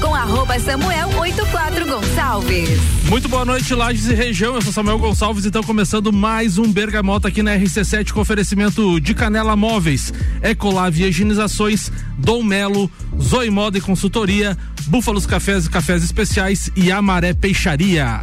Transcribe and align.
Com 0.00 0.14
arroba 0.14 0.58
Samuel 0.58 1.08
84 1.16 1.86
Gonçalves. 1.86 2.80
Muito 3.04 3.28
boa 3.28 3.44
noite, 3.44 3.72
Lages 3.72 4.08
e 4.08 4.14
região. 4.14 4.54
Eu 4.54 4.60
sou 4.60 4.72
Samuel 4.72 4.98
Gonçalves 4.98 5.44
e 5.44 5.48
então 5.48 5.62
começando 5.62 6.12
mais 6.12 6.58
um 6.58 6.72
Bergamota 6.72 7.28
aqui 7.28 7.40
na 7.42 7.56
RC7 7.56 8.10
com 8.10 8.20
oferecimento 8.20 9.00
de 9.00 9.14
Canela 9.14 9.54
Móveis, 9.54 10.12
Ecolave 10.42 11.04
Higienizações, 11.04 11.92
Dom 12.18 12.42
Melo, 12.42 12.90
Zoe 13.22 13.48
Moda 13.48 13.78
e 13.78 13.80
Consultoria, 13.80 14.58
Búfalos 14.88 15.24
Cafés 15.24 15.66
e 15.66 15.70
Cafés 15.70 16.02
Especiais 16.02 16.68
e 16.74 16.90
Amaré 16.90 17.32
Peixaria. 17.32 18.22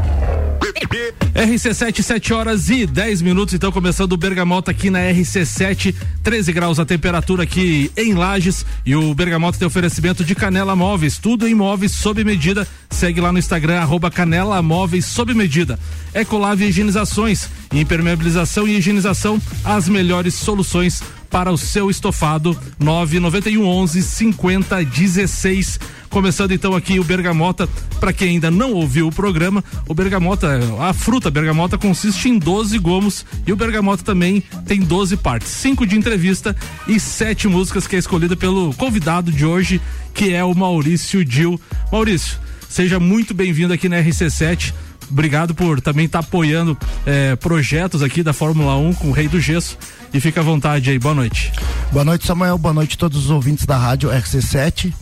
RC7, 1.33 2.01
7 2.01 2.33
horas 2.33 2.69
e 2.69 2.85
10 2.85 3.21
minutos, 3.21 3.53
então 3.53 3.71
começando 3.71 4.13
o 4.13 4.17
Bergamota 4.17 4.71
aqui 4.71 4.89
na 4.89 4.99
RC7, 4.99 5.93
13 6.23 6.51
graus 6.51 6.79
a 6.79 6.85
temperatura 6.85 7.43
aqui 7.43 7.91
em 7.95 8.13
Lages 8.13 8.65
e 8.85 8.95
o 8.95 9.13
Bergamota 9.13 9.57
tem 9.57 9.67
oferecimento 9.67 10.23
de 10.23 10.33
Canela 10.33 10.75
Móveis, 10.75 11.17
tudo 11.17 11.47
em 11.47 11.53
móveis 11.53 11.91
sob 11.91 12.23
medida. 12.23 12.67
Segue 12.89 13.21
lá 13.21 13.31
no 13.31 13.39
Instagram, 13.39 13.79
arroba 13.79 14.09
Canela 14.09 14.61
Móveis 14.61 15.05
sob 15.05 15.33
medida. 15.33 15.79
Ecolave 16.13 16.65
Higienizações, 16.65 17.47
impermeabilização 17.71 18.67
e 18.67 18.77
higienização, 18.77 19.41
as 19.63 19.87
melhores 19.87 20.33
soluções 20.33 21.01
para 21.31 21.51
o 21.51 21.57
seu 21.57 21.89
estofado 21.89 22.55
991 22.79 23.65
11 23.65 24.03
50 24.03 24.83
16 24.83 25.79
Começando 26.11 26.51
então 26.51 26.75
aqui 26.75 26.99
o 26.99 27.05
bergamota, 27.05 27.69
para 27.97 28.11
quem 28.11 28.31
ainda 28.31 28.51
não 28.51 28.73
ouviu 28.73 29.07
o 29.07 29.11
programa, 29.11 29.63
o 29.87 29.93
bergamota, 29.93 30.59
a 30.81 30.91
fruta 30.91 31.31
bergamota 31.31 31.77
consiste 31.77 32.27
em 32.27 32.37
12 32.37 32.77
gomos 32.79 33.25
e 33.47 33.53
o 33.53 33.55
bergamota 33.55 34.03
também 34.03 34.43
tem 34.65 34.81
12 34.81 35.15
partes, 35.15 35.47
cinco 35.47 35.85
de 35.85 35.97
entrevista 35.97 36.53
e 36.85 36.99
sete 36.99 37.47
músicas 37.47 37.87
que 37.87 37.95
é 37.95 37.99
escolhida 37.99 38.35
pelo 38.35 38.73
convidado 38.73 39.31
de 39.31 39.45
hoje, 39.45 39.79
que 40.13 40.33
é 40.33 40.43
o 40.43 40.53
Maurício 40.53 41.23
Dil. 41.23 41.59
Maurício, 41.89 42.37
seja 42.67 42.99
muito 42.99 43.33
bem-vindo 43.33 43.71
aqui 43.71 43.87
na 43.87 44.03
RC7 44.03 44.73
obrigado 45.11 45.53
por 45.53 45.81
também 45.81 46.05
estar 46.05 46.21
tá 46.21 46.27
apoiando 46.27 46.77
eh, 47.05 47.35
projetos 47.35 48.01
aqui 48.01 48.23
da 48.23 48.33
Fórmula 48.33 48.75
1 48.77 48.93
com 48.95 49.09
o 49.09 49.11
Rei 49.11 49.27
do 49.27 49.39
Gesso. 49.39 49.77
E 50.13 50.19
fica 50.19 50.41
à 50.41 50.43
vontade 50.43 50.89
aí, 50.89 50.99
boa 50.99 51.15
noite. 51.15 51.51
Boa 51.91 52.03
noite, 52.03 52.25
Samuel. 52.25 52.57
Boa 52.57 52.73
noite 52.73 52.95
a 52.95 52.99
todos 52.99 53.25
os 53.25 53.29
ouvintes 53.29 53.65
da 53.65 53.77
Rádio 53.77 54.09
RC7. 54.09 54.93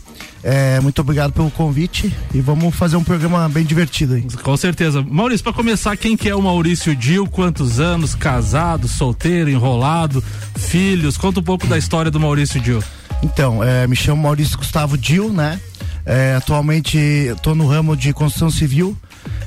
É, 0.42 0.80
muito 0.80 1.00
obrigado 1.00 1.32
pelo 1.32 1.50
convite 1.50 2.14
e 2.32 2.40
vamos 2.40 2.74
fazer 2.74 2.96
um 2.96 3.04
programa 3.04 3.46
bem 3.48 3.64
divertido 3.64 4.14
aí. 4.14 4.26
Com 4.42 4.56
certeza. 4.56 5.02
Maurício, 5.02 5.44
para 5.44 5.52
começar, 5.52 5.96
quem 5.96 6.16
que 6.16 6.28
é 6.28 6.34
o 6.34 6.40
Maurício 6.40 6.96
Dil? 6.96 7.26
Quantos 7.26 7.78
anos? 7.78 8.14
Casado, 8.14 8.88
solteiro, 8.88 9.50
enrolado, 9.50 10.22
filhos? 10.56 11.18
Conta 11.18 11.40
um 11.40 11.42
pouco 11.42 11.66
da 11.66 11.76
história 11.76 12.10
do 12.10 12.18
Maurício 12.18 12.60
Dil. 12.60 12.82
Então, 13.22 13.62
é, 13.62 13.86
me 13.86 13.94
chamo 13.94 14.22
Maurício 14.22 14.56
Gustavo 14.56 14.96
Dil, 14.96 15.30
né? 15.30 15.60
É, 16.06 16.34
atualmente 16.36 16.96
estou 16.96 17.54
no 17.54 17.66
ramo 17.66 17.94
de 17.94 18.12
construção 18.12 18.50
civil 18.50 18.96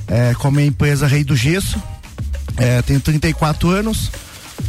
é, 0.07 0.33
com 0.35 0.47
a 0.47 0.51
minha 0.51 0.67
empresa 0.67 1.07
Rei 1.07 1.23
do 1.23 1.35
Gesso. 1.35 1.81
É, 2.57 2.81
tenho 2.81 2.99
34 2.99 3.69
anos. 3.69 4.11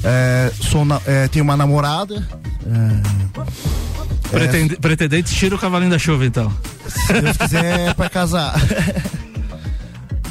É, 0.02 0.52
sou 0.70 0.84
na, 0.84 1.00
é, 1.06 1.28
tenho 1.28 1.44
uma 1.44 1.56
namorada. 1.56 2.27
É, 2.66 3.34
Pretende, 4.30 4.77
pretendente 4.77 5.34
tira 5.34 5.55
o 5.55 5.58
cavalinho 5.58 5.90
da 5.90 5.98
chuva, 5.98 6.24
então. 6.27 6.52
Se 6.89 7.12
Deus 7.20 7.36
quiser, 7.36 7.89
é 7.89 7.94
pra 7.94 8.08
casar. 8.08 8.55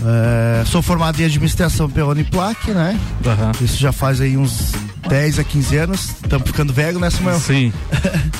É, 0.05 0.65
sou 0.65 0.81
formado 0.81 1.21
em 1.21 1.23
administração 1.23 1.89
pela 1.89 2.09
Uniplac, 2.09 2.69
né? 2.71 2.99
Uhum. 3.23 3.65
Isso 3.65 3.77
já 3.77 3.93
faz 3.93 4.19
aí 4.19 4.35
uns 4.35 4.73
10 5.07 5.39
a 5.39 5.45
15 5.45 5.77
anos. 5.77 6.09
Estamos 6.21 6.45
ficando 6.45 6.73
velho, 6.73 6.99
né, 6.99 7.09
Samuel? 7.09 7.39
Sim. 7.39 7.71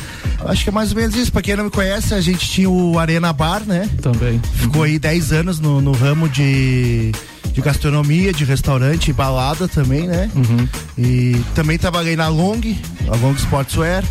Acho 0.46 0.64
que 0.64 0.70
é 0.70 0.72
mais 0.72 0.92
ou 0.92 0.98
menos 0.98 1.16
isso. 1.16 1.31
Pra 1.31 1.42
quem 1.42 1.56
não 1.56 1.66
me 1.66 1.70
conhece, 1.70 2.14
a 2.14 2.22
gente 2.22 2.50
tinha 2.50 2.70
o 2.70 2.98
Arena 3.00 3.31
Bar, 3.34 3.64
né? 3.66 3.90
Também. 4.02 4.42
Ficou 4.56 4.84
aí 4.84 5.00
10 5.00 5.31
anos 5.31 5.59
no, 5.59 5.81
no 5.81 5.92
ramo 5.92 6.28
de, 6.30 7.12
de 7.54 7.62
gastronomia, 7.62 8.34
de 8.34 8.44
restaurante 8.44 9.09
e 9.09 9.14
balada 9.14 9.68
também, 9.68 10.08
né? 10.08 10.30
Uhum. 10.36 10.68
E 10.98 11.42
também 11.56 11.78
trabalhei 11.78 12.16
na 12.16 12.28
Long, 12.28 12.62
a 13.12 13.16
Long 13.16 13.34
Sportswear 13.36 14.03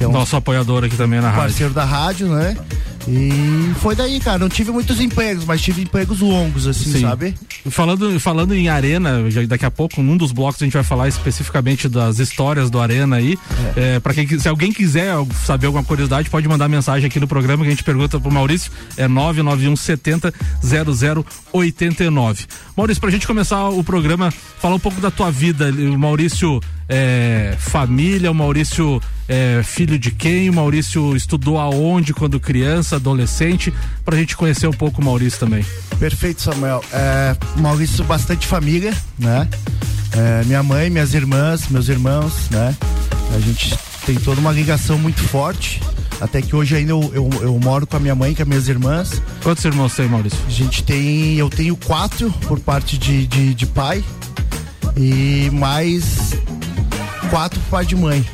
que 0.00 0.04
é 0.04 0.08
um 0.08 0.12
nosso 0.12 0.34
apoiador 0.34 0.82
aqui 0.82 0.96
também 0.96 1.20
na 1.20 1.28
rádio. 1.28 1.42
Parceiro 1.42 1.74
da 1.74 1.84
rádio, 1.84 2.28
né? 2.28 2.56
E 3.06 3.70
foi 3.82 3.94
daí, 3.94 4.18
cara. 4.18 4.38
Não 4.38 4.48
tive 4.48 4.70
muitos 4.70 4.98
empregos, 4.98 5.44
mas 5.44 5.60
tive 5.60 5.82
empregos 5.82 6.20
longos, 6.20 6.66
assim, 6.66 6.90
Sim. 6.92 7.00
sabe? 7.02 7.34
Falando, 7.68 8.18
falando 8.18 8.54
em 8.54 8.68
Arena, 8.68 9.30
já 9.30 9.44
daqui 9.44 9.66
a 9.66 9.70
pouco, 9.70 10.02
num 10.02 10.16
dos 10.16 10.32
blocos, 10.32 10.62
a 10.62 10.64
gente 10.64 10.72
vai 10.72 10.82
falar 10.82 11.08
especificamente 11.08 11.88
das 11.88 12.18
histórias 12.18 12.70
do 12.70 12.80
Arena 12.80 13.16
aí. 13.16 13.38
É. 13.76 13.96
É, 13.96 14.00
para 14.00 14.14
quem 14.14 14.26
se 14.38 14.48
alguém 14.48 14.72
quiser 14.72 15.14
saber 15.44 15.66
alguma 15.66 15.84
curiosidade, 15.84 16.30
pode 16.30 16.48
mandar 16.48 16.68
mensagem 16.68 17.06
aqui 17.06 17.20
no 17.20 17.28
programa 17.28 17.62
que 17.62 17.68
a 17.68 17.70
gente 17.70 17.84
pergunta 17.84 18.18
pro 18.18 18.30
Maurício. 18.30 18.72
É 18.96 19.06
991 19.06 19.76
70 19.76 20.32
0089. 21.52 22.46
Maurício, 22.76 23.00
pra 23.00 23.10
gente 23.10 23.26
começar 23.26 23.68
o 23.68 23.84
programa, 23.84 24.30
falar 24.58 24.76
um 24.76 24.80
pouco 24.80 25.00
da 25.00 25.10
tua 25.10 25.30
vida. 25.30 25.70
O 25.70 25.98
Maurício 25.98 26.60
é, 26.92 27.54
família, 27.56 28.32
o 28.32 28.34
Maurício 28.34 29.00
é 29.28 29.62
filho 29.62 29.96
de 29.96 30.10
quem, 30.10 30.50
o 30.50 30.52
Maurício 30.52 31.14
estudou 31.14 31.56
aonde 31.56 32.12
quando 32.12 32.40
criança, 32.40 32.96
adolescente, 32.96 33.72
pra 34.04 34.16
gente 34.16 34.36
conhecer 34.36 34.66
um 34.66 34.72
pouco 34.72 35.00
o 35.00 35.04
Maurício 35.04 35.38
também. 35.38 35.64
Perfeito, 36.00 36.42
Samuel. 36.42 36.84
É, 36.92 37.36
Maurício, 37.56 38.02
bastante 38.02 38.44
família, 38.44 38.92
né? 39.16 39.48
É, 40.12 40.44
minha 40.46 40.64
mãe, 40.64 40.90
minhas 40.90 41.14
irmãs, 41.14 41.68
meus 41.68 41.88
irmãos, 41.88 42.50
né? 42.50 42.74
A 43.32 43.38
gente 43.38 43.78
tem 44.04 44.16
toda 44.16 44.40
uma 44.40 44.50
ligação 44.50 44.98
muito 44.98 45.22
forte. 45.22 45.80
Até 46.20 46.42
que 46.42 46.54
hoje 46.56 46.74
ainda 46.74 46.90
eu, 46.90 47.12
eu, 47.14 47.30
eu, 47.40 47.58
moro 47.60 47.86
com 47.86 47.96
a 47.96 48.00
minha 48.00 48.16
mãe, 48.16 48.34
com 48.34 48.42
as 48.42 48.48
minhas 48.48 48.68
irmãs. 48.68 49.22
Quantos 49.42 49.64
irmãos 49.64 49.94
tem, 49.94 50.08
Maurício? 50.08 50.38
A 50.44 50.50
gente 50.50 50.82
tem. 50.82 51.36
Eu 51.36 51.48
tenho 51.48 51.76
quatro 51.76 52.30
por 52.48 52.58
parte 52.58 52.98
de, 52.98 53.26
de, 53.28 53.54
de 53.54 53.66
pai. 53.66 54.04
E 54.96 55.48
mais 55.52 56.34
quatro 57.30 57.60
pai 57.70 57.86
de 57.86 57.94
mãe. 57.94 58.26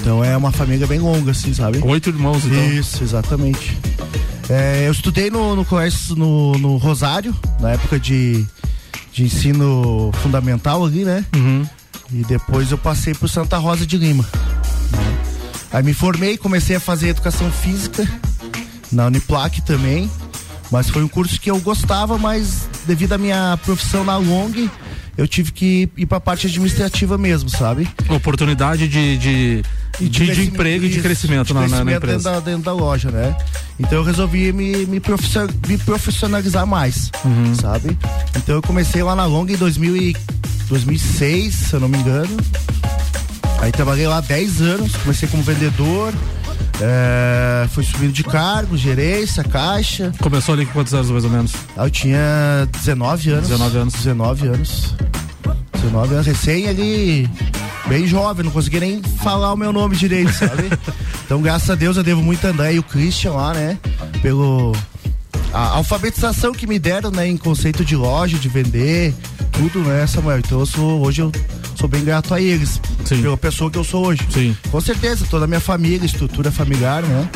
Então 0.00 0.24
é 0.24 0.36
uma 0.36 0.50
família 0.50 0.86
bem 0.86 0.98
longa, 0.98 1.30
assim, 1.30 1.54
sabe? 1.54 1.78
Oito 1.84 2.08
irmãos, 2.08 2.44
então. 2.44 2.72
Isso, 2.72 3.04
exatamente. 3.04 3.78
É, 4.48 4.86
eu 4.86 4.92
estudei 4.92 5.30
no, 5.30 5.54
no 5.54 5.64
colégio 5.64 6.16
no, 6.16 6.52
no, 6.58 6.76
Rosário, 6.78 7.36
na 7.60 7.70
época 7.72 8.00
de, 8.00 8.44
de 9.12 9.24
ensino 9.24 10.10
fundamental 10.22 10.84
ali, 10.84 11.04
né? 11.04 11.24
Uhum. 11.36 11.64
E 12.10 12.24
depois 12.24 12.70
eu 12.70 12.78
passei 12.78 13.14
pro 13.14 13.28
Santa 13.28 13.58
Rosa 13.58 13.86
de 13.86 13.96
Lima. 13.96 14.26
Né? 14.90 15.18
Aí 15.72 15.82
me 15.82 15.94
formei, 15.94 16.36
comecei 16.36 16.76
a 16.76 16.80
fazer 16.80 17.08
educação 17.08 17.50
física 17.52 18.06
na 18.90 19.06
Uniplac 19.06 19.62
também. 19.62 20.10
Mas 20.70 20.88
foi 20.88 21.02
um 21.02 21.08
curso 21.08 21.38
que 21.38 21.50
eu 21.50 21.60
gostava, 21.60 22.16
mas 22.16 22.68
devido 22.86 23.12
à 23.12 23.18
minha 23.18 23.58
profissão 23.62 24.04
na 24.04 24.16
Long, 24.16 24.68
eu 25.16 25.28
tive 25.28 25.52
que 25.52 25.88
ir 25.96 26.06
para 26.06 26.18
a 26.18 26.20
parte 26.20 26.46
administrativa 26.46 27.18
mesmo, 27.18 27.48
sabe? 27.50 27.88
Oportunidade 28.08 28.88
de, 28.88 29.18
de, 29.18 29.62
de, 29.98 30.08
de, 30.08 30.34
de 30.34 30.42
emprego 30.46 30.84
e 30.84 30.88
de 30.88 31.00
crescimento, 31.00 31.48
de 31.48 31.54
na, 31.54 31.60
crescimento 31.60 31.84
na, 31.84 31.96
empresa. 31.96 32.30
Dentro 32.30 32.32
da, 32.32 32.50
dentro 32.50 32.62
da, 32.64 32.72
loja, 32.72 33.10
né? 33.10 33.36
Então 33.78 33.98
eu 33.98 34.04
resolvi 34.04 34.52
me, 34.52 34.86
me, 34.86 35.00
profissionalizar 35.00 36.66
mais, 36.66 37.10
uhum. 37.24 37.54
sabe? 37.54 37.96
Então 38.36 38.54
eu 38.54 38.62
comecei 38.62 39.02
lá 39.02 39.14
na 39.14 39.26
Longa 39.26 39.52
em 39.52 39.56
2000 39.56 39.96
e 39.96 40.16
2006, 40.68 41.54
se 41.54 41.74
eu 41.74 41.80
não 41.80 41.88
me 41.88 41.98
engano. 41.98 42.36
Aí 43.60 43.70
trabalhei 43.70 44.06
lá 44.06 44.20
10 44.20 44.60
anos, 44.62 44.96
comecei 44.96 45.28
como 45.28 45.42
vendedor, 45.42 46.12
é, 46.84 47.68
foi 47.68 47.84
subindo 47.84 48.12
de 48.12 48.24
cargo, 48.24 48.76
gerência, 48.76 49.44
caixa. 49.44 50.12
Começou 50.18 50.54
ali 50.54 50.66
com 50.66 50.72
quantos 50.72 50.92
anos 50.92 51.10
mais 51.10 51.24
ou 51.24 51.30
menos? 51.30 51.52
Eu 51.76 51.88
tinha 51.88 52.68
19 52.72 53.30
anos. 53.30 53.48
19 53.48 53.78
anos. 53.78 53.94
19 53.94 54.46
anos. 54.48 54.94
19 55.74 56.14
anos, 56.14 56.26
recém 56.26 56.68
ali, 56.68 57.28
bem 57.88 58.06
jovem, 58.06 58.44
não 58.44 58.52
conseguia 58.52 58.80
nem 58.80 59.02
falar 59.02 59.52
o 59.52 59.56
meu 59.56 59.72
nome 59.72 59.96
direito, 59.96 60.32
sabe? 60.32 60.70
então, 61.24 61.42
graças 61.42 61.68
a 61.70 61.74
Deus, 61.74 61.96
eu 61.96 62.02
devo 62.02 62.22
muito 62.22 62.46
a 62.46 62.50
André 62.50 62.74
e 62.74 62.78
o 62.78 62.82
Christian 62.82 63.32
lá, 63.32 63.52
né? 63.52 63.78
Pelo. 64.20 64.72
A 65.52 65.76
alfabetização 65.76 66.52
que 66.52 66.66
me 66.66 66.78
deram, 66.78 67.10
né, 67.10 67.28
em 67.28 67.36
conceito 67.36 67.84
de 67.84 67.94
loja, 67.94 68.38
de 68.38 68.48
vender, 68.48 69.14
tudo, 69.52 69.80
né, 69.80 70.06
Samuel? 70.06 70.38
Então 70.38 70.60
eu 70.60 70.66
sou, 70.66 71.06
hoje 71.06 71.20
eu 71.22 71.30
sou 71.76 71.88
bem 71.88 72.04
grato 72.04 72.34
a 72.34 72.40
eles, 72.40 72.80
Sim. 73.04 73.22
pela 73.22 73.36
pessoa 73.36 73.70
que 73.70 73.78
eu 73.78 73.84
sou 73.84 74.06
hoje. 74.06 74.26
Sim. 74.30 74.56
Com 74.70 74.80
certeza, 74.80 75.26
toda 75.30 75.44
a 75.44 75.48
minha 75.48 75.60
família, 75.60 76.04
estrutura 76.04 76.50
familiar, 76.50 77.02
né? 77.02 77.28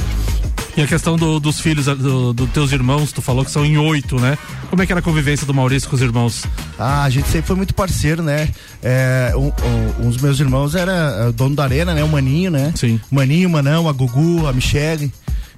E 0.77 0.83
a 0.83 0.87
questão 0.87 1.17
do, 1.17 1.41
dos 1.41 1.59
filhos 1.59 1.87
dos 1.87 2.35
do 2.35 2.47
teus 2.49 2.71
irmãos, 2.71 3.11
tu 3.11 3.23
falou 3.23 3.43
que 3.43 3.51
são 3.51 3.65
em 3.65 3.79
oito, 3.79 4.21
né? 4.21 4.37
Como 4.69 4.83
é 4.83 4.87
que 4.87 4.93
era 4.93 5.01
a 5.01 5.03
convivência 5.03 5.47
do 5.47 5.55
Maurício 5.55 5.89
com 5.89 5.97
os 5.97 6.03
irmãos? 6.03 6.45
Ah, 6.79 7.05
a 7.05 7.09
gente 7.09 7.29
sempre 7.29 7.47
foi 7.47 7.57
muito 7.57 7.75
parceiro, 7.75 8.23
né? 8.23 8.51
É, 8.83 9.33
um, 9.35 9.47
um, 9.47 10.07
um 10.07 10.11
dos 10.11 10.21
meus 10.21 10.39
irmãos 10.39 10.75
era 10.75 10.93
é, 10.93 11.29
o 11.29 11.33
dono 11.33 11.57
da 11.57 11.65
arena, 11.65 11.95
né? 11.95 12.05
O 12.05 12.09
Maninho, 12.09 12.51
né? 12.51 12.75
Sim. 12.77 13.01
Maninho, 13.11 13.49
Manão, 13.49 13.89
a 13.89 13.93
Gugu, 13.93 14.47
a 14.47 14.53
Michele. 14.53 15.11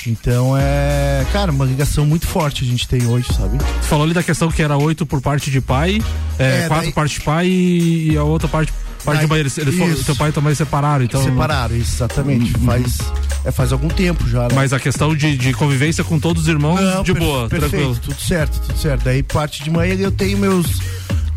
Então 0.07 0.57
é, 0.57 1.25
cara, 1.33 1.51
uma 1.53 1.65
ligação 1.65 2.05
muito 2.07 2.27
forte 2.27 2.65
a 2.65 2.67
gente 2.67 2.87
tem 2.87 3.07
hoje, 3.07 3.33
sabe? 3.33 3.59
Tu 3.59 3.87
falou 3.87 4.05
ali 4.05 4.15
da 4.15 4.23
questão 4.23 4.51
que 4.51 4.63
era 4.63 4.77
oito 4.77 5.07
por 5.07 5.21
parte 5.21 5.51
de 5.51 5.61
pai, 5.61 6.03
é, 6.39 6.65
é, 6.65 6.69
quatro 6.69 6.85
daí... 6.85 6.93
parte 6.93 7.19
de 7.19 7.25
pai 7.25 7.47
e, 7.47 8.17
a 8.17 8.23
outra 8.23 8.49
parte 8.49 8.73
parte 9.05 9.19
daí, 9.19 9.27
de 9.27 9.27
mãe. 9.27 9.41
Eles, 9.41 9.59
eles 9.59 9.75
foram, 9.77 9.95
teu 9.95 10.17
pai 10.17 10.29
e 10.29 10.33
tua 10.33 10.43
mãe 10.43 10.55
separaram, 10.55 11.05
então. 11.05 11.23
Separaram, 11.23 11.77
exatamente. 11.77 12.57
Uhum. 12.57 12.65
Faz, 12.65 12.99
é, 13.45 13.51
faz 13.51 13.73
algum 13.73 13.89
tempo 13.89 14.29
já. 14.29 14.43
Né? 14.43 14.55
Mas 14.55 14.73
a 14.73 14.81
questão 14.81 15.15
de, 15.15 15.37
de 15.37 15.53
convivência 15.53 16.05
com 16.05 16.19
todos 16.19 16.43
os 16.43 16.49
irmãos, 16.49 16.81
Não, 16.81 17.03
de 17.03 17.15
boa, 17.15 17.49
perfeito, 17.49 17.71
tranquilo. 17.71 17.97
Tudo 17.97 18.21
certo, 18.21 18.61
tudo 18.61 18.79
certo. 18.79 19.05
Daí 19.05 19.23
parte 19.23 19.63
de 19.63 19.71
mãe 19.71 19.91
eu 19.99 20.13
tenho 20.13 20.39
meus 20.39 20.81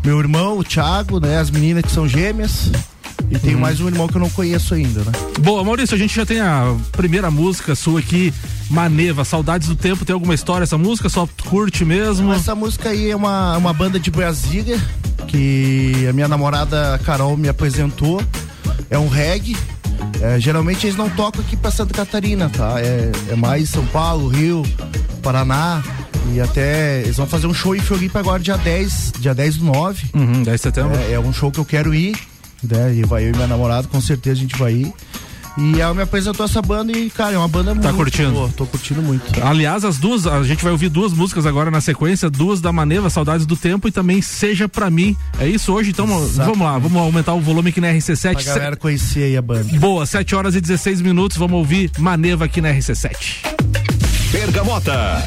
meu 0.04 0.18
irmão, 0.18 0.58
o 0.58 0.64
Thiago, 0.64 1.20
né? 1.20 1.38
As 1.38 1.50
meninas 1.50 1.84
que 1.84 1.92
são 1.92 2.08
gêmeas. 2.08 2.70
E 3.30 3.38
tem 3.38 3.54
uhum. 3.54 3.60
mais 3.60 3.80
um 3.80 3.86
irmão 3.86 4.06
que 4.06 4.16
eu 4.16 4.20
não 4.20 4.28
conheço 4.28 4.74
ainda, 4.74 5.00
né? 5.00 5.12
Boa, 5.40 5.64
Maurício, 5.64 5.94
a 5.94 5.98
gente 5.98 6.14
já 6.14 6.26
tem 6.26 6.40
a 6.40 6.76
primeira 6.92 7.30
música 7.30 7.74
sua 7.74 8.00
aqui, 8.00 8.32
Maneva, 8.68 9.24
Saudades 9.24 9.68
do 9.68 9.74
Tempo. 9.74 10.04
Tem 10.04 10.12
alguma 10.12 10.34
história 10.34 10.64
essa 10.64 10.76
música? 10.76 11.08
Só 11.08 11.26
curte 11.48 11.84
mesmo? 11.84 12.32
Essa 12.32 12.54
música 12.54 12.90
aí 12.90 13.10
é 13.10 13.16
uma, 13.16 13.56
uma 13.56 13.72
banda 13.72 13.98
de 13.98 14.10
Brasília 14.10 14.78
que 15.28 16.06
a 16.06 16.12
minha 16.12 16.28
namorada 16.28 17.00
Carol 17.04 17.36
me 17.36 17.48
apresentou. 17.48 18.22
É 18.90 18.98
um 18.98 19.08
reggae. 19.08 19.56
É, 20.20 20.38
geralmente 20.38 20.86
eles 20.86 20.96
não 20.96 21.08
tocam 21.08 21.40
aqui 21.40 21.56
pra 21.56 21.70
Santa 21.70 21.94
Catarina, 21.94 22.50
tá? 22.50 22.80
É, 22.80 23.10
é 23.30 23.34
mais 23.34 23.70
São 23.70 23.86
Paulo, 23.86 24.28
Rio, 24.28 24.62
Paraná. 25.22 25.82
E 26.34 26.40
até 26.40 27.00
eles 27.00 27.16
vão 27.16 27.26
fazer 27.26 27.46
um 27.46 27.54
show 27.54 27.74
em 27.74 27.80
Floripa 27.80 28.18
agora 28.18 28.42
dia 28.42 28.58
10, 28.58 29.14
dia 29.18 29.34
10 29.34 29.56
do 29.56 29.64
9. 29.64 30.10
Uhum, 30.14 30.42
10 30.42 30.44
de 30.44 30.62
setembro. 30.62 30.98
É, 30.98 31.12
é 31.12 31.20
um 31.20 31.32
show 31.32 31.50
que 31.50 31.58
eu 31.58 31.64
quero 31.64 31.94
ir 31.94 32.14
né? 32.62 32.94
E 32.94 33.02
vai 33.04 33.24
eu 33.24 33.30
e 33.30 33.32
minha 33.32 33.46
namorada, 33.46 33.88
com 33.88 34.00
certeza 34.00 34.38
a 34.38 34.42
gente 34.42 34.56
vai 34.56 34.72
ir. 34.72 34.92
E 35.58 35.80
ela 35.80 35.92
me 35.92 36.00
apresentou 36.02 36.46
essa 36.46 36.62
banda 36.62 36.96
e, 36.96 37.10
cara, 37.10 37.34
é 37.34 37.38
uma 37.38 37.46
banda 37.46 37.74
tá 37.74 37.92
muito 37.92 37.96
curtindo? 37.96 38.32
boa. 38.32 38.48
Tô 38.56 38.64
curtindo 38.64 39.02
muito. 39.02 39.22
Aliás, 39.44 39.84
as 39.84 39.98
duas, 39.98 40.26
a 40.26 40.42
gente 40.44 40.62
vai 40.62 40.72
ouvir 40.72 40.88
duas 40.88 41.12
músicas 41.12 41.44
agora 41.44 41.70
na 41.70 41.80
sequência, 41.80 42.30
duas 42.30 42.60
da 42.60 42.72
Maneva, 42.72 43.10
Saudades 43.10 43.44
do 43.44 43.54
Tempo 43.54 43.86
e 43.86 43.92
também 43.92 44.22
Seja 44.22 44.66
Pra 44.66 44.88
Mim. 44.88 45.14
É 45.38 45.46
isso 45.46 45.72
hoje? 45.74 45.90
Então 45.90 46.06
Exato. 46.24 46.50
vamos 46.50 46.66
lá, 46.66 46.78
vamos 46.78 46.96
aumentar 46.96 47.34
o 47.34 47.40
volume 47.40 47.68
aqui 47.68 47.82
na 47.82 47.88
RC7. 47.88 48.32
Pra 48.32 48.54
galera 48.54 48.76
conhecer 48.76 49.24
aí 49.24 49.36
a 49.36 49.42
banda. 49.42 49.64
Boa, 49.78 50.06
7 50.06 50.34
horas 50.34 50.54
e 50.54 50.60
16 50.60 51.02
minutos, 51.02 51.36
vamos 51.36 51.58
ouvir 51.58 51.90
Maneva 51.98 52.46
aqui 52.46 52.62
na 52.62 52.70
RC7. 52.70 53.44
Pergamota. 54.30 55.22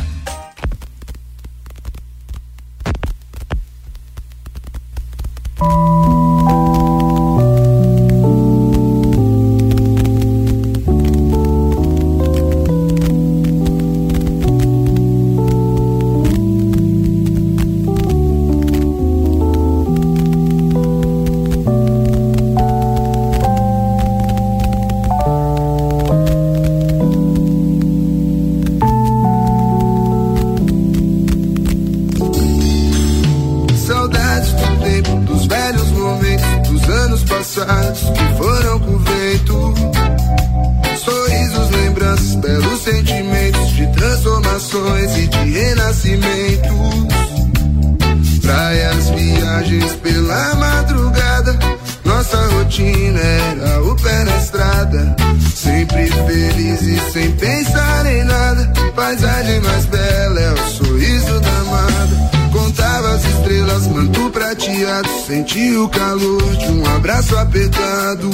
Senti 65.26 65.76
o 65.76 65.90
calor 65.90 66.56
de 66.56 66.68
um 66.68 66.86
abraço 66.86 67.36
apertado. 67.36 68.30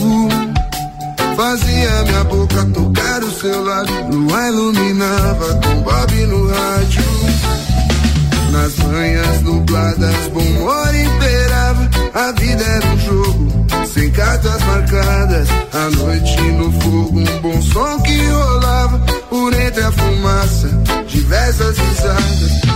Fazia 1.38 2.04
minha 2.04 2.24
boca 2.26 2.66
tocar 2.74 3.24
o 3.24 3.32
seu 3.32 3.64
lado. 3.64 3.94
Lua 4.12 4.48
iluminava 4.50 5.56
com 5.64 5.82
Bob 5.84 6.14
no 6.26 6.50
rádio. 6.50 7.04
Nas 8.52 8.76
manhãs 8.76 9.42
nubladas, 9.42 10.28
bom 10.34 10.42
humor 10.42 10.94
imperava. 10.94 11.90
A 12.14 12.32
vida 12.34 12.62
era 12.62 12.88
um 12.88 13.00
jogo, 13.00 13.68
sem 13.94 14.12
cartas 14.12 14.62
marcadas. 14.64 15.48
A 15.72 15.90
noite 15.96 16.42
no 16.42 16.72
fogo, 16.82 17.20
um 17.20 17.42
bom 17.42 17.62
som 17.62 18.02
que 18.02 18.22
rolava. 18.26 19.00
Por 19.30 19.54
entre 19.54 19.82
a 19.82 19.92
fumaça, 19.94 20.68
diversas 21.08 21.78
risadas. 21.78 22.71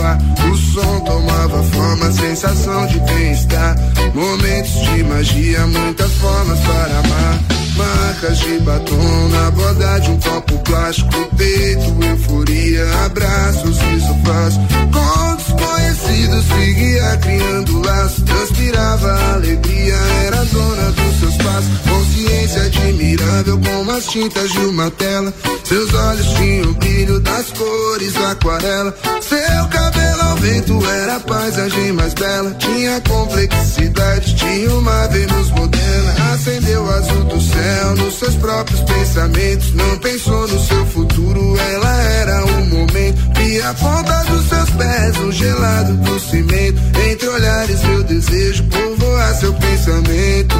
Ar. 0.00 0.18
O 0.50 0.56
som 0.56 1.00
tomava 1.00 1.62
forma, 1.62 2.12
sensação 2.12 2.86
de 2.86 3.00
bem-estar. 3.00 3.76
Momentos 4.14 4.72
de 4.72 5.04
magia, 5.04 5.66
muitas 5.66 6.12
formas 6.14 6.58
para 6.60 6.98
amar. 6.98 7.65
Marcas 7.76 8.38
de 8.38 8.58
batom 8.60 9.28
na 9.28 9.50
borda 9.50 9.98
de 10.00 10.10
um 10.10 10.20
copo 10.20 10.58
plástico. 10.60 11.28
Peito, 11.36 12.04
euforia, 12.04 13.04
abraços, 13.04 13.78
riso 13.78 14.14
fácil. 14.24 14.60
Com 14.92 15.36
desconhecidos, 15.36 16.44
seguia 16.46 17.16
criando 17.18 17.82
laços. 17.82 18.24
Transpirava 18.24 19.34
alegria, 19.34 19.96
era 20.26 20.44
dona 20.46 20.92
dos 20.92 21.20
seus 21.20 21.36
passos. 21.36 21.78
Consciência 21.88 22.62
admirável 22.62 23.60
como 23.60 23.90
as 23.92 24.06
tintas 24.06 24.50
de 24.50 24.58
uma 24.58 24.90
tela. 24.92 25.32
Seus 25.64 25.92
olhos 25.92 26.26
tinham 26.34 26.72
brilho 26.74 26.96
brilho 26.96 27.20
das 27.20 27.52
cores 27.52 28.16
aquarela. 28.16 28.94
Seu 29.20 29.68
cabelo 29.68 30.22
ao 30.22 30.36
vento 30.36 30.86
era 30.86 31.16
a 31.16 31.20
paisagem 31.20 31.92
mais 31.92 32.14
bela. 32.14 32.54
Tinha 32.54 33.00
complexidade, 33.02 34.34
tinha 34.34 34.70
uma 34.74 35.06
Vênus 35.08 35.50
moderna. 35.50 36.32
Acendeu 36.32 36.82
o 36.82 36.90
azul 36.90 37.24
do 37.24 37.40
céu 37.40 37.65
nos 37.96 38.18
seus 38.18 38.34
próprios 38.36 38.80
pensamentos. 38.82 39.74
Não 39.74 39.98
pensou 39.98 40.48
no 40.48 40.58
seu 40.60 40.86
futuro, 40.86 41.56
ela 41.58 42.02
era 42.02 42.44
um 42.44 42.66
momento. 42.66 43.40
E 43.40 43.60
a 43.62 43.74
ponta 43.74 44.24
dos 44.24 44.48
seus 44.48 44.70
pés, 44.70 45.16
o 45.18 45.32
gelado 45.32 45.94
do 45.94 46.20
cimento. 46.20 46.80
Entre 47.10 47.28
olhares, 47.28 47.82
meu 47.82 48.02
desejo 48.04 48.64
povoar 48.64 49.34
seu 49.34 49.52
pensamento. 49.54 50.56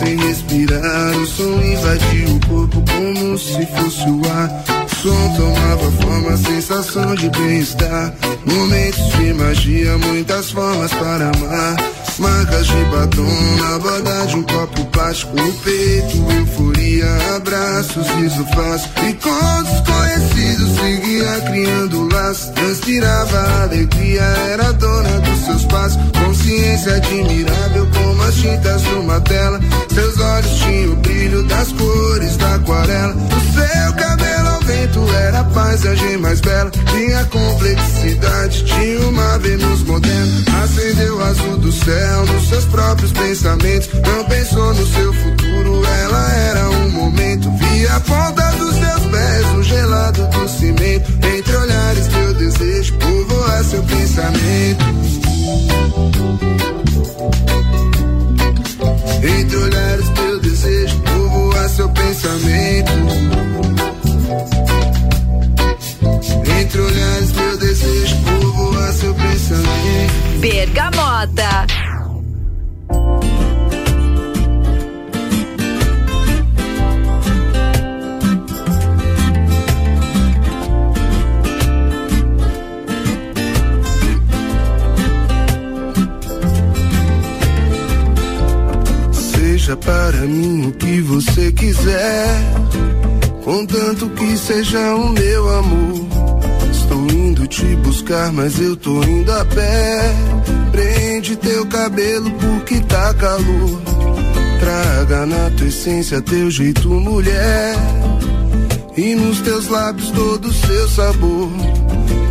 Sem 0.00 0.16
respirar. 0.16 1.16
O 1.16 1.26
som 1.26 1.62
invadia 1.62 2.28
o 2.28 2.40
corpo 2.48 2.82
como 2.90 3.38
se 3.38 3.66
fosse 3.66 4.08
o 4.08 4.20
ar. 4.30 4.64
O 4.84 4.96
som 4.96 5.36
tomava 5.36 5.90
forma, 6.02 6.36
sensação 6.36 7.14
de 7.14 7.28
bem-estar. 7.30 8.12
Momentos 8.46 9.12
de 9.12 9.34
magia, 9.34 9.98
muitas 9.98 10.50
formas 10.50 10.92
para 10.94 11.30
amar. 11.30 11.76
Marcas 12.18 12.66
de 12.66 12.84
batom 12.92 13.56
na 13.62 13.78
borda 13.78 14.26
de 14.26 14.36
um 14.36 14.42
copo 14.42 14.84
plástico 14.86 15.34
no 15.36 15.52
peito, 15.54 16.18
euforia, 16.38 17.06
abraços, 17.34 18.06
riso 18.08 18.44
fácil. 18.54 18.90
E 19.08 19.14
com 19.14 19.62
desconhecidos 19.62 20.68
seguia 20.80 21.40
criando 21.50 22.08
laços. 22.12 22.50
Transpirava 22.50 23.62
alegria, 23.62 24.22
era 24.52 24.70
dona 24.74 25.20
dos 25.20 25.44
seus 25.46 25.64
passos. 25.64 25.98
Consciência 26.12 26.96
admirável 26.96 27.79
tintas 28.40 28.82
de 28.82 28.94
uma 28.94 29.20
tela. 29.20 29.60
Seus 29.92 30.18
olhos 30.18 30.58
tinham 30.60 30.92
o 30.92 30.96
brilho 30.96 31.42
das 31.44 31.72
cores 31.72 32.36
da 32.36 32.54
aquarela. 32.54 33.14
O 33.14 33.40
seu 33.54 33.92
cabelo 33.94 34.48
ao 34.48 34.60
vento 34.60 35.14
era 35.14 35.44
paz 35.44 35.70
paisagem 35.70 36.16
mais 36.18 36.40
bela. 36.40 36.70
Tinha 36.70 37.24
complexidade, 37.26 38.64
tinha 38.64 39.00
uma 39.08 39.38
Vênus 39.38 39.82
moderna. 39.84 40.44
Acendeu 40.62 41.16
o 41.16 41.22
azul 41.22 41.56
do 41.58 41.72
céu 41.72 42.26
nos 42.26 42.48
seus 42.48 42.64
próprios 42.66 43.12
pensamentos. 43.12 43.88
Não 43.92 44.24
pensou 44.24 44.74
no 44.74 44.86
seu 44.86 45.12
futuro, 45.12 45.82
ela 46.02 46.32
era 46.32 46.70
um 46.70 46.90
momento. 46.90 47.50
Vi 47.52 47.86
a 47.88 48.00
ponta 48.00 48.50
dos 48.52 48.74
seus 48.74 49.06
pés 49.10 49.46
no 49.54 49.62
gelado 49.62 50.26
do 50.28 50.48
cimento. 50.48 51.10
Entre 51.36 51.56
olhares, 51.56 52.06
teu 52.08 52.34
desejo 52.34 52.94
povoar 52.94 53.64
seu 53.64 53.82
pensamento. 53.82 54.84
Entre 59.22 59.56
olhares, 59.56 60.08
teu 60.10 60.40
desejo 60.40 61.00
povoar 61.00 61.68
seu 61.68 61.88
pensamento. 61.90 62.92
Entre 66.60 66.80
olhares, 66.80 67.32
meu 67.32 67.58
desejo 67.58 68.16
povoar 68.16 68.92
seu 68.92 69.14
pensamento. 69.14 70.40
Bergamota. 70.40 71.66
Seja 89.70 89.76
para 89.76 90.26
mim 90.26 90.66
o 90.66 90.72
que 90.72 91.00
você 91.02 91.52
quiser, 91.52 92.26
contanto 93.44 94.10
que 94.10 94.36
seja 94.36 94.96
o 94.96 95.10
meu 95.10 95.58
amor. 95.58 96.08
Estou 96.72 97.06
indo 97.08 97.46
te 97.46 97.76
buscar, 97.76 98.32
mas 98.32 98.60
eu 98.60 98.74
tô 98.74 99.00
indo 99.04 99.30
a 99.30 99.44
pé. 99.44 100.12
Prende 100.72 101.36
teu 101.36 101.64
cabelo 101.66 102.32
porque 102.32 102.80
tá 102.80 103.14
calor. 103.14 103.80
Traga 104.58 105.26
na 105.26 105.50
tua 105.50 105.68
essência 105.68 106.20
teu 106.20 106.50
jeito, 106.50 106.88
mulher. 106.88 107.76
E 108.96 109.14
nos 109.14 109.38
teus 109.38 109.68
lábios 109.68 110.10
todo 110.10 110.48
o 110.48 110.52
seu 110.52 110.88
sabor. 110.88 111.48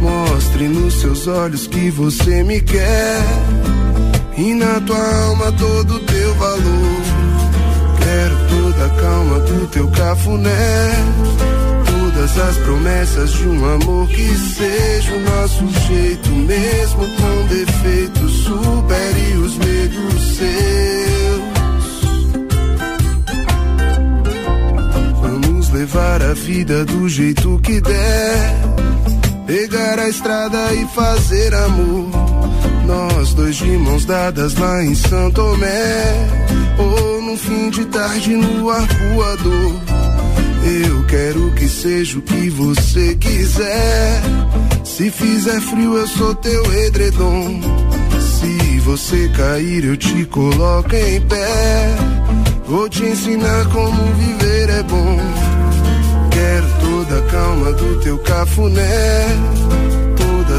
Mostre 0.02 0.68
nos 0.68 1.00
seus 1.00 1.26
olhos 1.26 1.68
que 1.68 1.90
você 1.90 2.44
me 2.44 2.60
quer. 2.60 3.22
E 4.38 4.54
na 4.56 4.82
tua 4.82 5.24
alma 5.24 5.54
todo 5.54 5.96
o 5.96 6.00
teu 6.00 6.36
valor. 6.36 7.19
Calma 9.02 9.40
do 9.40 9.68
teu 9.68 9.88
cafuné. 9.90 10.92
Todas 11.86 12.38
as 12.38 12.58
promessas 12.58 13.32
de 13.32 13.48
um 13.48 13.74
amor 13.76 14.08
que 14.08 14.36
seja 14.38 15.14
o 15.14 15.20
nosso 15.20 15.68
jeito, 15.88 16.30
mesmo 16.30 17.06
com 17.16 17.48
defeitos, 17.48 18.32
supere 18.44 19.38
os 19.38 19.58
medos 19.58 20.38
seus. 20.38 20.60
Vamos 25.22 25.70
levar 25.70 26.22
a 26.22 26.34
vida 26.34 26.86
do 26.86 27.08
jeito 27.08 27.60
que 27.64 27.80
der. 27.82 28.56
Pegar 29.46 29.98
a 29.98 30.08
estrada 30.08 30.74
e 30.74 30.86
fazer 30.90 31.56
amor. 31.56 32.10
Nós 32.86 33.34
dois 33.34 33.56
de 33.56 33.66
mãos 33.78 34.06
dadas 34.06 34.56
lá 34.56 34.84
em 34.84 34.94
São 34.94 35.32
Tomé. 35.32 36.28
Ou 36.80 37.22
num 37.22 37.38
fim 37.38 37.70
de 37.70 37.86
tarde 37.86 38.36
no 38.36 38.70
arcoador. 38.70 39.74
Eu 40.64 41.06
quero 41.06 41.52
que 41.52 41.68
seja 41.68 42.18
o 42.18 42.22
que 42.22 42.50
você 42.50 43.16
quiser. 43.16 44.22
Se 44.84 45.12
fizer 45.12 45.62
frio, 45.62 45.98
eu 45.98 46.08
sou 46.08 46.36
teu 46.36 46.74
edredom. 46.74 47.62
Se 48.20 48.80
você 48.80 49.30
cair, 49.30 49.86
eu 49.86 49.98
te 49.98 50.26
coloco 50.26 50.96
em 50.96 51.22
pé. 51.22 51.96
Vou 52.66 52.88
te 52.88 53.04
ensinar 53.04 53.66
como 53.70 54.14
viver 54.14 54.70
é 54.70 54.84
bom. 54.84 55.18
Quero 56.32 56.68
toda 56.80 57.20
a 57.20 57.32
calma 57.32 57.72
do 57.74 58.00
teu 58.02 58.18
cafuné. 58.20 59.26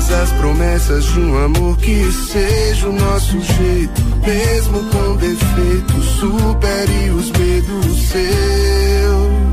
Todas 0.01 0.13
as 0.13 0.33
promessas 0.33 1.05
de 1.05 1.21
um 1.21 1.45
amor 1.45 1.77
que 1.77 2.11
seja 2.11 2.89
o 2.89 2.93
nosso 2.93 3.39
jeito. 3.39 4.01
Mesmo 4.27 4.83
com 4.85 5.17
defeitos, 5.17 6.05
supere 6.19 7.11
os 7.11 7.31
medos 7.33 8.09
seus. 8.09 9.50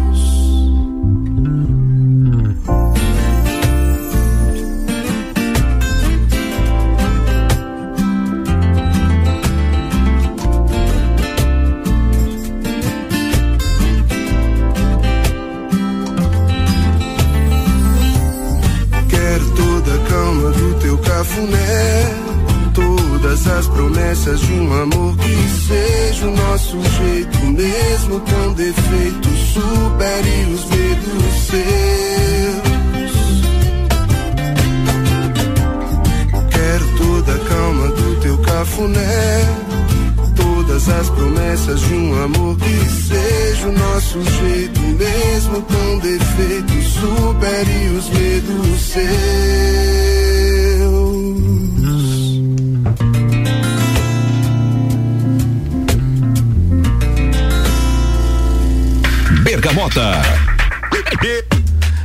Cafuné. 21.27 22.15
Todas 22.73 23.47
as 23.47 23.67
promessas 23.67 24.39
de 24.39 24.53
um 24.53 24.81
amor 24.81 25.17
que 25.17 25.35
seja 25.67 26.27
o 26.27 26.31
nosso 26.31 26.77
jeito, 26.81 27.37
mesmo 27.45 28.19
com 28.21 28.53
defeitos, 28.53 29.39
supere 29.53 30.45
os 30.53 30.65
medos 30.65 31.33
seus. 31.47 32.67
Quero 36.51 36.97
toda 36.97 37.33
a 37.33 37.39
calma 37.49 37.87
do 37.87 38.21
teu 38.21 38.37
cafuné. 38.39 39.45
Todas 40.35 40.89
as 40.89 41.09
promessas 41.09 41.79
de 41.81 41.93
um 41.93 42.23
amor 42.23 42.57
que 42.57 42.89
seja 42.89 43.67
o 43.67 43.71
nosso 43.71 44.21
jeito, 44.23 44.79
mesmo 44.81 45.61
com 45.63 45.99
defeitos, 45.99 46.93
supere 46.93 47.97
os 47.97 48.09
medos 48.09 48.81
seus. 48.81 50.26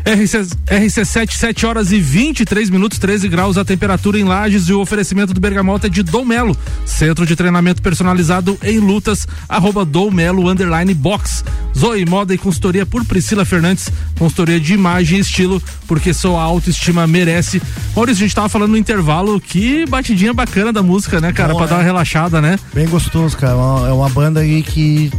RC, 0.05 0.41
RC7, 0.67 1.31
7 1.31 1.65
horas 1.65 1.91
e 1.91 1.99
23 1.99 2.69
minutos, 2.69 2.99
13 2.99 3.29
graus 3.29 3.57
a 3.57 3.65
temperatura 3.65 4.19
em 4.19 4.25
Lages 4.25 4.69
e 4.69 4.75
o 4.75 4.81
oferecimento 4.81 5.33
do 5.33 5.41
Bergamota 5.41 5.87
é 5.87 5.91
de 5.91 6.03
Dom 6.03 6.23
Melo, 6.23 6.55
centro 6.85 7.25
de 7.25 7.35
treinamento 7.35 7.81
personalizado 7.81 8.59
em 8.63 8.79
lutas, 8.79 9.27
arroba 9.49 9.87
Dom 9.87 10.11
Melo, 10.11 10.51
underline 10.51 10.93
box. 10.93 11.43
Zoe 11.75 12.05
Moda 12.05 12.35
e 12.35 12.39
consultoria 12.39 12.85
por 12.85 13.07
Priscila 13.07 13.47
Fernandes, 13.47 13.91
consultoria 14.19 14.61
de 14.61 14.75
imagem 14.75 15.17
e 15.17 15.21
estilo, 15.23 15.63
porque 15.89 16.13
sua 16.13 16.43
autoestima 16.43 17.07
merece. 17.07 17.63
Maurício, 17.97 18.23
a 18.23 18.27
gente 18.27 18.35
tava 18.35 18.51
falando 18.51 18.73
no 18.73 18.77
intervalo, 18.77 19.41
que 19.41 19.87
batidinha 19.87 20.35
bacana 20.35 20.75
da 20.75 20.83
música, 20.83 21.23
né, 21.23 21.33
cara, 21.33 21.55
Bom, 21.55 21.59
pra 21.61 21.67
é. 21.67 21.71
dar 21.71 21.77
uma 21.77 21.83
relaxada, 21.83 22.43
né? 22.43 22.59
Bem 22.75 22.87
gostoso, 22.87 23.35
cara. 23.39 23.55
É 23.55 23.57
uma, 23.57 23.89
é 23.89 23.93
uma 23.93 24.11
banda 24.11 24.41
aí 24.41 24.63
que, 24.63 25.11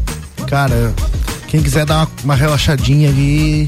cara, 0.47 0.93
quem 1.53 1.61
quiser 1.61 1.85
dar 1.85 1.97
uma, 1.97 2.09
uma 2.23 2.35
relaxadinha 2.35 3.09
ali, 3.09 3.67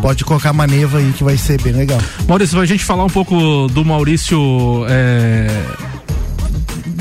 pode 0.00 0.24
colocar 0.24 0.52
maneva 0.52 0.98
aí 0.98 1.12
que 1.12 1.24
vai 1.24 1.36
ser 1.36 1.60
bem 1.60 1.72
legal. 1.72 1.98
Maurício, 2.28 2.60
a 2.60 2.64
gente 2.64 2.84
falar 2.84 3.04
um 3.04 3.10
pouco 3.10 3.66
do 3.72 3.84
Maurício. 3.84 4.86
é, 4.88 5.48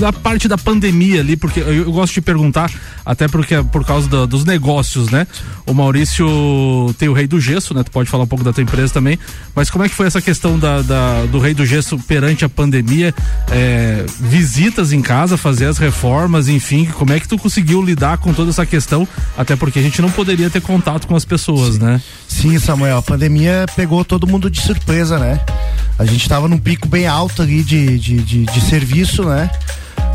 Da 0.04 0.12
parte 0.12 0.50
da 0.50 0.58
pandemia 0.58 1.22
ali, 1.22 1.38
porque 1.38 1.62
eu, 1.62 1.74
eu 1.74 1.92
gosto 1.94 2.14
de 2.16 2.20
perguntar, 2.20 2.70
até 3.06 3.26
porque 3.26 3.56
é 3.56 3.64
por 3.64 3.86
causa 3.86 4.06
da- 4.10 4.26
dos 4.26 4.44
negócios, 4.44 5.10
né? 5.10 5.26
O 5.66 5.74
Maurício 5.74 6.94
tem 7.00 7.08
o 7.08 7.14
Rei 7.14 7.26
do 7.26 7.40
Gesso, 7.40 7.74
né? 7.74 7.84
Tu 7.84 7.90
pode 7.92 8.10
falar 8.10 8.26
um 8.26 8.28
pouco 8.28 8.44
da 8.44 8.52
tua 8.52 8.62
empresa 8.62 8.92
também, 8.94 9.18
mas 9.56 9.70
como 9.70 9.86
é 9.86 9.88
que 9.88 9.96
foi 9.96 10.06
essa 10.06 10.22
questão 10.22 10.60
da, 10.60 10.82
da- 10.82 11.24
do 11.32 11.40
Rei 11.40 11.54
do 11.54 11.66
Gesso 11.66 11.98
perante 12.00 12.44
a 12.44 12.50
pandemia? 12.50 13.16
É, 13.50 14.04
visitas 14.20 14.92
em 14.92 15.02
casa, 15.02 15.38
fazer 15.38 15.68
as 15.68 15.78
reformas, 15.78 16.50
enfim, 16.50 16.84
como 16.84 17.14
é 17.14 17.20
que 17.22 17.28
tu 17.30 17.38
conseguiu 17.38 17.82
lidar 17.82 18.18
com 18.18 18.34
toda 18.34 18.50
essa 18.50 18.66
questão? 18.66 19.08
Até 19.38 19.56
porque 19.56 19.80
a 19.80 19.82
gente 19.82 20.02
não 20.02 20.12
poderia 20.12 20.50
ter 20.50 20.60
contato 20.62 21.08
com 21.08 21.16
as 21.16 21.24
pessoas, 21.24 21.80
né? 21.80 22.02
Sim, 22.28 22.60
Samuel, 22.60 22.98
a 22.98 23.02
pandemia 23.02 23.66
pegou 23.74 24.04
todo 24.04 24.28
mundo 24.28 24.50
de 24.50 24.60
surpresa, 24.60 25.18
né? 25.18 25.40
A 25.98 26.04
gente 26.04 26.28
tava 26.28 26.50
num 26.50 26.58
pico 26.58 26.90
bem 26.90 27.08
alto 27.08 27.42
ali 27.42 27.64
de, 27.64 27.98
de, 27.98 28.18
de, 28.22 28.46
de 28.46 28.62
serviço, 28.62 29.24
né? 29.24 29.50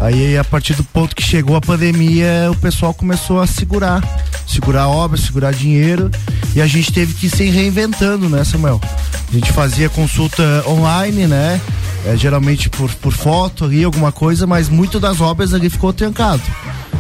Aí 0.01 0.39
a 0.39 0.45
partir 0.45 0.75
do 0.75 0.85
ponto 0.85 1.15
que 1.15 1.23
chegou 1.23 1.57
a 1.57 1.61
pandemia, 1.61 2.49
o 2.51 2.57
pessoal 2.57 2.95
começou 2.95 3.41
a 3.41 3.47
segurar, 3.47 4.03
segurar 4.47 4.89
obras, 4.89 5.23
segurar 5.23 5.53
dinheiro, 5.53 6.11
e 6.55 6.63
a 6.63 6.67
gente 6.67 6.93
teve 6.93 7.15
que 7.15 7.29
se 7.29 7.51
reinventando, 7.51 8.29
né, 8.29 8.45
Samuel? 8.45 8.81
A 9.29 9.33
gente 9.33 9.53
fazia 9.53 9.89
consulta 9.89 10.43
online, 10.67 11.27
né? 11.27 11.61
É, 12.07 12.17
geralmente 12.17 12.71
por, 12.71 12.95
por 12.95 13.13
foto 13.13 13.65
ali, 13.65 13.83
alguma 13.83 14.13
coisa, 14.13 14.47
mas 14.47 14.69
muito 14.69 15.01
das 15.01 15.21
obras 15.21 15.53
ali 15.53 15.69
ficou 15.69 15.93
trancado. 15.93 16.43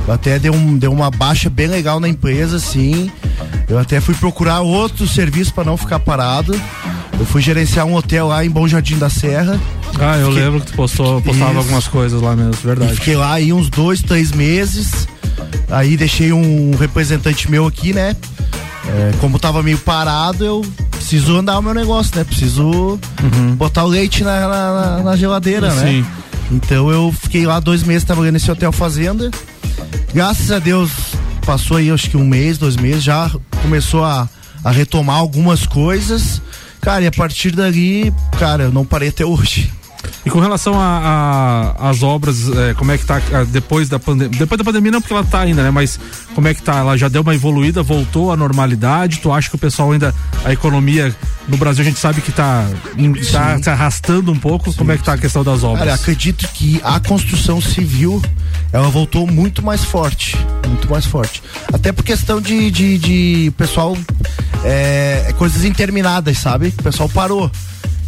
Até 0.09 0.39
deu, 0.39 0.55
um, 0.55 0.77
deu 0.77 0.93
uma 0.93 1.11
baixa 1.11 1.49
bem 1.49 1.67
legal 1.67 2.01
na 2.01 2.09
empresa, 2.09 2.57
assim. 2.57 3.11
Eu 3.69 3.79
até 3.79 4.01
fui 4.01 4.15
procurar 4.15 4.61
outro 4.61 5.07
serviço 5.07 5.53
para 5.53 5.65
não 5.65 5.77
ficar 5.77 6.01
parado. 6.01 6.59
Eu 7.19 7.27
fui 7.27 7.43
gerenciar 7.43 7.87
um 7.87 7.95
hotel 7.95 8.27
lá 8.29 8.45
em 8.45 8.51
Bom 8.51 8.67
Jardim 8.67 8.99
da 8.99 9.11
Serra. 9.11 9.61
Ah, 10.01 10.17
eu 10.19 10.29
fiquei... 10.29 10.45
lembro 10.45 10.61
que 10.61 10.67
tu 10.67 10.75
postou, 10.75 11.21
postava 11.21 11.51
Isso. 11.51 11.59
algumas 11.59 11.89
coisas 11.89 12.21
lá 12.21 12.37
mesmo, 12.37 12.53
verdade. 12.53 12.93
E 12.93 12.97
fiquei 12.97 13.17
lá 13.17 13.33
aí 13.33 13.53
uns 13.53 13.69
dois, 13.69 14.03
três 14.03 14.33
meses. 14.33 15.09
Aí 15.71 15.97
deixei 15.97 16.33
um 16.33 16.75
representante 16.79 17.51
meu 17.51 17.67
aqui, 17.67 17.93
né? 17.93 18.17
É, 18.87 19.13
como 19.21 19.39
tava 19.39 19.63
meio 19.63 19.79
parado, 19.79 20.45
eu 20.45 20.67
preciso 20.91 21.37
andar 21.37 21.59
o 21.59 21.63
meu 21.63 21.75
negócio, 21.75 22.17
né? 22.17 22.25
Preciso 22.25 22.99
uhum. 23.23 23.55
botar 23.55 23.85
o 23.85 23.87
leite 23.87 24.25
na, 24.25 24.49
na, 24.49 25.03
na 25.03 25.17
geladeira, 25.17 25.75
né? 25.75 25.87
Sim. 25.87 26.01
né? 26.03 26.07
Então 26.51 26.91
eu 26.91 27.15
fiquei 27.21 27.45
lá 27.45 27.61
dois 27.61 27.83
meses 27.83 28.05
trabalhando 28.05 28.35
nesse 28.35 28.51
hotel 28.51 28.73
fazenda. 28.73 29.31
Graças 30.15 30.51
a 30.51 30.59
Deus, 30.59 30.91
passou 31.45 31.77
aí 31.77 31.91
acho 31.91 32.09
que 32.09 32.17
um 32.17 32.27
mês, 32.27 32.57
dois 32.57 32.77
meses, 32.77 33.05
já 33.05 33.31
começou 33.63 34.05
a, 34.05 34.29
a 34.65 34.71
retomar 34.71 35.17
algumas 35.17 35.67
coisas. 35.67 36.41
Cara, 36.81 37.03
e 37.03 37.07
a 37.07 37.13
partir 37.13 37.51
dali, 37.51 38.13
cara, 38.39 38.65
eu 38.65 38.73
não 38.73 38.85
parei 38.85 39.11
até 39.11 39.25
hoje. 39.25 39.71
E 40.25 40.31
com 40.31 40.41
relação 40.41 40.75
às 41.79 42.03
obras, 42.03 42.49
é, 42.49 42.75
como 42.75 42.93
é 42.93 42.99
que 42.99 43.05
tá 43.05 43.21
depois 43.49 43.89
da 43.89 43.99
pandemia? 43.99 44.39
Depois 44.39 44.59
da 44.59 44.65
pandemia 44.65 44.93
não 44.93 45.01
porque 45.01 45.15
ela 45.15 45.25
tá 45.25 45.41
ainda, 45.41 45.63
né? 45.63 45.71
Mas 45.71 45.99
como 46.35 46.47
é 46.47 46.55
que 46.55 46.63
tá? 46.63 46.77
Ela 46.77 46.97
já 46.97 47.09
deu 47.09 47.23
uma 47.23 47.35
evoluída, 47.35 47.83
voltou 47.83 48.31
à 48.31 48.37
normalidade? 48.37 49.21
Tu 49.21 49.33
acha 49.33 49.49
que 49.49 49.57
o 49.57 49.59
pessoal 49.59 49.93
ainda, 49.93 50.15
a 50.45 50.53
economia 50.53 51.15
no 51.49 51.57
Brasil 51.57 51.83
a 51.83 51.85
gente 51.85 51.99
sabe 51.99 52.21
que 52.21 52.31
tá, 52.31 52.69
tá 53.33 53.63
se 53.63 53.71
arrastando 53.71 54.31
um 54.31 54.39
pouco? 54.39 54.71
Sim. 54.71 54.79
Como 54.79 54.93
é 54.93 54.99
que 54.99 55.05
tá 55.05 55.15
a 55.15 55.19
questão 55.19 55.43
das 55.43 55.65
obras? 55.65 55.81
Cara, 55.81 55.95
acredito 55.95 56.47
que 56.49 56.81
a 56.85 57.01
construção 57.01 57.61
civil, 57.61 58.23
ela 58.73 58.89
voltou 58.89 59.27
muito 59.27 59.63
mais 59.63 59.83
forte, 59.83 60.37
muito 60.67 60.91
mais 60.91 61.07
forte. 61.07 61.43
Até 61.73 61.91
por 61.91 62.05
questão 62.05 62.41
de, 62.41 62.71
de, 62.71 62.99
de 62.99 63.53
pessoal, 63.57 63.97
é, 64.63 65.35
coisas 65.39 65.65
interminadas, 65.65 66.39
sabe? 66.39 66.69
O 66.79 66.83
pessoal 66.83 67.09
parou 67.09 67.51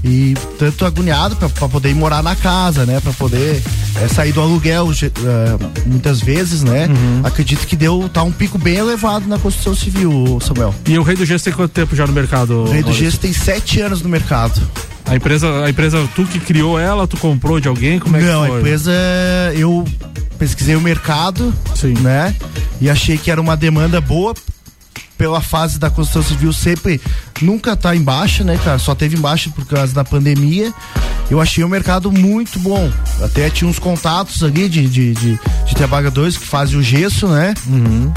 e 0.02 0.35
tanto 0.59 0.85
agoniado 0.87 1.37
para 1.37 1.69
poder 1.69 1.90
ir 1.90 1.95
morar 1.95 2.23
na 2.23 2.35
casa, 2.35 2.87
né? 2.87 3.00
Para 3.00 3.12
poder 3.12 3.62
é, 3.97 4.09
sair 4.09 4.33
do 4.33 4.40
aluguel 4.40 4.87
uh, 4.87 4.90
muitas 5.87 6.21
vezes, 6.21 6.62
né? 6.62 6.87
Uhum. 6.87 7.21
Acredito 7.25 7.66
que 7.66 7.76
deu 7.76 8.09
tá 8.12 8.23
um 8.23 8.33
pico 8.33 8.59
bem 8.59 8.76
elevado 8.76 9.28
na 9.28 9.38
construção 9.38 9.75
civil, 9.75 10.38
Samuel. 10.40 10.75
E 10.87 10.99
o 10.99 11.02
Rei 11.02 11.16
do 11.16 11.25
Gesso 11.25 11.45
tem 11.45 11.52
quanto 11.52 11.73
tempo 11.73 11.95
já 11.95 12.07
no 12.07 12.12
mercado? 12.12 12.64
O 12.64 12.71
Rei 12.71 12.83
do 12.83 12.92
Gesso 12.92 13.21
tem 13.21 13.33
sete 13.33 13.80
anos 13.80 14.02
no 14.02 14.09
mercado. 14.09 14.61
A 15.04 15.16
empresa, 15.16 15.64
a 15.64 15.69
empresa, 15.69 16.09
tu 16.14 16.25
que 16.25 16.38
criou 16.38 16.78
ela, 16.78 17.07
tu 17.07 17.16
comprou 17.16 17.59
de 17.59 17.69
alguém? 17.69 17.99
Como 17.99 18.16
é 18.16 18.21
Não, 18.21 18.42
que 18.42 18.49
foi? 18.49 18.57
a 18.57 18.61
empresa 18.61 18.92
eu 19.54 19.85
pesquisei 20.38 20.76
o 20.76 20.80
mercado, 20.80 21.52
Sim. 21.75 21.95
né? 22.00 22.35
E 22.80 22.88
achei 22.88 23.19
que 23.19 23.30
era 23.30 23.40
uma 23.40 23.57
demanda 23.57 24.00
boa 24.00 24.35
pela 25.21 25.43
fase 25.43 25.79
da 25.79 25.91
construção 25.91 26.23
civil 26.23 26.50
sempre 26.50 26.99
nunca 27.43 27.77
tá 27.77 27.95
em 27.95 28.03
baixa, 28.03 28.43
né, 28.43 28.59
cara? 28.65 28.79
Só 28.79 28.95
teve 28.95 29.19
em 29.19 29.21
baixa 29.21 29.50
por 29.50 29.67
causa 29.67 29.93
da 29.93 30.03
pandemia. 30.03 30.73
Eu 31.31 31.39
achei 31.43 31.62
o 31.62 31.69
mercado 31.69 32.11
muito 32.11 32.59
bom. 32.59 32.91
Até 33.23 33.50
tinha 33.50 33.69
uns 33.69 33.79
contatos 33.79 34.43
ali 34.43 34.67
de, 34.67 34.89
de, 34.89 35.12
de, 35.12 35.39
de 35.67 35.75
trabalhadores 35.75 36.39
que 36.39 36.47
fazem 36.47 36.79
o 36.79 36.83
gesso, 36.83 37.29
né? 37.29 37.53
Uhum. 37.67 38.11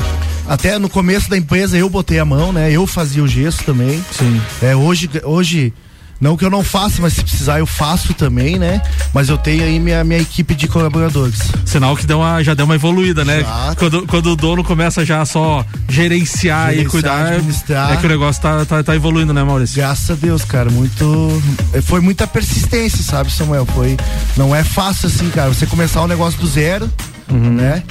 Até 0.47 0.79
no 0.79 0.87
começo 0.87 1.29
da 1.29 1.37
empresa 1.37 1.77
eu 1.77 1.89
botei 1.89 2.19
a 2.19 2.25
mão, 2.25 2.53
né? 2.53 2.71
Eu 2.71 2.87
fazia 2.87 3.21
o 3.21 3.27
gesso 3.27 3.65
também. 3.65 4.01
Sim. 4.17 4.41
É, 4.61 4.73
hoje, 4.73 5.09
hoje 5.25 5.73
não 6.19 6.37
que 6.37 6.45
eu 6.45 6.49
não 6.49 6.63
faça, 6.63 7.01
mas 7.01 7.13
se 7.13 7.23
precisar 7.23 7.59
eu 7.59 7.65
faço 7.65 8.13
também, 8.13 8.57
né? 8.57 8.81
Mas 9.13 9.29
eu 9.29 9.37
tenho 9.37 9.63
aí 9.63 9.79
minha, 9.79 10.03
minha 10.03 10.19
equipe 10.21 10.55
de 10.55 10.67
colaboradores. 10.67 11.39
Sinal 11.65 11.95
que 11.95 12.05
deu 12.05 12.19
uma, 12.19 12.41
já 12.43 12.53
deu 12.53 12.65
uma 12.65 12.75
evoluída, 12.75 13.25
né? 13.25 13.43
Quando, 13.77 14.07
quando 14.07 14.27
o 14.31 14.35
dono 14.35 14.63
começa 14.63 15.05
já 15.05 15.25
só 15.25 15.65
gerenciar, 15.89 16.71
gerenciar 16.71 16.77
e 16.77 16.85
cuidar, 16.85 17.91
é 17.91 17.97
que 17.97 18.05
o 18.05 18.09
negócio 18.09 18.41
tá, 18.41 18.65
tá, 18.65 18.83
tá, 18.83 18.95
evoluindo, 18.95 19.33
né, 19.33 19.43
Maurício? 19.43 19.75
Graças 19.75 20.09
a 20.11 20.15
Deus, 20.15 20.45
cara. 20.45 20.69
Muito. 20.69 21.41
Foi 21.83 21.99
muita 21.99 22.25
persistência, 22.25 23.03
sabe, 23.03 23.31
Samuel? 23.31 23.65
Foi. 23.65 23.97
Não 24.37 24.55
é 24.55 24.63
fácil 24.63 25.07
assim, 25.07 25.29
cara. 25.29 25.49
Você 25.49 25.65
começar 25.65 26.01
um 26.03 26.07
negócio 26.07 26.39
do 26.39 26.47
zero, 26.47 26.89
uhum. 27.29 27.53
né? 27.53 27.83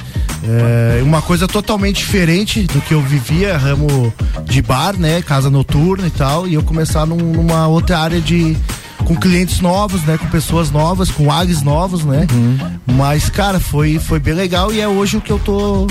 É, 0.45 1.01
uma 1.03 1.21
coisa 1.21 1.47
totalmente 1.47 1.97
diferente 1.97 2.63
do 2.63 2.81
que 2.81 2.93
eu 2.93 3.01
vivia, 3.01 3.57
ramo 3.57 4.13
de 4.45 4.61
bar, 4.61 4.97
né? 4.97 5.21
Casa 5.21 5.49
noturna 5.49 6.07
e 6.07 6.11
tal, 6.11 6.47
e 6.47 6.53
eu 6.53 6.63
começar 6.63 7.05
num, 7.05 7.17
numa 7.17 7.67
outra 7.67 7.99
área 7.99 8.19
de 8.19 8.57
com 9.03 9.15
clientes 9.15 9.59
novos, 9.59 10.03
né? 10.03 10.17
Com 10.17 10.27
pessoas 10.27 10.71
novas, 10.71 11.09
com 11.11 11.31
ares 11.31 11.61
novos, 11.61 12.03
né? 12.03 12.27
Uhum. 12.31 12.57
Mas, 12.95 13.29
cara, 13.29 13.59
foi, 13.59 13.99
foi 13.99 14.19
bem 14.19 14.33
legal 14.33 14.73
e 14.73 14.79
é 14.79 14.87
hoje 14.87 15.17
o 15.17 15.21
que 15.21 15.31
eu 15.31 15.39
tô 15.39 15.87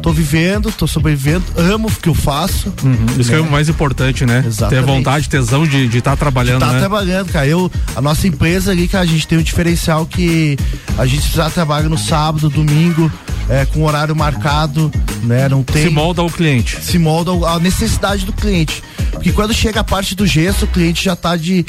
tô 0.00 0.12
vivendo, 0.12 0.72
tô 0.72 0.86
sobrevivendo, 0.86 1.44
amo 1.56 1.88
o 1.88 1.90
que 1.90 2.08
eu 2.08 2.14
faço. 2.14 2.72
Uhum. 2.82 3.06
Isso 3.18 3.30
né? 3.30 3.38
é 3.38 3.40
o 3.40 3.50
mais 3.50 3.68
importante, 3.68 4.24
né? 4.24 4.42
Exatamente. 4.44 4.84
Ter 4.84 4.92
vontade, 4.92 5.28
tesão 5.28 5.66
de 5.66 5.86
estar 5.86 6.12
tá 6.12 6.16
trabalhando, 6.16 6.60
de 6.60 6.66
tá 6.66 6.72
né? 6.72 6.78
trabalhando, 6.78 7.30
cara. 7.30 7.46
Eu, 7.46 7.70
a 7.94 8.00
nossa 8.00 8.26
empresa 8.26 8.72
ali, 8.72 8.88
que 8.88 8.96
a 8.96 9.04
gente 9.04 9.26
tem 9.26 9.38
um 9.38 9.42
diferencial 9.42 10.06
que 10.06 10.56
a 10.98 11.06
gente 11.06 11.22
precisa 11.22 11.50
trabalhar 11.50 11.88
no 11.88 11.98
sábado, 11.98 12.48
domingo, 12.48 13.12
é, 13.48 13.64
com 13.66 13.84
horário 13.84 14.16
marcado, 14.16 14.90
né? 15.22 15.48
Não 15.48 15.62
tem. 15.62 15.84
Se 15.84 15.90
molda 15.90 16.22
o 16.22 16.30
cliente. 16.30 16.82
Se 16.82 16.98
molda 16.98 17.30
a 17.48 17.58
necessidade 17.58 18.24
do 18.24 18.32
cliente. 18.32 18.82
Porque 19.12 19.32
quando 19.32 19.52
chega 19.52 19.80
a 19.80 19.84
parte 19.84 20.14
do 20.14 20.26
gesso, 20.26 20.64
o 20.64 20.68
cliente 20.68 21.04
já 21.04 21.14
tá 21.14 21.36
de 21.36 21.64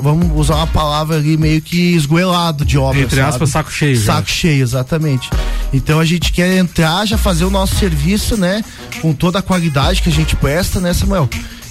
vamos 0.00 0.28
usar 0.34 0.56
uma 0.56 0.66
palavra 0.66 1.16
ali 1.16 1.36
meio 1.36 1.60
que 1.62 1.94
esgoelado 1.94 2.64
de 2.64 2.76
obra. 2.78 3.00
Entre 3.00 3.20
aspas, 3.20 3.50
sabe? 3.50 3.64
saco 3.64 3.72
cheio. 3.72 3.96
Saco 3.96 4.28
já. 4.28 4.34
cheio, 4.34 4.62
exatamente. 4.62 5.30
Então 5.72 6.00
a 6.00 6.04
gente 6.04 6.32
quer 6.32 6.56
entrar, 6.56 7.06
já 7.06 7.16
fazer 7.18 7.44
o 7.44 7.50
nosso 7.50 7.76
serviço, 7.76 8.36
né? 8.36 8.64
Com 9.00 9.12
toda 9.12 9.38
a 9.38 9.42
qualidade 9.42 10.02
que 10.02 10.08
a 10.08 10.12
gente 10.12 10.34
presta, 10.36 10.80
né, 10.80 10.92
Samuel? 10.92 11.28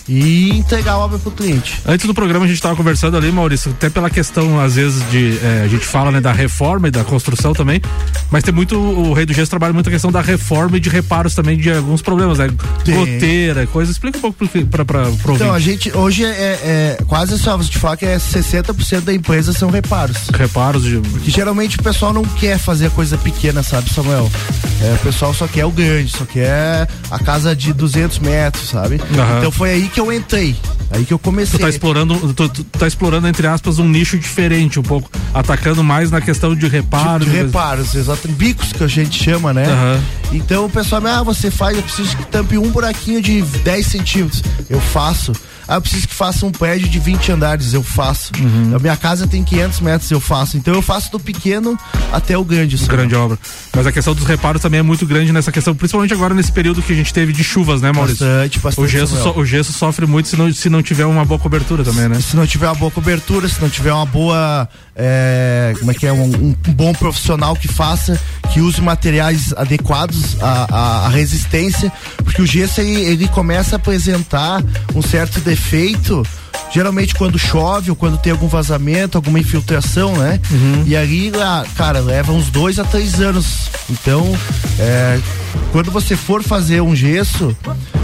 E 0.08 0.50
entregar 0.50 0.94
a 0.94 0.98
obra 1.00 1.18
pro 1.20 1.32
cliente. 1.32 1.82
Antes 1.86 2.06
do 2.06 2.14
programa 2.14 2.46
a 2.46 2.48
gente 2.48 2.58
estava 2.58 2.76
conversando 2.76 3.18
ali, 3.18 3.32
Maurício, 3.32 3.72
até 3.72 3.90
pela 3.90 4.10
questão 4.10 4.60
às 4.60 4.76
vezes 4.76 5.04
de 5.10 5.38
é, 5.40 5.64
a 5.64 5.68
gente 5.68 5.86
fala 5.86 6.12
né 6.12 6.22
da 6.22 6.32
reforma 6.32 6.88
e 6.88 6.92
da 6.92 7.04
construção 7.04 7.54
também, 7.54 7.82
mas 8.30 8.44
tem 8.44 8.54
muito 8.54 8.78
o 8.78 9.14
Rei 9.14 9.26
do 9.26 9.34
Gesso 9.34 9.50
trabalha 9.50 9.74
muito 9.74 9.88
a 9.88 9.92
questão 9.92 10.12
da 10.12 10.22
reforma 10.22 10.78
e 10.78 10.80
de 10.80 10.90
reparos 10.90 11.34
também 11.34 11.58
de 11.58 11.72
alguns 11.72 12.02
problemas, 12.02 12.38
né? 12.38 12.50
Tem. 12.84 12.96
Goteira, 12.96 13.68
coisa. 13.68 13.92
Explica 13.92 14.18
um 14.18 14.22
pouco 14.22 14.48
para 14.70 14.86
para 14.86 15.10
Então 15.34 15.54
a 15.54 15.60
gente 15.60 15.96
hoje 15.96 16.24
é, 16.24 16.30
é, 16.30 16.98
é 17.00 17.04
quase 17.08 17.38
só 17.40 17.58
você 17.58 17.70
te 17.70 17.78
falar 17.78 17.98
que 17.98 18.06
é 18.06 18.18
60% 18.18 19.02
da 19.02 19.14
empresa 19.14 19.54
são 19.54 19.70
reparos. 19.70 20.30
Reparos 20.34 20.84
de 20.84 20.98
Porque 20.98 21.32
geralmente 21.32 21.80
o 21.80 21.84
pessoal 21.84 22.14
não 22.14 22.24
quer 22.24 22.58
fazer 22.58 22.90
coisa 22.92 23.18
pequena, 23.18 23.64
sabe, 23.64 23.92
Samuel? 23.94 24.30
É, 24.82 24.94
o 24.94 24.98
pessoal 25.00 25.34
só 25.34 25.48
quer 25.48 25.66
o 25.66 25.72
grande, 25.72 26.12
só 26.12 26.26
quer 26.26 26.88
a 27.10 27.20
casa 27.20 27.56
de 27.56 27.74
200 27.74 28.20
metros, 28.20 28.70
sabe? 28.70 28.96
Uhum. 28.96 29.38
Então 29.38 29.52
foi 29.52 29.72
aí 29.72 29.88
que 29.88 29.95
eu 30.00 30.12
entrei. 30.12 30.56
Aí 30.92 31.04
que 31.04 31.14
eu 31.14 31.20
comecei. 31.20 31.60
Tu 31.60 31.62
tá 31.62 31.70
explorando, 31.70 32.34
tu, 32.34 32.50
tu 32.50 32.64
tá 32.64 32.88
explorando, 32.88 33.28
entre 33.28 33.48
aspas, 33.48 33.80
um 33.80 33.88
nicho 33.88 34.18
diferente, 34.18 34.80
um 34.80 34.84
pouco, 34.84 35.10
atacando 35.34 35.84
mais 35.84 36.12
na 36.12 36.22
questão 36.22 36.56
de 36.56 36.68
reparos. 36.68 37.26
De, 37.26 37.32
de 37.32 37.38
reparos, 37.44 37.96
exato. 37.96 38.28
Bicos 38.28 38.72
que 38.72 38.84
a 38.84 38.88
gente 38.88 39.22
chama, 39.22 39.54
né? 39.54 39.66
Uhum. 39.68 40.38
Então 40.38 40.66
o 40.66 40.70
pessoal, 40.70 41.06
ah, 41.08 41.24
você 41.24 41.50
faz, 41.50 41.76
eu 41.76 41.84
preciso 41.84 42.16
que 42.16 42.26
tampe 42.26 42.58
um 42.58 42.70
buraquinho 42.70 43.22
de 43.22 43.42
10 43.42 43.88
centímetros. 43.88 44.44
Eu 44.70 44.80
faço. 44.80 45.34
Ah, 45.68 45.76
eu 45.76 45.82
preciso 45.82 46.08
que 46.08 46.14
faça 46.14 46.46
um 46.46 46.52
prédio 46.52 46.88
de 46.88 47.00
20 47.00 47.32
andares, 47.32 47.74
eu 47.74 47.84
faço. 47.84 48.32
Uhum. 48.40 48.76
A 48.76 48.80
minha 48.80 48.96
casa 48.96 49.26
tem 49.28 49.44
500 49.44 49.80
metros, 49.80 50.12
eu 50.12 50.20
faço. 50.20 50.58
Então 50.58 50.74
eu 50.74 50.82
faço 50.82 51.12
do 51.12 51.20
pequeno 51.20 51.78
até 52.12 52.38
o 52.38 52.44
grande. 52.44 52.76
Assim. 52.76 52.86
Grande 52.86 53.16
obra. 53.16 53.38
Mas 53.76 53.88
a 53.88 53.92
questão 53.92 54.14
dos 54.14 54.26
reparos 54.26 54.62
também 54.62 54.80
é 54.80 54.84
muito 54.84 55.06
grande 55.06 55.32
nessa 55.32 55.52
questão, 55.52 55.76
principalmente 55.76 56.14
agora 56.14 56.34
nesse 56.34 56.52
período 56.52 56.82
que 56.82 56.94
a 56.94 56.96
gente 56.96 57.14
teve 57.14 57.34
de 57.34 57.44
chuvas, 57.44 57.82
né, 57.82 57.92
Maurício? 57.92 58.26
Bastante, 58.26 58.60
bastante. 58.60 58.86
O 58.86 58.88
gesso, 58.88 59.22
so, 59.22 59.40
o 59.40 59.46
gesso 59.46 59.74
sofre 59.74 60.06
muito 60.06 60.30
se 60.30 60.38
não, 60.38 60.54
se 60.54 60.70
não 60.70 60.84
tiver 60.84 61.06
uma 61.06 61.26
boa 61.26 61.40
cobertura 61.40 61.84
também, 61.84 62.08
né? 62.08 62.20
Se 62.22 62.36
não 62.36 62.46
tiver 62.46 62.68
uma 62.68 62.76
boa 62.76 62.92
cobertura, 62.92 63.48
se 63.48 63.62
não 63.62 63.70
tiver 63.70 63.92
uma 63.92 64.06
boa. 64.06 64.70
É, 64.96 65.74
como 65.78 65.92
é 65.92 65.94
que 65.94 66.08
é? 66.08 66.14
Um, 66.14 66.24
um, 66.24 66.56
bom 66.72 66.94
profissional 66.94 67.56
que 67.56 67.68
faça, 67.68 68.20
que 68.54 68.62
use 68.62 68.80
materiais 68.82 69.54
adequados 69.58 70.42
à, 70.42 70.68
à, 70.72 71.06
à 71.06 71.10
resistência, 71.10 71.92
porque 72.24 72.42
o 72.42 72.46
gesso 72.46 72.80
ele, 72.80 73.02
ele 73.02 73.28
começa 73.28 73.76
a 73.76 73.78
apresentar 73.78 74.64
um 74.94 75.02
certo 75.02 75.42
defeito 75.56 76.22
geralmente 76.72 77.16
quando 77.16 77.40
chove 77.40 77.90
ou 77.90 77.96
quando 77.96 78.18
tem 78.18 78.34
algum 78.34 78.48
vazamento, 78.48 79.18
alguma 79.18 79.40
infiltração, 79.40 80.14
né? 80.18 80.42
Uhum. 80.52 80.84
E 80.86 80.96
aí, 80.96 81.32
cara, 81.78 82.00
leva 82.00 82.34
uns 82.34 82.50
dois 82.50 82.80
a 82.80 82.84
três 82.84 83.22
anos. 83.22 83.70
Então, 83.90 84.38
é, 84.78 85.18
quando 85.72 85.90
você 85.90 86.18
for 86.18 86.44
fazer 86.44 86.82
um 86.82 86.94
gesso, 86.94 87.56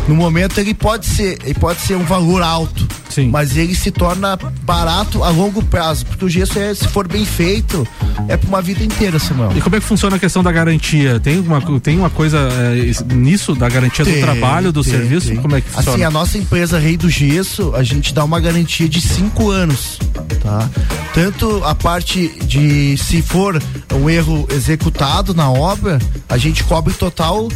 no 0.08 0.16
momento 0.16 0.60
ele 0.60 0.74
pode 0.74 1.06
ser, 1.06 1.38
ele 1.44 1.54
pode 1.54 1.82
ser 1.82 1.96
um 1.96 2.04
valor 2.04 2.42
alto. 2.42 2.88
Sim. 3.12 3.30
Mas 3.30 3.58
ele 3.58 3.76
se 3.76 3.92
torna 3.92 4.40
barato 4.64 5.24
a 5.24 5.30
longo 5.30 5.62
prazo, 5.64 6.06
porque 6.06 6.24
o 6.24 6.30
gesso 6.30 6.58
é, 6.58 6.74
se 6.74 6.88
for 6.88 7.08
bem 7.08 7.26
feito, 7.26 7.86
é 8.30 8.38
para 8.38 8.48
uma 8.48 8.62
vida 8.62 8.84
inteira, 8.84 9.20
Samuel. 9.20 9.52
E 9.56 9.60
como 9.60 9.76
é 9.76 9.80
que 9.82 9.86
funciona 9.86 10.16
a 10.16 10.20
questão 10.20 10.42
da 10.42 10.52
garantia? 10.52 11.20
Tem 11.20 11.38
uma, 11.40 11.62
tem 11.82 11.98
uma 11.98 12.10
coisa 12.10 12.38
é, 12.40 13.14
nisso 13.14 13.54
da 13.54 13.68
garantia 13.68 14.06
tem, 14.06 14.16
do 14.16 14.22
trabalho, 14.22 14.72
do 14.72 14.82
tem, 14.82 14.94
serviço? 14.94 15.28
Tem. 15.28 15.38
Como 15.38 15.56
é 15.58 15.62
que 15.62 15.70
funciona? 15.70 15.96
Assim, 15.96 16.04
a 16.04 16.10
nossa 16.10 16.38
empresa 16.38 16.80
Rei 16.80 16.96
do 16.96 17.10
Gesso, 17.10 17.76
a 17.76 17.84
gente 17.84 18.14
dá 18.14 18.24
uma 18.24 18.40
garantia 18.40 18.88
de 18.88 19.02
cinco 19.02 19.50
anos, 19.52 20.00
tá? 20.42 20.70
Tanto 21.14 21.62
a 21.66 21.76
parte 21.76 22.30
de 22.46 22.96
se 22.98 23.22
for 23.22 23.62
um 23.94 24.10
erro 24.10 24.48
executado 24.50 25.34
na 25.34 25.52
obra, 25.52 26.00
a 26.30 26.38
gente 26.38 26.64
cobre 26.64 26.94
total 26.94 27.50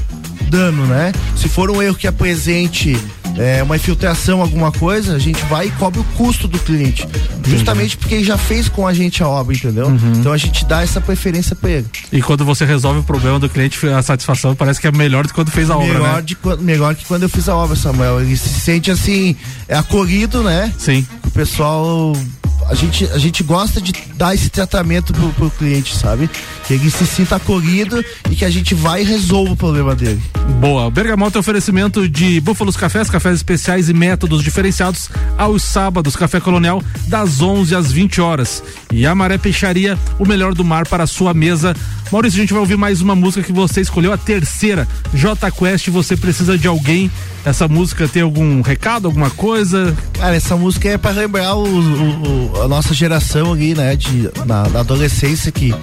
dano, 0.46 0.86
né? 0.86 1.12
Se 1.36 1.50
for 1.50 1.70
um 1.70 1.82
erro 1.82 1.96
que 1.96 2.08
apresente 2.08 2.98
é, 3.38 3.62
uma 3.62 3.76
infiltração, 3.76 4.42
alguma 4.42 4.72
coisa, 4.72 5.16
a 5.16 5.20
gente 5.20 5.44
vai 5.46 5.68
e 5.68 5.72
cobre 5.72 6.00
o 6.00 6.04
custo 6.16 6.48
do 6.48 6.58
cliente. 6.60 7.08
Justamente 7.46 7.98
porque 7.98 8.16
ele 8.16 8.24
já 8.24 8.38
fez 8.38 8.70
com 8.70 8.88
a 8.88 8.94
gente 8.94 9.22
a 9.22 9.28
obra, 9.28 9.56
entendeu? 9.56 9.88
Uhum. 9.88 10.14
Então 10.18 10.32
a 10.32 10.38
gente 10.38 10.66
dá 10.66 10.82
essa 10.82 11.02
preferência 11.02 11.56
para 11.56 11.70
ele. 11.70 11.88
E 12.12 12.22
quando 12.22 12.46
você 12.46 12.66
resolve 12.66 13.00
o 13.00 13.04
problema 13.04 13.40
do 13.40 13.50
cliente, 13.50 13.86
a 13.88 14.02
satisfação 14.02 14.56
parece 14.56 14.80
que 14.80 14.88
é 14.88 14.92
melhor 14.92 15.24
do 15.24 15.30
que 15.30 15.36
quando 15.36 15.52
fez 15.52 15.70
a 15.70 15.78
melhor 15.78 16.02
obra, 16.02 16.14
né? 16.14 16.22
De, 16.22 16.38
melhor 16.62 16.96
que 16.96 17.06
quando 17.06 17.24
eu 17.24 17.30
fiz 17.30 17.50
a 17.50 17.56
obra, 17.56 17.76
Samuel. 17.76 18.22
Ele 18.22 18.38
se 18.38 18.50
sente 18.50 18.90
assim, 18.90 19.36
acolhido, 19.70 20.42
né? 20.42 20.72
Sim. 20.78 21.06
O 21.26 21.32
pessoal 21.32 22.14
a 22.70 22.74
gente, 22.74 23.06
a 23.06 23.18
gente 23.18 23.44
gosta 23.44 23.80
de 23.80 23.94
dar 24.16 24.34
esse 24.34 24.50
tratamento 24.50 25.14
pro, 25.14 25.30
pro 25.34 25.50
cliente, 25.52 25.96
sabe? 25.96 26.30
Que 26.66 26.74
ele 26.74 26.90
se 26.90 27.06
sinta 27.06 27.36
acolhido 27.36 28.04
e 28.30 28.36
que 28.36 28.44
a 28.44 28.50
gente 28.50 28.74
vai 28.74 29.02
e 29.02 29.06
resolva 29.06 29.54
o 29.54 29.56
problema 29.56 29.96
dele. 29.96 30.22
Boa. 30.60 30.90
Bergamota 30.90 31.38
é 31.38 31.42
oferecimento 31.42 32.08
de 32.08 32.40
Búfalos 32.42 32.76
Cafés, 32.76 33.10
cafés 33.10 33.36
especiais 33.36 33.90
e 33.90 33.94
métodos 33.94 34.44
diferenciados 34.44 35.10
aos 35.38 35.64
sábados. 35.64 36.16
Café 36.16 36.40
Colonial, 36.40 36.82
das 37.08 37.42
11 37.42 37.76
às 37.76 37.92
20 37.92 38.22
horas. 38.22 38.64
E 38.92 39.06
Amaré 39.06 39.38
Peixaria, 39.38 39.98
o 40.18 40.26
melhor 40.26 40.54
do 40.54 40.64
mar 40.64 40.88
para 40.88 41.04
a 41.04 41.08
sua 41.08 41.34
mesa. 41.34 41.76
Maurício, 42.12 42.38
a 42.38 42.42
gente 42.42 42.54
vai 42.54 42.60
ouvir 42.60 42.78
mais 42.78 43.02
uma 43.02 43.16
música 43.16 43.44
que 43.44 43.52
você 43.52 43.82
escolheu, 43.82 44.14
a 44.14 44.18
terceira. 44.18 44.88
J 45.14 45.52
Quest, 45.52 45.90
você 45.90 46.16
precisa 46.16 46.58
de 46.58 46.68
alguém. 46.68 47.10
Essa 47.44 47.68
música 47.68 48.08
tem 48.08 48.22
algum 48.22 48.62
recado, 48.62 49.08
alguma 49.08 49.30
coisa? 49.30 49.96
Cara, 50.14 50.36
essa 50.36 50.56
música 50.56 50.90
é 50.90 50.98
para 50.98 51.12
lembrar 51.12 51.56
o, 51.56 51.66
o, 51.66 52.62
a 52.62 52.68
nossa 52.68 52.94
geração 52.94 53.54
ali, 53.54 53.74
né? 53.74 53.96
De, 53.96 54.30
na, 54.46 54.68
na 54.70 54.80
adolescência 54.80 55.52
que 55.52 55.74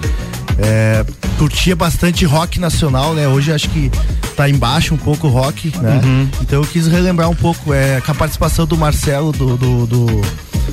é, 0.59 1.05
curtia 1.37 1.75
bastante 1.75 2.25
rock 2.25 2.59
nacional, 2.59 3.13
né? 3.13 3.27
Hoje 3.27 3.51
acho 3.51 3.69
que 3.69 3.91
tá 4.35 4.49
embaixo 4.49 4.93
um 4.93 4.97
pouco 4.97 5.27
o 5.27 5.29
rock, 5.29 5.71
né? 5.79 6.01
Uhum. 6.03 6.29
Então 6.41 6.61
eu 6.61 6.67
quis 6.67 6.87
relembrar 6.87 7.29
um 7.29 7.35
pouco 7.35 7.73
é, 7.73 8.01
com 8.01 8.11
a 8.11 8.15
participação 8.15 8.65
do 8.65 8.77
Marcelo, 8.77 9.31
do, 9.31 9.57
do, 9.57 9.87
do 9.87 10.21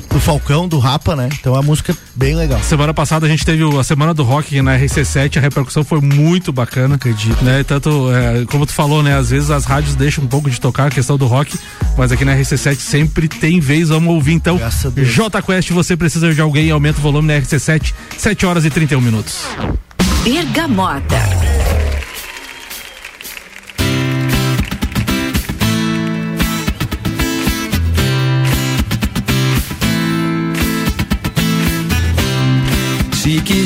do 0.09 0.19
Falcão, 0.19 0.67
do 0.67 0.79
Rapa, 0.79 1.15
né? 1.15 1.29
Então 1.39 1.55
é 1.55 1.59
a 1.59 1.61
música 1.61 1.95
bem 2.15 2.35
legal. 2.35 2.59
Semana 2.61 2.93
passada 2.93 3.25
a 3.25 3.29
gente 3.29 3.45
teve 3.45 3.63
a 3.77 3.83
semana 3.83 4.13
do 4.13 4.23
rock 4.23 4.61
na 4.61 4.77
RC7, 4.77 5.37
a 5.37 5.39
repercussão 5.39 5.83
foi 5.83 6.01
muito 6.01 6.51
bacana. 6.51 6.95
Acredito. 6.95 7.43
Né? 7.43 7.63
Tanto, 7.63 8.11
é, 8.11 8.45
como 8.45 8.65
tu 8.65 8.73
falou, 8.73 9.01
né? 9.01 9.17
Às 9.17 9.29
vezes 9.29 9.49
as 9.49 9.65
rádios 9.65 9.95
deixam 9.95 10.23
um 10.23 10.27
pouco 10.27 10.49
de 10.49 10.59
tocar 10.59 10.87
a 10.87 10.89
questão 10.89 11.17
do 11.17 11.25
rock, 11.25 11.57
mas 11.97 12.11
aqui 12.11 12.25
na 12.25 12.35
RC7 12.35 12.75
sempre 12.77 13.27
tem 13.27 13.59
vez, 13.59 13.89
vamos 13.89 14.13
ouvir 14.13 14.33
então. 14.33 14.59
J 14.95 15.41
Quest, 15.41 15.71
você 15.71 15.95
precisa 15.95 16.33
de 16.33 16.41
alguém, 16.41 16.71
aumenta 16.71 16.99
o 16.99 17.01
volume 17.01 17.27
na 17.27 17.39
RC7, 17.39 17.93
7 18.17 18.45
horas 18.45 18.65
e 18.65 18.69
31 18.69 19.01
minutos. 19.01 19.45
Bergamota. 20.23 21.50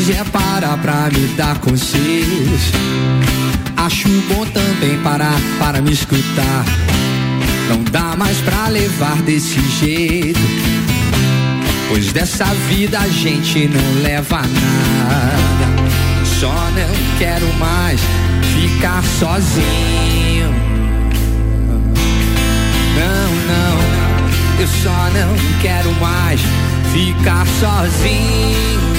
Quiser 0.06 0.24
parar 0.26 0.78
pra 0.84 1.10
me 1.10 1.26
dar 1.30 1.58
conselhos, 1.58 2.72
acho 3.76 4.08
bom 4.30 4.46
também 4.46 5.00
parar 5.00 5.36
para 5.58 5.82
me 5.82 5.92
escutar. 5.94 6.64
Não 7.68 7.84
dá 7.86 8.16
mais 8.16 8.38
pra 8.42 8.68
levar 8.68 9.20
desse 9.24 9.60
jeito, 9.80 10.40
pois 11.90 12.14
dessa 12.14 12.46
vida 12.70 13.00
a 13.00 13.08
gente 13.08 13.68
não 13.68 14.04
leva 14.04 14.42
nada. 14.42 15.66
Só 16.40 16.54
não 16.54 17.18
quero 17.18 17.52
mais 17.56 18.00
ficar 18.54 19.04
sozinho. 19.20 20.54
Não, 22.96 23.32
não, 23.48 24.62
eu 24.62 24.68
só 24.68 25.10
não 25.18 25.36
quero 25.64 25.92
mais 25.94 26.40
ficar 26.94 27.48
sozinho. 27.60 28.95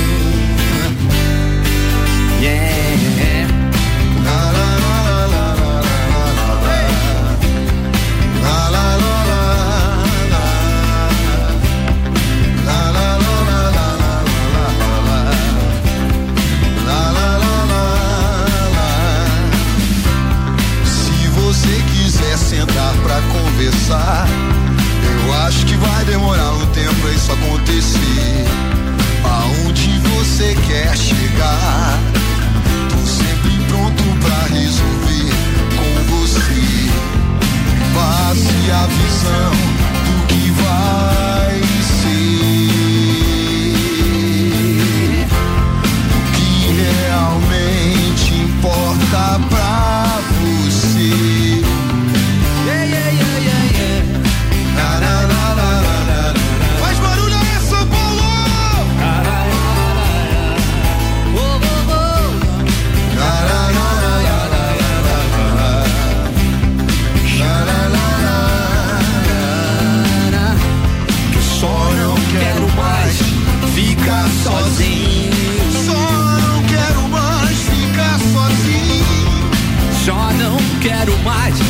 A 39.29 39.66
quero 81.07 81.19
mais. 81.23 81.66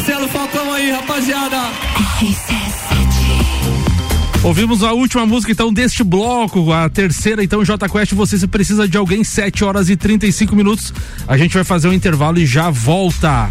Marcelo 0.00 0.28
Falcão 0.28 0.72
aí, 0.72 0.90
rapaziada. 0.90 1.58
Ouvimos 4.42 4.82
a 4.82 4.92
última 4.92 5.26
música 5.26 5.52
então 5.52 5.70
deste 5.70 6.02
bloco, 6.02 6.72
a 6.72 6.88
terceira 6.88 7.44
então 7.44 7.62
J 7.62 7.86
Quest, 7.86 8.14
você 8.14 8.38
se 8.38 8.46
precisa 8.46 8.88
de 8.88 8.96
alguém 8.96 9.22
7 9.22 9.62
horas 9.62 9.90
e 9.90 9.96
35 9.96 10.56
minutos. 10.56 10.94
A 11.28 11.36
gente 11.36 11.52
vai 11.52 11.64
fazer 11.64 11.88
um 11.88 11.92
intervalo 11.92 12.38
e 12.38 12.46
já 12.46 12.70
volta. 12.70 13.50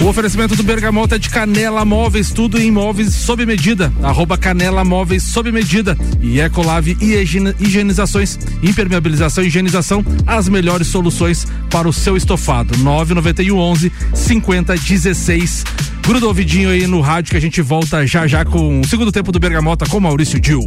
O 0.00 0.06
oferecimento 0.06 0.56
do 0.56 0.62
Bergamota 0.62 1.16
é 1.16 1.18
de 1.18 1.28
Canela 1.28 1.84
Móveis, 1.84 2.30
tudo 2.30 2.58
em 2.58 2.70
móveis 2.70 3.12
sob 3.12 3.44
medida. 3.44 3.92
Arroba 4.02 4.38
Canela 4.38 4.82
Móveis 4.82 5.22
sob 5.22 5.52
medida. 5.52 5.96
E 6.22 6.40
Ecolave 6.40 6.96
e 7.02 7.14
higienizações, 7.60 8.38
impermeabilização 8.62 9.44
e 9.44 9.48
higienização, 9.48 10.02
as 10.26 10.48
melhores 10.48 10.86
soluções 10.86 11.46
para 11.68 11.86
o 11.86 11.92
seu 11.92 12.16
estofado. 12.16 12.78
991 12.78 13.58
11 13.58 13.92
5016. 14.14 15.64
Gruda 16.02 16.26
ouvidinho 16.26 16.70
aí 16.70 16.86
no 16.86 17.02
rádio 17.02 17.32
que 17.32 17.36
a 17.36 17.40
gente 17.40 17.60
volta 17.60 18.06
já 18.06 18.26
já 18.26 18.42
com 18.42 18.80
o 18.80 18.88
segundo 18.88 19.12
tempo 19.12 19.30
do 19.30 19.38
Bergamota 19.38 19.84
com 19.84 20.00
Maurício 20.00 20.40
Dil. 20.40 20.66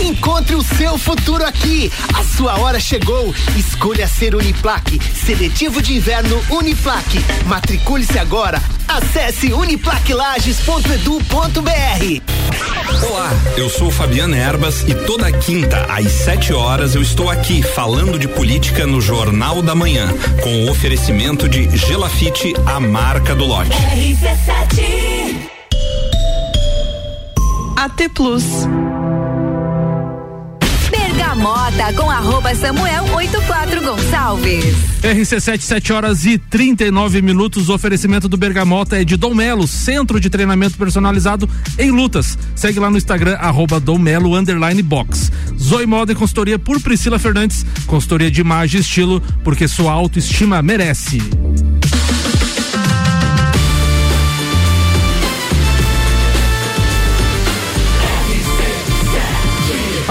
Encontre 0.00 0.54
o 0.54 0.62
seu 0.62 0.96
futuro 0.98 1.44
aqui. 1.44 1.90
A 2.14 2.22
sua 2.24 2.58
hora 2.58 2.80
chegou. 2.80 3.34
Escolha 3.56 4.06
ser 4.06 4.34
Uniplaque. 4.34 4.98
Seletivo 5.14 5.80
de 5.82 5.94
inverno 5.94 6.42
Uniplaque. 6.50 7.18
Matricule-se 7.46 8.18
agora. 8.18 8.60
Acesse 8.88 9.52
uniplaquelages.edu.br. 9.52 12.22
Olá, 13.08 13.30
eu 13.56 13.70
sou 13.70 13.90
Fabiana 13.90 14.36
Erbas 14.36 14.82
e 14.82 14.94
toda 14.94 15.32
quinta 15.32 15.86
às 15.88 16.12
7 16.12 16.52
horas 16.52 16.94
eu 16.94 17.02
estou 17.02 17.30
aqui 17.30 17.62
falando 17.62 18.18
de 18.18 18.28
política 18.28 18.86
no 18.86 19.00
Jornal 19.00 19.62
da 19.62 19.74
Manhã, 19.74 20.08
com 20.42 20.64
o 20.64 20.70
oferecimento 20.70 21.48
de 21.48 21.74
Gelafite, 21.76 22.52
a 22.66 22.78
marca 22.78 23.34
do 23.34 23.46
lote. 23.46 23.70
RC7 23.70 25.50
AT 27.76 28.08
Plus. 28.14 28.44
Bergamota 31.42 31.92
com 31.94 32.08
arroba 32.08 32.54
Samuel 32.54 33.04
84 33.14 33.82
Gonçalves. 33.82 34.76
RC7, 35.02 35.60
7 35.60 35.92
horas 35.92 36.24
e 36.24 36.38
39 36.38 37.20
minutos. 37.20 37.68
O 37.68 37.74
oferecimento 37.74 38.28
do 38.28 38.36
Bergamota 38.36 39.00
é 39.00 39.04
de 39.04 39.16
Dom 39.16 39.34
Melo, 39.34 39.66
centro 39.66 40.20
de 40.20 40.30
treinamento 40.30 40.78
personalizado 40.78 41.50
em 41.76 41.90
lutas. 41.90 42.38
Segue 42.54 42.78
lá 42.78 42.88
no 42.88 42.96
Instagram, 42.96 43.34
arroba 43.40 43.80
Dom 43.80 43.98
Melo, 43.98 44.36
underline 44.36 44.80
box. 44.82 45.32
Zoe 45.58 45.84
Moda 45.84 46.12
e 46.12 46.14
consultoria 46.14 46.60
por 46.60 46.80
Priscila 46.80 47.18
Fernandes. 47.18 47.66
Consultoria 47.86 48.30
de 48.30 48.40
imagem 48.40 48.78
e 48.78 48.82
estilo, 48.82 49.20
porque 49.42 49.66
sua 49.66 49.90
autoestima 49.90 50.62
merece. 50.62 51.20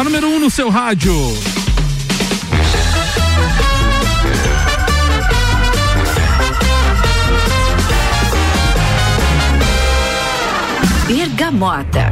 A 0.01 0.03
número 0.03 0.29
1 0.29 0.30
no 0.30 0.30
seu 0.51 0.69
rádio. 0.69 1.13
Bergamota. 11.07 12.11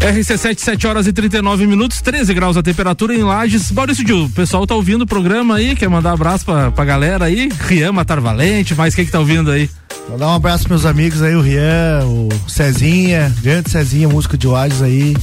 RC7, 0.00 0.58
7 0.58 0.86
horas 0.86 1.06
e 1.06 1.12
39 1.14 1.66
minutos, 1.66 2.02
13 2.02 2.34
graus 2.34 2.58
a 2.58 2.62
temperatura 2.62 3.14
em 3.14 3.22
Lages. 3.22 3.70
Maurício 3.72 4.04
Dil, 4.04 4.24
o 4.24 4.30
pessoal 4.30 4.66
tá 4.66 4.74
ouvindo 4.74 5.02
o 5.02 5.06
programa 5.06 5.56
aí, 5.56 5.74
quer 5.74 5.88
mandar 5.88 6.10
um 6.10 6.14
abraço 6.14 6.44
pra, 6.44 6.70
pra 6.70 6.84
galera 6.84 7.24
aí? 7.24 7.48
Rian 7.66 7.92
Matar 7.92 8.20
Valente, 8.20 8.74
mais 8.74 8.94
quem 8.94 9.06
que 9.06 9.12
tá 9.12 9.18
ouvindo 9.18 9.50
aí? 9.50 9.70
Vou 10.08 10.18
dar 10.18 10.28
um 10.28 10.34
abraço 10.34 10.64
pros 10.64 10.82
meus 10.82 10.90
amigos 10.90 11.22
aí, 11.22 11.34
o 11.34 11.40
Rian, 11.40 12.04
o 12.04 12.28
Cezinha, 12.48 13.34
grande 13.40 13.70
Cezinha, 13.70 14.08
música 14.08 14.36
de 14.36 14.46
Lages 14.46 14.82
aí, 14.82 15.16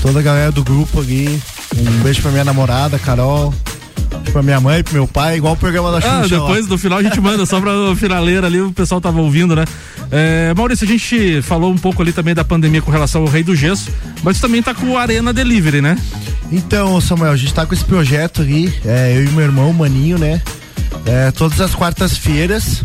toda 0.00 0.20
a 0.20 0.22
galera 0.22 0.52
do 0.52 0.64
grupo 0.64 1.00
aqui. 1.00 1.40
Um 1.76 2.02
beijo 2.02 2.22
pra 2.22 2.30
minha 2.30 2.44
namorada, 2.44 2.98
Carol. 2.98 3.54
Pra 4.32 4.42
minha 4.42 4.60
mãe, 4.60 4.82
pro 4.82 4.94
meu 4.94 5.06
pai, 5.06 5.36
igual 5.36 5.54
o 5.54 5.56
programa 5.56 5.90
da 5.90 6.00
Xuxa. 6.00 6.16
Ah, 6.16 6.26
depois 6.28 6.66
do 6.66 6.76
final 6.76 6.98
a 6.98 7.02
gente 7.02 7.20
manda 7.20 7.44
só 7.46 7.60
pra 7.60 7.72
finaleira 7.96 8.46
ali, 8.46 8.60
o 8.60 8.72
pessoal 8.72 9.00
tava 9.00 9.20
ouvindo, 9.20 9.56
né? 9.56 9.64
É, 10.10 10.52
Maurício, 10.54 10.84
a 10.84 10.88
gente 10.88 11.42
falou 11.42 11.70
um 11.70 11.76
pouco 11.76 12.02
ali 12.02 12.12
também 12.12 12.34
da 12.34 12.44
pandemia 12.44 12.80
com 12.82 12.90
relação 12.90 13.22
ao 13.22 13.28
Rei 13.28 13.42
do 13.42 13.54
Gesso, 13.54 13.90
mas 14.22 14.40
também 14.40 14.62
tá 14.62 14.74
com 14.74 14.86
o 14.90 14.98
Arena 14.98 15.32
Delivery, 15.32 15.80
né? 15.80 15.96
Então, 16.50 17.00
Samuel, 17.00 17.32
a 17.32 17.36
gente 17.36 17.52
tá 17.52 17.66
com 17.66 17.74
esse 17.74 17.84
projeto 17.84 18.42
ali, 18.42 18.72
é, 18.84 19.14
eu 19.16 19.24
e 19.24 19.28
meu 19.30 19.44
irmão, 19.44 19.72
Maninho, 19.72 20.18
né? 20.18 20.40
É, 21.06 21.30
todas 21.30 21.60
as 21.60 21.74
quartas-feiras, 21.74 22.82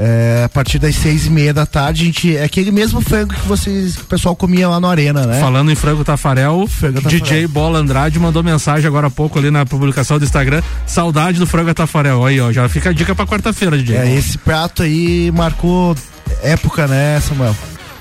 é, 0.00 0.42
a 0.44 0.48
partir 0.48 0.78
das 0.78 0.94
seis 0.94 1.26
e 1.26 1.30
meia 1.30 1.52
da 1.52 1.66
tarde, 1.66 2.02
a 2.02 2.04
gente. 2.06 2.36
É 2.36 2.44
aquele 2.44 2.70
mesmo 2.70 3.00
frango 3.00 3.34
que 3.34 3.48
vocês, 3.48 3.96
que 3.96 4.02
o 4.02 4.06
pessoal 4.06 4.36
comia 4.36 4.68
lá 4.68 4.78
no 4.78 4.86
Arena, 4.86 5.26
né? 5.26 5.40
Falando 5.40 5.72
em 5.72 5.74
frango 5.74 6.04
Tafarel, 6.04 6.68
DJ 7.08 7.48
Bola 7.48 7.80
Andrade 7.80 8.16
mandou 8.16 8.44
mensagem 8.44 8.86
agora 8.86 9.08
há 9.08 9.10
pouco 9.10 9.40
ali 9.40 9.50
na 9.50 9.66
publicação 9.66 10.16
do 10.16 10.24
Instagram. 10.24 10.62
Saudade 10.86 11.40
do 11.40 11.46
frango 11.48 11.74
Tafarel. 11.74 12.24
Aí, 12.24 12.40
ó, 12.40 12.52
já 12.52 12.68
fica 12.68 12.90
a 12.90 12.92
dica 12.92 13.12
pra 13.12 13.26
quarta-feira, 13.26 13.76
DJ. 13.76 13.96
É, 13.96 14.14
esse 14.14 14.38
prato 14.38 14.84
aí 14.84 15.32
marcou 15.32 15.96
época, 16.44 16.86
né, 16.86 17.20
Samuel? 17.20 17.56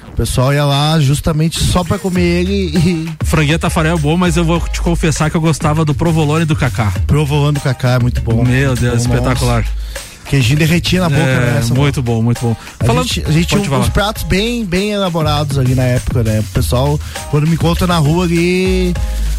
O 0.07 0.17
pessoal 0.17 0.53
ia 0.53 0.65
lá 0.65 0.99
justamente 0.99 1.59
só 1.59 1.83
pra 1.83 1.97
comer 1.97 2.21
ele 2.21 2.77
e. 2.77 3.09
Franguinha 3.25 3.57
Tafarel 3.57 3.97
é 3.97 3.99
bom, 3.99 4.15
mas 4.15 4.37
eu 4.37 4.45
vou 4.45 4.59
te 4.59 4.81
confessar 4.81 5.31
que 5.31 5.37
eu 5.37 5.41
gostava 5.41 5.83
do 5.83 5.95
provolone 5.95 6.45
do 6.45 6.55
Cacá. 6.55 6.93
Provolone 7.07 7.55
do 7.55 7.61
Cacá 7.61 7.93
é 7.93 7.99
muito 7.99 8.21
bom. 8.21 8.43
Meu 8.43 8.75
Deus, 8.75 9.07
Bom, 9.07 9.15
espetacular. 9.15 9.65
Queijinho 10.29 10.59
derretia 10.59 10.99
na 11.01 11.09
boca, 11.09 11.21
É, 11.21 11.53
né? 11.55 11.61
Samuel? 11.61 11.83
muito 11.83 12.01
bom, 12.01 12.21
muito 12.21 12.41
bom. 12.41 12.55
A 12.79 12.85
Falando- 12.85 13.07
gente, 13.07 13.23
a 13.27 13.31
gente 13.31 13.47
tinha 13.47 13.61
uns 13.77 13.89
pratos 13.89 14.23
bem, 14.23 14.65
bem 14.65 14.91
elaborados 14.91 15.57
ali 15.57 15.73
na 15.73 15.83
época, 15.83 16.21
né? 16.23 16.39
O 16.41 16.43
pessoal, 16.53 16.99
quando 17.31 17.47
me 17.47 17.53
encontra 17.53 17.87
na 17.87 17.97
rua 17.97 18.25
ali, 18.25 18.93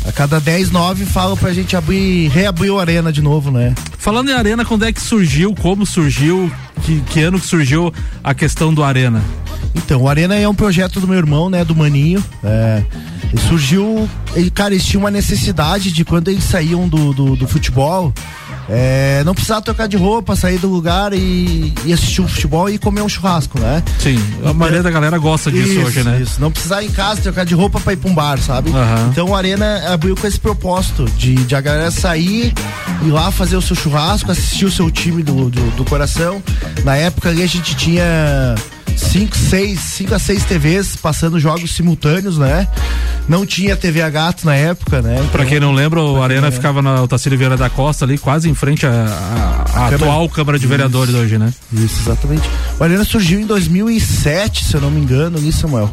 a 0.07 0.13
cada 0.13 0.41
10, 0.41 0.71
9 0.71 1.05
falam 1.05 1.37
pra 1.37 1.53
gente 1.53 1.77
abrir, 1.77 2.29
reabrir 2.29 2.71
o 2.71 2.79
arena 2.79 3.13
de 3.13 3.21
novo, 3.21 3.51
né? 3.51 3.75
Falando 3.99 4.31
em 4.31 4.35
Arena, 4.35 4.65
quando 4.65 4.85
é 4.87 4.93
que 4.93 5.03
surgiu, 5.03 5.55
como 5.55 5.85
surgiu, 5.85 6.51
que, 6.83 7.01
que 7.11 7.21
ano 7.21 7.39
que 7.39 7.47
surgiu 7.47 7.93
a 8.25 8.33
questão 8.33 8.73
do 8.73 8.83
Arena? 8.83 9.23
Então, 9.75 10.01
o 10.01 10.09
Arena 10.09 10.35
é 10.35 10.49
um 10.49 10.55
projeto 10.55 10.99
do 11.01 11.07
meu 11.07 11.19
irmão, 11.19 11.51
né? 11.51 11.63
Do 11.65 11.77
Maninho. 11.77 12.25
É, 12.43 12.83
ele 13.31 13.43
surgiu. 13.43 14.09
Ele, 14.35 14.51
cara, 14.51 14.73
eles 14.73 14.87
tinham 14.87 15.03
uma 15.03 15.11
necessidade 15.11 15.93
de 15.93 16.05
quando 16.05 16.29
eles 16.29 16.45
saíam 16.45 16.89
do, 16.89 17.13
do, 17.13 17.37
do 17.37 17.47
futebol. 17.47 18.13
É, 18.69 19.23
não 19.25 19.35
precisava 19.35 19.63
trocar 19.63 19.89
de 19.89 19.97
roupa, 19.97 20.37
sair 20.37 20.59
do 20.59 20.69
lugar 20.69 21.13
e, 21.15 21.73
e 21.85 21.93
assistir 21.93 22.21
um 22.21 22.29
futebol 22.29 22.69
e 22.69 22.79
comer 22.79 23.01
um 23.01 23.09
churrasco, 23.09 23.59
né? 23.59 23.83
Sim, 23.99 24.23
a 24.45 24.53
maioria 24.53 24.83
da 24.83 24.91
galera 24.91 25.17
gosta 25.19 25.51
disso 25.51 25.73
Isso, 25.73 25.87
hoje, 25.87 26.03
né? 26.03 26.21
Isso, 26.21 26.41
não 26.41 26.51
precisar 26.51 26.83
ir 26.83 26.89
em 26.89 26.91
casa 26.91 27.23
trocar 27.23 27.45
de 27.45 27.55
roupa 27.55 27.81
pra 27.81 27.95
ir 27.95 27.97
pra 27.97 28.11
um 28.11 28.15
bar, 28.15 28.39
sabe? 28.39 28.71
Aham. 28.71 29.09
Então 29.11 29.31
o 29.31 29.35
Arena 29.35 29.93
abriu 29.93 30.15
com 30.15 30.27
esse 30.27 30.39
propósito 30.39 31.07
de, 31.17 31.35
de 31.35 31.55
a 31.55 31.61
galera 31.61 31.91
sair, 31.91 32.53
ir 33.03 33.11
lá 33.11 33.31
fazer 33.31 33.57
o 33.57 33.63
seu 33.63 33.75
churrasco, 33.75 34.31
assistir 34.31 34.67
o 34.67 34.71
seu 34.71 34.91
time 34.91 35.23
do, 35.23 35.49
do, 35.49 35.71
do 35.77 35.85
coração. 35.85 36.43
Na 36.85 36.97
época 36.97 37.31
ali 37.31 37.43
a 37.43 37.47
gente 37.47 37.75
tinha 37.75 38.55
cinco, 38.99 39.37
seis, 39.37 39.81
cinco 39.81 40.15
a 40.15 40.19
seis 40.19 40.45
TVs 40.45 40.97
passando 40.97 41.39
jogos 41.41 41.75
simultâneos, 41.75 42.37
né? 42.39 42.67
Não 43.29 43.45
tinha 43.45 43.77
TV 43.77 44.01
a 44.03 44.09
gato 44.11 44.45
na 44.47 44.55
época, 44.55 45.03
né? 45.03 45.27
Pra 45.31 45.45
quem 45.45 45.61
não 45.61 45.73
lembra, 45.73 46.01
o 46.01 46.23
Arena 46.23 46.51
ficava 46.51 46.81
na 46.83 47.03
Otacílio 47.03 47.37
Vieira 47.39 47.57
da 47.57 47.69
Costa 47.69 48.05
ali, 48.05 48.17
quase 48.19 48.49
em 48.49 48.55
frente 48.55 48.87
à 48.87 48.91
à- 48.91 49.63
à 49.63 49.91
Câmara- 49.91 49.95
atual 49.97 50.29
Câmara 50.31 50.59
de 50.59 50.67
Vereadores 50.67 51.15
hoje, 51.15 51.37
né? 51.39 51.53
Isso, 51.73 52.01
exatamente. 52.01 52.49
O 52.79 52.83
Arena 52.85 53.05
surgiu 53.05 53.39
em 53.41 53.47
2007, 53.47 54.65
se 54.65 54.75
eu 54.75 54.81
não 54.81 54.91
me 54.91 55.01
engano, 55.01 55.37
ali, 55.39 55.53
Samuel. 55.53 55.93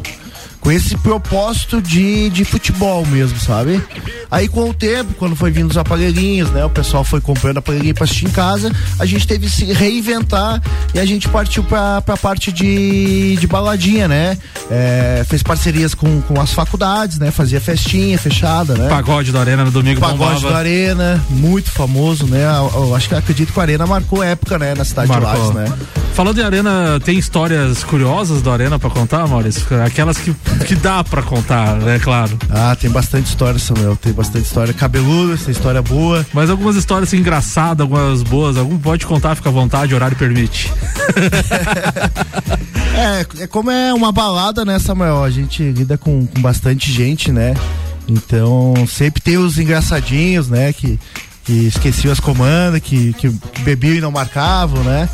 Com 0.66 0.72
esse 0.72 0.96
propósito 0.96 1.80
de, 1.80 2.28
de 2.28 2.44
futebol 2.44 3.06
mesmo, 3.06 3.38
sabe? 3.38 3.80
Aí 4.28 4.48
com 4.48 4.68
o 4.68 4.74
tempo, 4.74 5.14
quando 5.14 5.36
foi 5.36 5.48
vindo 5.48 5.70
os 5.70 5.78
aparelhinhos, 5.78 6.50
né? 6.50 6.64
O 6.64 6.70
pessoal 6.70 7.04
foi 7.04 7.20
comprando 7.20 7.58
aparelhinho 7.58 7.94
pra 7.94 8.02
assistir 8.02 8.26
em 8.26 8.30
casa, 8.30 8.72
a 8.98 9.06
gente 9.06 9.28
teve 9.28 9.46
que 9.46 9.52
se 9.52 9.64
reinventar 9.66 10.60
e 10.92 10.98
a 10.98 11.06
gente 11.06 11.28
partiu 11.28 11.62
pra, 11.62 12.02
pra 12.02 12.16
parte 12.16 12.50
de, 12.50 13.36
de 13.36 13.46
baladinha, 13.46 14.08
né? 14.08 14.36
É, 14.68 15.24
fez 15.28 15.40
parcerias 15.40 15.94
com, 15.94 16.20
com 16.22 16.40
as 16.40 16.50
faculdades, 16.50 17.20
né? 17.20 17.30
Fazia 17.30 17.60
festinha 17.60 18.18
fechada, 18.18 18.74
né? 18.74 18.88
Pagode 18.88 19.30
do 19.30 19.38
Arena 19.38 19.64
no 19.64 19.70
domingo 19.70 20.00
Pagode 20.00 20.18
bombava. 20.18 20.48
do 20.48 20.52
Arena, 20.52 21.24
muito 21.30 21.70
famoso, 21.70 22.26
né? 22.26 22.42
Eu, 22.42 22.88
eu 22.88 22.96
acho 22.96 23.08
que 23.08 23.14
acredito 23.14 23.52
que 23.52 23.58
o 23.60 23.62
Arena 23.62 23.86
marcou 23.86 24.20
época, 24.20 24.58
né? 24.58 24.74
Na 24.74 24.84
cidade 24.84 25.06
Marcou. 25.10 25.30
de 25.30 25.56
Lages, 25.56 25.70
né? 25.70 25.78
Falando 26.16 26.40
em 26.40 26.44
Arena, 26.44 26.98
tem 27.04 27.18
histórias 27.18 27.84
curiosas 27.84 28.40
do 28.40 28.50
Arena 28.50 28.78
pra 28.78 28.88
contar, 28.88 29.28
Maurício? 29.28 29.62
Aquelas 29.84 30.16
que, 30.16 30.34
que 30.64 30.74
dá 30.74 31.02
pra 31.04 31.22
contar, 31.22 31.76
né? 31.76 31.98
Claro. 31.98 32.38
Ah, 32.50 32.76
tem 32.76 32.90
bastante 32.90 33.26
história, 33.26 33.58
Samuel. 33.58 33.96
Tem 33.96 34.12
bastante 34.12 34.44
história 34.44 34.72
cabeluda, 34.72 35.36
tem 35.36 35.52
história 35.52 35.82
boa. 35.82 36.26
Mas 36.32 36.50
algumas 36.50 36.76
histórias 36.76 37.08
assim, 37.08 37.18
engraçadas, 37.18 37.80
algumas 37.80 38.22
boas, 38.22 38.56
algum 38.56 38.78
pode 38.78 39.06
contar, 39.06 39.34
fica 39.34 39.48
à 39.48 39.52
vontade, 39.52 39.94
horário 39.94 40.16
permite. 40.16 40.72
É, 42.96 43.42
é 43.42 43.46
como 43.46 43.70
é 43.70 43.92
uma 43.92 44.10
balada, 44.10 44.64
né, 44.64 44.78
Samuel? 44.78 45.22
A 45.22 45.28
gente 45.28 45.62
lida 45.62 45.98
com, 45.98 46.26
com 46.26 46.40
bastante 46.40 46.90
gente, 46.90 47.30
né? 47.30 47.54
Então, 48.08 48.74
sempre 48.88 49.20
tem 49.20 49.36
os 49.36 49.58
engraçadinhos, 49.58 50.48
né? 50.48 50.72
Que, 50.72 50.98
que 51.46 51.68
esqueciam 51.68 52.12
as 52.12 52.18
comandas, 52.18 52.80
que, 52.80 53.12
que 53.12 53.28
bebiam 53.60 53.94
e 53.94 54.00
não 54.00 54.10
marcavam, 54.10 54.82
né? 54.82 55.08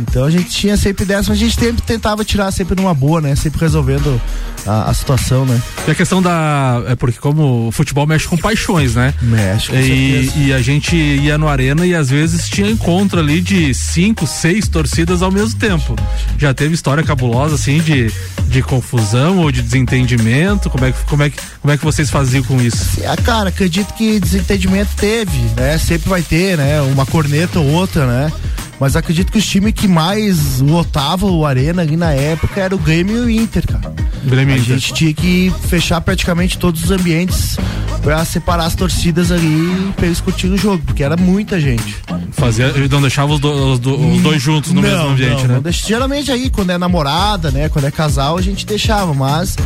Então 0.00 0.24
a 0.24 0.30
gente 0.30 0.50
tinha 0.50 0.76
sempre 0.76 1.06
dessa, 1.06 1.30
mas 1.30 1.38
a 1.38 1.44
gente 1.44 1.58
sempre 1.58 1.80
tentava 1.80 2.22
tirar 2.24 2.52
sempre 2.52 2.76
numa 2.76 2.92
boa, 2.92 3.22
né? 3.22 3.34
Sempre 3.34 3.60
resolvendo 3.60 4.20
a, 4.66 4.90
a 4.90 4.94
situação, 4.94 5.46
né? 5.46 5.60
E 5.86 5.90
a 5.90 5.94
questão 5.94 6.20
da. 6.20 6.82
É 6.88 6.94
porque 6.94 7.18
como 7.18 7.68
o 7.68 7.72
futebol 7.72 8.06
mexe 8.06 8.28
com 8.28 8.36
paixões, 8.36 8.94
né? 8.94 9.14
Mexe, 9.22 9.70
com 9.70 9.76
e, 9.76 10.24
certeza. 10.24 10.38
e 10.38 10.52
a 10.52 10.60
gente 10.60 10.94
ia 10.94 11.38
no 11.38 11.48
Arena 11.48 11.86
e 11.86 11.94
às 11.94 12.10
vezes 12.10 12.48
tinha 12.48 12.70
encontro 12.70 13.18
ali 13.18 13.40
de 13.40 13.72
cinco, 13.72 14.26
seis 14.26 14.68
torcidas 14.68 15.22
ao 15.22 15.32
mesmo 15.32 15.58
tempo. 15.58 15.96
Já 16.36 16.52
teve 16.52 16.74
história 16.74 17.02
cabulosa, 17.02 17.54
assim, 17.54 17.80
de, 17.80 18.12
de 18.48 18.62
confusão 18.62 19.38
ou 19.38 19.50
de 19.50 19.62
desentendimento? 19.62 20.68
Como 20.68 20.84
é, 20.84 20.92
que, 20.92 20.98
como, 21.06 21.22
é 21.22 21.30
que, 21.30 21.38
como 21.62 21.72
é 21.72 21.78
que 21.78 21.84
vocês 21.84 22.10
faziam 22.10 22.42
com 22.44 22.60
isso? 22.60 23.00
Ah, 23.06 23.16
cara, 23.16 23.48
acredito 23.48 23.94
que 23.94 24.20
desentendimento 24.20 24.90
teve, 24.96 25.38
né? 25.56 25.77
Sempre 25.78 26.10
vai 26.10 26.22
ter, 26.22 26.58
né? 26.58 26.80
Uma 26.82 27.06
corneta 27.06 27.60
ou 27.60 27.66
outra, 27.66 28.06
né? 28.06 28.32
Mas 28.80 28.94
acredito 28.94 29.32
que 29.32 29.38
os 29.38 29.46
times 29.46 29.72
que 29.72 29.88
mais 29.88 30.60
lotavam 30.60 31.30
o 31.30 31.44
Arena 31.44 31.82
ali 31.82 31.96
na 31.96 32.12
época 32.12 32.60
era 32.60 32.74
o 32.74 32.78
Grêmio 32.78 33.16
e 33.16 33.20
o 33.20 33.30
Inter, 33.42 33.66
cara. 33.66 33.92
Grêmio 34.24 34.54
a 34.54 34.58
Inter. 34.58 34.74
gente 34.78 34.92
tinha 34.94 35.12
que 35.14 35.52
fechar 35.68 36.00
praticamente 36.00 36.58
todos 36.58 36.84
os 36.84 36.90
ambientes 36.90 37.56
pra 38.02 38.24
separar 38.24 38.66
as 38.66 38.74
torcidas 38.76 39.32
ali 39.32 39.92
pra 39.96 40.06
eles 40.06 40.20
curtirem 40.20 40.54
o 40.54 40.58
jogo, 40.58 40.82
porque 40.86 41.02
era 41.02 41.16
muita 41.16 41.60
gente. 41.60 41.96
Fazia, 42.32 42.72
não 42.90 43.00
deixava 43.00 43.32
os, 43.32 43.40
do- 43.40 43.72
os 43.72 43.78
do- 43.80 43.96
os 44.14 44.22
dois 44.22 44.40
juntos 44.40 44.72
no 44.72 44.80
não, 44.80 44.88
mesmo 44.88 45.08
ambiente, 45.08 45.42
não, 45.42 45.48
né? 45.48 45.54
não 45.54 45.62
deixa- 45.62 45.86
geralmente 45.86 46.30
aí, 46.30 46.48
quando 46.48 46.70
é 46.70 46.78
namorada, 46.78 47.50
né? 47.50 47.68
Quando 47.68 47.86
é 47.86 47.90
casal, 47.90 48.36
a 48.38 48.42
gente 48.42 48.64
deixava, 48.64 49.12
mas 49.12 49.56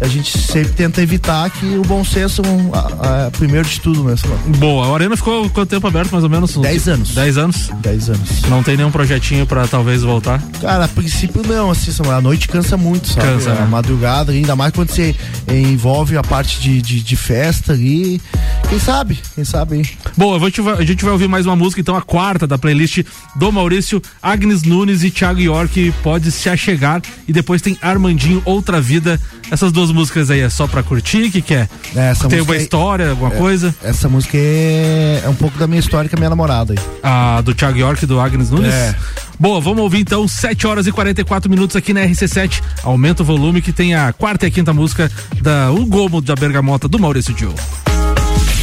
a 0.00 0.08
gente 0.08 0.36
sempre 0.38 0.72
tenta 0.72 1.02
evitar 1.02 1.48
que 1.50 1.66
o 1.76 1.82
bom 1.82 2.02
senso 2.04 2.40
a, 2.72 3.26
a, 3.26 3.30
primeiro 3.30 3.68
de 3.68 3.78
tudo, 3.80 4.04
né? 4.04 4.14
Boa, 4.58 4.86
a 4.88 4.94
Arena 4.94 5.16
ficou 5.16 5.48
quanto 5.50 5.68
tempo 5.68 5.86
aberto, 5.86 6.10
mais 6.12 6.24
ou 6.24 6.30
menos? 6.30 6.56
10 6.56 6.88
anos. 6.88 7.10
10 7.14 7.36
anos? 7.38 7.70
10 7.82 8.08
anos. 8.08 8.30
Não 8.54 8.62
tem 8.62 8.76
nenhum 8.76 8.90
projetinho 8.90 9.44
pra 9.46 9.66
talvez 9.66 10.02
voltar? 10.02 10.40
Cara, 10.60 10.84
a 10.84 10.88
princípio 10.88 11.42
não, 11.44 11.72
assim, 11.72 11.90
a 12.08 12.20
noite 12.20 12.46
cansa 12.46 12.76
muito, 12.76 13.08
sabe? 13.08 13.26
Cansa, 13.26 13.50
a 13.50 13.54
né? 13.56 13.66
madrugada, 13.68 14.30
ainda 14.30 14.54
mais 14.54 14.72
quando 14.72 14.90
você 14.90 15.14
envolve 15.52 16.16
a 16.16 16.22
parte 16.22 16.60
de, 16.60 16.80
de, 16.80 17.02
de 17.02 17.16
festa 17.16 17.72
ali. 17.72 18.20
Quem 18.68 18.78
sabe? 18.78 19.18
Quem 19.34 19.44
sabe, 19.44 19.78
hein? 19.78 19.90
Bom, 20.16 20.38
te- 20.50 20.60
a 20.60 20.84
gente 20.84 21.02
vai 21.04 21.12
ouvir 21.12 21.26
mais 21.28 21.46
uma 21.46 21.56
música, 21.56 21.80
então 21.80 21.96
a 21.96 22.02
quarta 22.02 22.46
da 22.46 22.56
playlist 22.56 23.00
do 23.34 23.50
Maurício, 23.50 24.00
Agnes 24.22 24.62
Nunes 24.62 25.02
e 25.02 25.10
Thiago 25.10 25.40
York, 25.40 25.92
pode 26.02 26.30
se 26.30 26.48
achegar. 26.48 27.02
E 27.26 27.32
depois 27.32 27.60
tem 27.60 27.76
Armandinho, 27.82 28.40
Outra 28.44 28.80
Vida. 28.80 29.20
Essas 29.50 29.72
duas 29.72 29.90
músicas 29.90 30.30
aí 30.30 30.40
é 30.40 30.48
só 30.48 30.66
pra 30.66 30.82
curtir, 30.82 31.30
que 31.30 31.42
quer? 31.42 31.68
É, 31.94 32.10
essa 32.10 32.28
tem 32.28 32.40
uma 32.40 32.54
aí- 32.54 32.62
história, 32.62 33.10
alguma 33.10 33.32
é, 33.32 33.36
coisa? 33.36 33.74
Essa 33.82 34.08
música 34.08 34.36
é, 34.38 35.22
é 35.24 35.28
um 35.28 35.34
pouco 35.34 35.58
da 35.58 35.66
minha 35.66 35.80
história 35.80 36.08
com 36.08 36.16
a 36.16 36.18
minha 36.18 36.30
namorada 36.30 36.72
aí. 36.72 36.78
A 37.02 37.40
do 37.42 37.52
Thiago 37.54 37.78
York 37.78 38.04
e 38.04 38.06
do 38.06 38.18
Agnes 38.20 38.43
Nunes? 38.50 38.72
É. 38.72 38.94
Boa, 39.38 39.60
vamos 39.60 39.80
ouvir 39.80 40.00
então 40.00 40.26
7 40.28 40.66
horas 40.66 40.86
e 40.86 40.92
44 40.92 41.50
minutos 41.50 41.76
aqui 41.76 41.92
na 41.92 42.02
RC7. 42.02 42.62
Aumenta 42.82 43.22
o 43.22 43.26
volume 43.26 43.60
que 43.60 43.72
tem 43.72 43.94
a 43.94 44.12
quarta 44.12 44.46
e 44.46 44.48
a 44.48 44.50
quinta 44.50 44.72
música 44.72 45.10
da 45.42 45.72
O 45.72 45.84
Gomo 45.86 46.20
da 46.20 46.34
Bergamota 46.34 46.88
do 46.88 46.98
Maurício 46.98 47.34
Dio. 47.34 47.54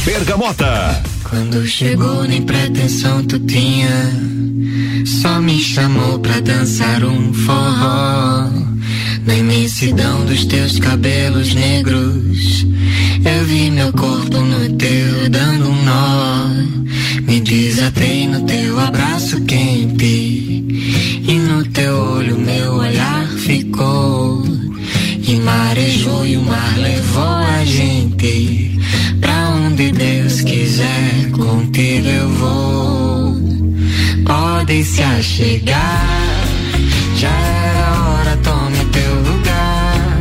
Bergamota. 0.04 1.02
Quando 1.22 1.66
chegou, 1.66 2.24
nem 2.24 2.42
pretensão 2.42 3.24
tu 3.24 3.38
tinha. 3.38 4.12
Só 5.06 5.40
me 5.40 5.58
chamou 5.60 6.18
pra 6.18 6.40
dançar 6.40 7.04
um 7.04 7.32
forró. 7.32 8.50
Na 9.24 9.34
imensidão 9.34 10.24
dos 10.26 10.44
teus 10.46 10.80
cabelos 10.80 11.54
negros, 11.54 12.66
eu 13.24 13.44
vi 13.46 13.70
meu 13.70 13.92
corpo 13.92 14.38
no 14.40 14.76
teu 14.76 15.30
dando 15.30 15.70
um 15.70 15.84
nó. 15.84 16.48
Me 17.32 17.40
desatei 17.40 18.28
no 18.28 18.42
teu 18.42 18.78
abraço 18.78 19.40
quente. 19.46 20.04
E 21.26 21.38
no 21.48 21.64
teu 21.64 21.94
olho 21.94 22.38
meu 22.38 22.74
olhar 22.74 23.26
ficou. 23.38 24.44
E 25.26 25.36
marejou 25.36 26.26
e 26.26 26.36
o 26.36 26.42
mar 26.42 26.76
levou 26.76 27.24
a 27.24 27.64
gente. 27.64 28.78
Pra 29.18 29.48
onde 29.48 29.92
Deus 29.92 30.42
quiser 30.42 31.30
contigo 31.30 32.06
eu 32.06 32.28
vou. 32.34 33.40
Podem 34.26 34.84
se 34.84 35.02
achegar. 35.02 36.44
Já 37.16 37.30
era 37.30 38.10
hora, 38.10 38.36
tome 38.42 38.84
teu 38.92 39.14
lugar. 39.32 40.20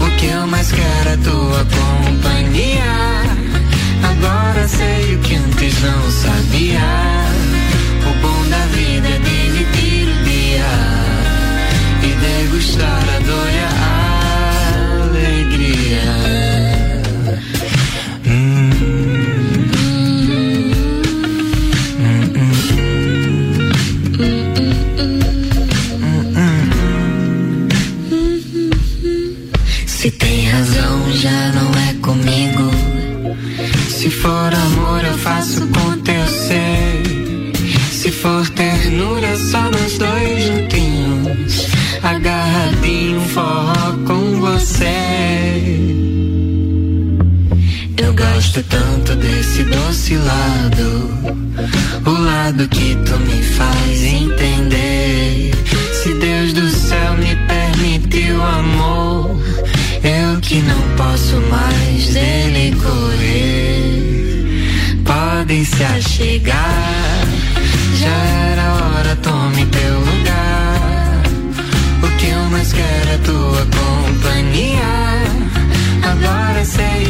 O 0.00 0.16
que 0.18 0.26
eu 0.26 0.44
mais 0.48 0.72
quero 0.72 1.08
é 1.08 1.16
tua 1.18 1.64
companhia. 1.66 2.90
Agora 4.02 4.66
sei 4.66 5.14
o 5.14 5.18
que 5.20 5.29
não 5.82 6.10
sabia. 6.10 6.80
O 8.08 8.12
bom 8.20 8.48
da 8.48 8.66
vida 8.66 9.08
é 9.08 9.18
dividir 9.18 10.08
o 10.08 10.24
dia 10.24 10.72
e 12.02 12.08
degustar 12.16 13.04
a 13.16 13.18
dor 13.20 13.48
e 13.50 13.58
a 13.58 13.70
alegria. 15.04 16.30
Se 29.86 30.10
tem 30.10 30.48
razão, 30.48 31.12
já 31.12 31.52
não 31.52 31.70
é 31.88 31.94
comigo. 32.00 32.70
Se 33.88 34.08
for 34.10 34.54
você. 44.80 45.76
Eu 47.98 48.14
gosto 48.14 48.62
tanto 48.64 49.14
desse 49.16 49.62
doce 49.64 50.16
lado. 50.16 51.10
O 52.06 52.10
lado 52.10 52.66
que 52.68 52.96
tu 53.04 53.18
me 53.20 53.42
faz 53.42 54.02
entender. 54.02 55.50
Se 55.92 56.14
Deus 56.14 56.54
do 56.54 56.68
céu 56.70 57.14
me 57.18 57.36
permitiu 57.46 58.42
amor, 58.42 59.38
eu 60.02 60.40
que 60.40 60.62
não 60.62 60.80
posso 60.96 61.36
mais 61.50 62.08
dele 62.08 62.74
correr. 62.76 64.00
Podem 65.04 65.64
se 65.64 65.84
achegar, 65.84 67.26
já 67.98 68.08
era 68.08 68.74
hora, 68.74 69.16
tome 69.16 69.66
teu 69.66 70.00
lugar. 70.00 71.22
O 72.02 72.08
que 72.16 72.28
eu 72.28 72.42
mais 72.50 72.72
quero 72.72 73.10
é 73.10 73.18
tua 73.18 73.66
companhia. 74.50 74.82
Agora 76.02 76.64
sei 76.64 77.09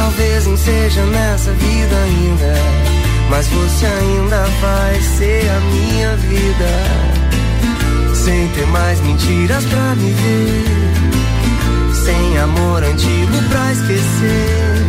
Talvez 0.00 0.46
não 0.46 0.56
seja 0.56 1.04
nessa 1.04 1.52
vida 1.52 1.94
ainda, 1.94 2.54
mas 3.28 3.46
você 3.48 3.84
ainda 3.84 4.44
vai 4.58 4.98
ser 4.98 5.46
a 5.50 5.60
minha 5.60 6.16
vida. 6.16 8.14
Sem 8.14 8.48
ter 8.48 8.66
mais 8.68 8.98
mentiras 9.02 9.62
pra 9.66 9.94
me 9.96 10.10
ver, 10.10 10.64
sem 11.92 12.38
amor 12.38 12.82
antigo 12.82 13.42
pra 13.50 13.72
esquecer, 13.72 14.86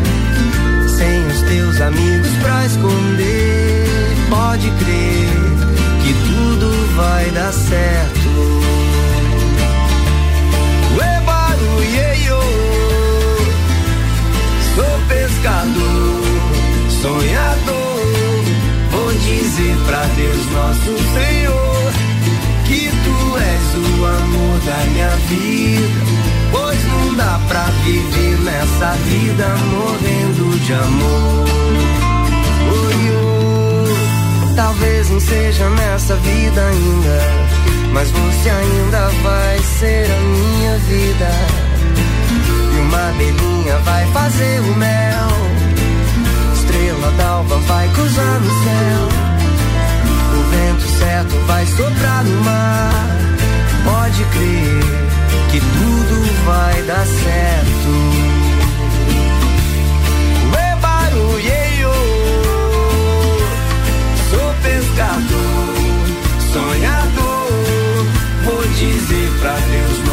sem 0.88 1.28
os 1.28 1.42
teus 1.42 1.82
amigos 1.82 2.32
pra 2.42 2.66
esconder. 2.66 3.86
Pode 4.30 4.72
crer 4.72 5.28
que 6.04 6.14
tudo 6.24 6.96
vai 6.96 7.30
dar 7.32 7.52
certo. 7.52 8.61
Sou 14.76 15.00
pescador, 15.08 16.22
sonhador. 17.02 17.92
Vou 18.92 19.12
dizer 19.14 19.76
pra 19.86 20.04
Deus, 20.16 20.52
nosso 20.52 20.98
Senhor, 21.14 21.92
que 22.66 22.90
tu 23.04 23.38
és 23.38 24.00
o 24.00 24.06
amor 24.06 24.60
da 24.66 24.78
minha 24.92 25.10
vida. 25.28 26.22
Pois 26.52 26.84
não 26.88 27.16
dá 27.16 27.40
pra 27.48 27.64
viver 27.86 28.38
nessa 28.40 28.92
vida 29.06 29.48
morrendo 29.72 30.60
de 30.60 30.74
amor. 30.74 31.46
Oi, 32.74 33.00
oi, 33.90 34.56
talvez 34.56 35.10
não 35.10 35.20
seja 35.20 35.70
nessa 35.70 36.16
vida 36.16 36.62
ainda, 36.62 37.22
mas 37.94 38.12
você 38.12 38.50
ainda 38.50 39.08
vai 39.24 39.60
ser 39.60 40.12
a 40.12 40.20
minha 40.20 40.78
vida. 40.80 41.61
Uma 42.92 43.08
abelhinha 43.08 43.78
vai 43.86 44.06
fazer 44.08 44.60
o 44.60 44.76
mel. 44.76 45.30
Estrela 46.54 47.12
d'alva 47.12 47.56
vai 47.60 47.88
cruzar 47.88 48.40
no 48.42 48.50
céu. 48.50 49.08
O 50.38 50.44
vento 50.52 50.82
certo 51.00 51.36
vai 51.48 51.66
soprar 51.68 52.26
no 52.26 52.44
mar. 52.44 52.92
Pode 53.86 54.26
crer 54.26 54.84
que 55.52 55.60
tudo 55.62 56.46
vai 56.46 56.84
dar 56.84 57.06
certo. 57.06 57.92
Ué, 60.54 60.76
barulheio, 60.82 61.94
sou 64.32 64.54
pescador, 64.64 65.76
sonhador. 66.52 67.22
peço, 69.42 70.11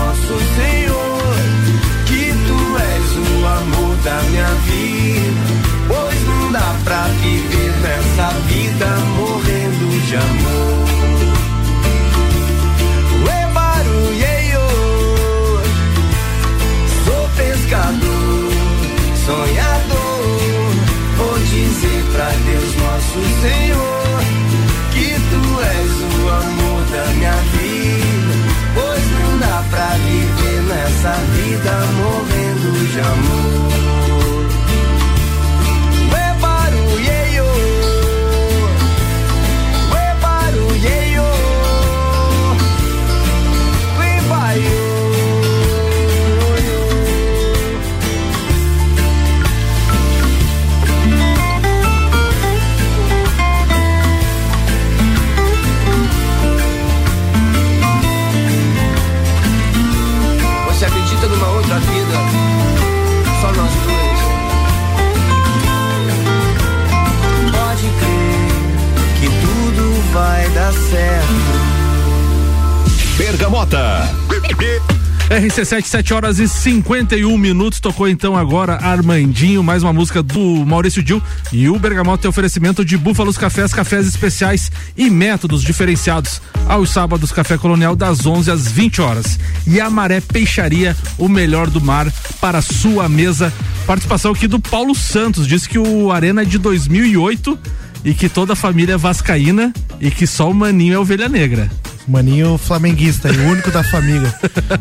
RC7, 75.28 75.84
7 75.84 76.14
horas 76.14 76.38
e 76.38 76.48
51 76.48 77.36
minutos. 77.36 77.80
Tocou 77.80 78.08
então 78.08 78.34
agora 78.34 78.76
Armandinho, 78.76 79.62
mais 79.62 79.82
uma 79.82 79.92
música 79.92 80.22
do 80.22 80.64
Maurício 80.64 81.02
Dil. 81.02 81.22
E 81.52 81.68
o 81.68 81.78
Bergamota 81.78 82.22
tem 82.22 82.28
oferecimento 82.30 82.82
de 82.82 82.96
Búfalos 82.96 83.36
Cafés, 83.36 83.74
cafés 83.74 84.06
especiais 84.06 84.72
e 84.96 85.10
métodos 85.10 85.62
diferenciados. 85.62 86.40
Aos 86.66 86.88
sábados, 86.90 87.30
Café 87.30 87.58
Colonial, 87.58 87.94
das 87.94 88.24
11 88.24 88.50
às 88.50 88.68
20 88.68 89.02
horas. 89.02 89.38
E 89.66 89.78
a 89.78 89.90
Maré 89.90 90.22
Peixaria, 90.22 90.96
o 91.18 91.28
melhor 91.28 91.68
do 91.68 91.80
mar 91.80 92.10
para 92.40 92.62
sua 92.62 93.06
mesa. 93.06 93.52
Participação 93.86 94.32
aqui 94.32 94.48
do 94.48 94.58
Paulo 94.58 94.94
Santos. 94.94 95.46
Disse 95.46 95.68
que 95.68 95.78
o 95.78 96.10
Arena 96.10 96.40
é 96.40 96.46
de 96.46 96.56
2008 96.56 97.58
e 98.02 98.14
que 98.14 98.30
toda 98.30 98.54
a 98.54 98.56
família 98.56 98.94
é 98.94 98.96
vascaína 98.96 99.74
e 100.00 100.10
que 100.10 100.26
só 100.26 100.50
o 100.50 100.54
Maninho 100.54 100.94
é 100.94 100.98
ovelha 100.98 101.28
negra. 101.28 101.70
Maninho 102.08 102.56
flamenguista, 102.58 103.30
e 103.30 103.36
o 103.36 103.50
único 103.50 103.70
da 103.70 103.82
família. 103.84 104.32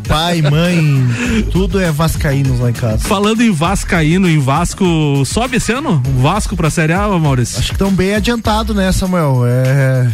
Pai, 0.08 0.40
mãe, 0.42 1.06
tudo 1.52 1.78
é 1.78 1.90
vascaínos 1.92 2.58
lá 2.60 2.70
em 2.70 2.72
casa. 2.72 2.98
Falando 3.06 3.42
em 3.42 3.50
Vascaíno, 3.52 4.28
em 4.28 4.38
Vasco, 4.38 4.84
sobe 5.26 5.56
esse 5.58 5.72
ano? 5.72 6.02
Vasco 6.20 6.56
pra 6.56 6.70
Série 6.70 6.92
A, 6.92 7.06
Maurício? 7.18 7.58
Acho 7.58 7.68
que 7.68 7.74
estão 7.74 7.90
bem 7.90 8.14
adiantado, 8.14 8.72
né, 8.72 8.90
Samuel? 8.92 9.42
É. 9.46 10.10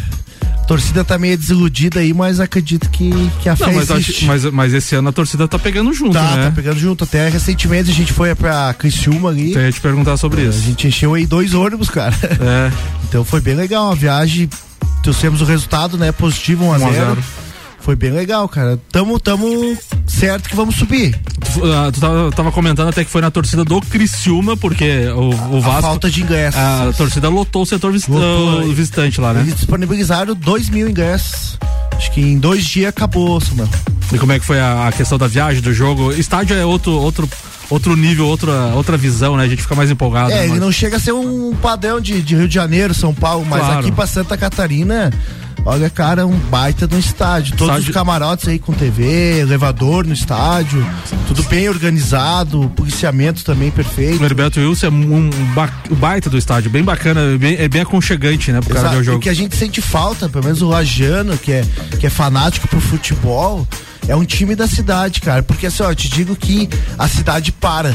A 0.61 0.67
torcida 0.67 1.03
tá 1.03 1.15
meio 1.19 1.37
desiludida 1.37 1.99
aí, 1.99 2.11
mas 2.11 2.39
acredito 2.39 2.89
que, 2.89 3.11
que 3.41 3.47
a 3.47 3.55
fé 3.55 3.67
Não, 3.67 3.73
mas, 3.75 3.87
existe. 3.91 4.11
acho- 4.17 4.25
mas, 4.25 4.45
mas 4.45 4.73
esse 4.73 4.95
ano 4.95 5.09
a 5.09 5.11
torcida 5.11 5.47
tá 5.47 5.59
pegando 5.59 5.93
junto, 5.93 6.13
Tá, 6.13 6.35
né? 6.35 6.45
tá 6.45 6.51
pegando 6.51 6.79
junto. 6.79 7.03
Até 7.03 7.29
recentemente 7.29 7.91
a 7.91 7.93
gente 7.93 8.11
foi 8.11 8.33
pra 8.33 8.73
Criciúma 8.73 9.29
ali. 9.29 9.53
Eu 9.53 9.61
ia 9.61 9.71
te 9.71 9.79
perguntar 9.79 10.17
sobre 10.17 10.41
isso. 10.41 10.57
A 10.57 10.61
gente 10.63 10.87
encheu 10.87 11.13
aí 11.13 11.27
dois 11.27 11.53
ônibus, 11.53 11.89
cara. 11.89 12.15
É. 12.23 12.71
Então 13.07 13.23
foi 13.23 13.39
bem 13.39 13.53
legal 13.55 13.91
a 13.91 13.95
viagem. 13.95 14.49
Trouxemos 15.05 15.39
o 15.39 15.45
resultado, 15.45 15.97
né? 15.99 16.11
Positivo 16.11 16.65
1 16.65 16.73
a 16.73 16.77
1 16.77 16.87
a 16.87 16.91
0 16.91 16.93
0. 16.93 17.23
Foi 17.79 17.95
bem 17.95 18.09
legal, 18.09 18.49
cara. 18.49 18.79
Tamo, 18.91 19.19
tamo 19.19 19.77
certo 20.07 20.49
que 20.49 20.55
vamos 20.55 20.75
subir. 20.75 21.15
Tu, 21.53 21.63
ah, 21.71 21.91
tu 21.93 21.99
tava, 22.01 22.31
tava 22.31 22.51
comentando 22.51 22.89
até 22.89 23.05
que 23.05 23.11
foi 23.11 23.21
na 23.21 23.29
torcida 23.29 23.63
do 23.63 23.79
Criciúma, 23.81 24.57
porque 24.57 25.05
o, 25.09 25.29
o 25.57 25.61
Vasco. 25.61 25.81
falta 25.83 26.09
de 26.09 26.23
ingressos. 26.23 26.59
A 26.59 26.91
torcida 26.97 27.29
lotou 27.29 27.61
o 27.61 27.65
setor 27.67 27.91
vis- 27.91 28.07
Lotou, 28.07 28.61
né? 28.61 28.73
visitante 28.73 29.21
lá, 29.21 29.31
né? 29.31 29.41
Eles 29.41 29.55
disponibilizaram 29.57 30.33
dois 30.33 30.67
mil 30.69 30.89
ingressos. 30.89 31.59
Acho 31.95 32.11
que 32.11 32.21
em 32.21 32.39
dois 32.39 32.65
dias 32.65 32.89
acabou, 32.89 33.39
Samuel. 33.39 33.69
E 34.11 34.17
como 34.17 34.31
é 34.31 34.39
que 34.39 34.45
foi 34.45 34.59
a, 34.59 34.87
a 34.87 34.91
questão 34.91 35.19
da 35.19 35.27
viagem, 35.27 35.61
do 35.61 35.71
jogo? 35.71 36.11
Estádio 36.13 36.55
é 36.57 36.65
outro, 36.65 36.91
outro, 36.93 37.29
outro 37.69 37.95
nível, 37.95 38.27
outra, 38.27 38.51
outra 38.75 38.97
visão, 38.97 39.37
né? 39.37 39.43
A 39.43 39.47
gente 39.47 39.61
fica 39.61 39.75
mais 39.75 39.89
empolgado. 39.91 40.31
É, 40.31 40.35
né, 40.35 40.45
ele 40.47 40.59
não 40.59 40.71
chega 40.71 40.97
a 40.97 40.99
ser 40.99 41.11
um 41.13 41.53
padrão 41.55 41.99
de, 41.99 42.21
de 42.21 42.35
Rio 42.35 42.47
de 42.47 42.53
Janeiro, 42.55 42.93
São 42.93 43.13
Paulo, 43.13 43.45
mas 43.49 43.61
Claro. 43.61 43.79
aqui 43.79 43.91
pra 43.91 44.05
Santa 44.07 44.37
Catarina, 44.37 45.11
olha, 45.63 45.89
cara, 45.89 46.25
um 46.25 46.37
baita 46.37 46.87
de 46.87 46.95
um 46.95 46.99
estádio. 46.99 47.55
Todos 47.55 47.73
Estádio- 47.75 47.89
os 47.89 47.93
camarotes 47.93 48.47
aí 48.47 48.59
com 48.59 48.73
TV, 48.73 49.39
elevador 49.39 50.05
no 50.05 50.13
estádio, 50.13 50.85
tudo 51.27 51.43
bem 51.43 51.69
organizado, 51.69 52.69
policiamento 52.75 53.43
também 53.43 53.71
perfeito. 53.71 54.21
O 54.21 54.25
Herberto 54.25 54.59
Wilson 54.59 54.87
é 54.87 54.89
um, 54.89 55.29
ba- 55.53 55.73
baita 55.91 56.29
do 56.29 56.37
estádio, 56.37 56.69
bem 56.69 56.83
bacana, 56.83 57.21
é 57.21 57.37
bem, 57.37 57.55
é 57.57 57.67
bem 57.67 57.81
aconchegante, 57.81 58.51
né? 58.51 58.61
Pro 58.61 58.73
cara 58.75 58.89
ver 58.89 58.97
o 58.97 59.03
jogo. 59.03 59.17
O 59.17 59.21
que 59.21 59.29
a 59.29 59.33
gente 59.33 59.55
sente 59.55 59.81
falta, 59.81 60.27
pelo 60.27 60.43
menos 60.43 60.61
o 60.61 60.67
Lajano, 60.67 61.37
que 61.37 61.51
é, 61.51 61.65
que 61.99 62.05
é 62.07 62.09
fanático 62.09 62.67
pro 62.67 62.79
futebol, 62.81 63.67
é 64.07 64.15
um 64.15 64.23
time 64.25 64.55
da 64.55 64.67
cidade, 64.67 65.21
cara. 65.21 65.41
Porque 65.43 65.65
assim, 65.67 65.81
ó, 65.83 65.89
eu 65.91 65.95
te 65.95 66.09
digo 66.09 66.35
que 66.35 66.69
a 66.97 67.07
cidade 67.07 67.51
para. 67.51 67.93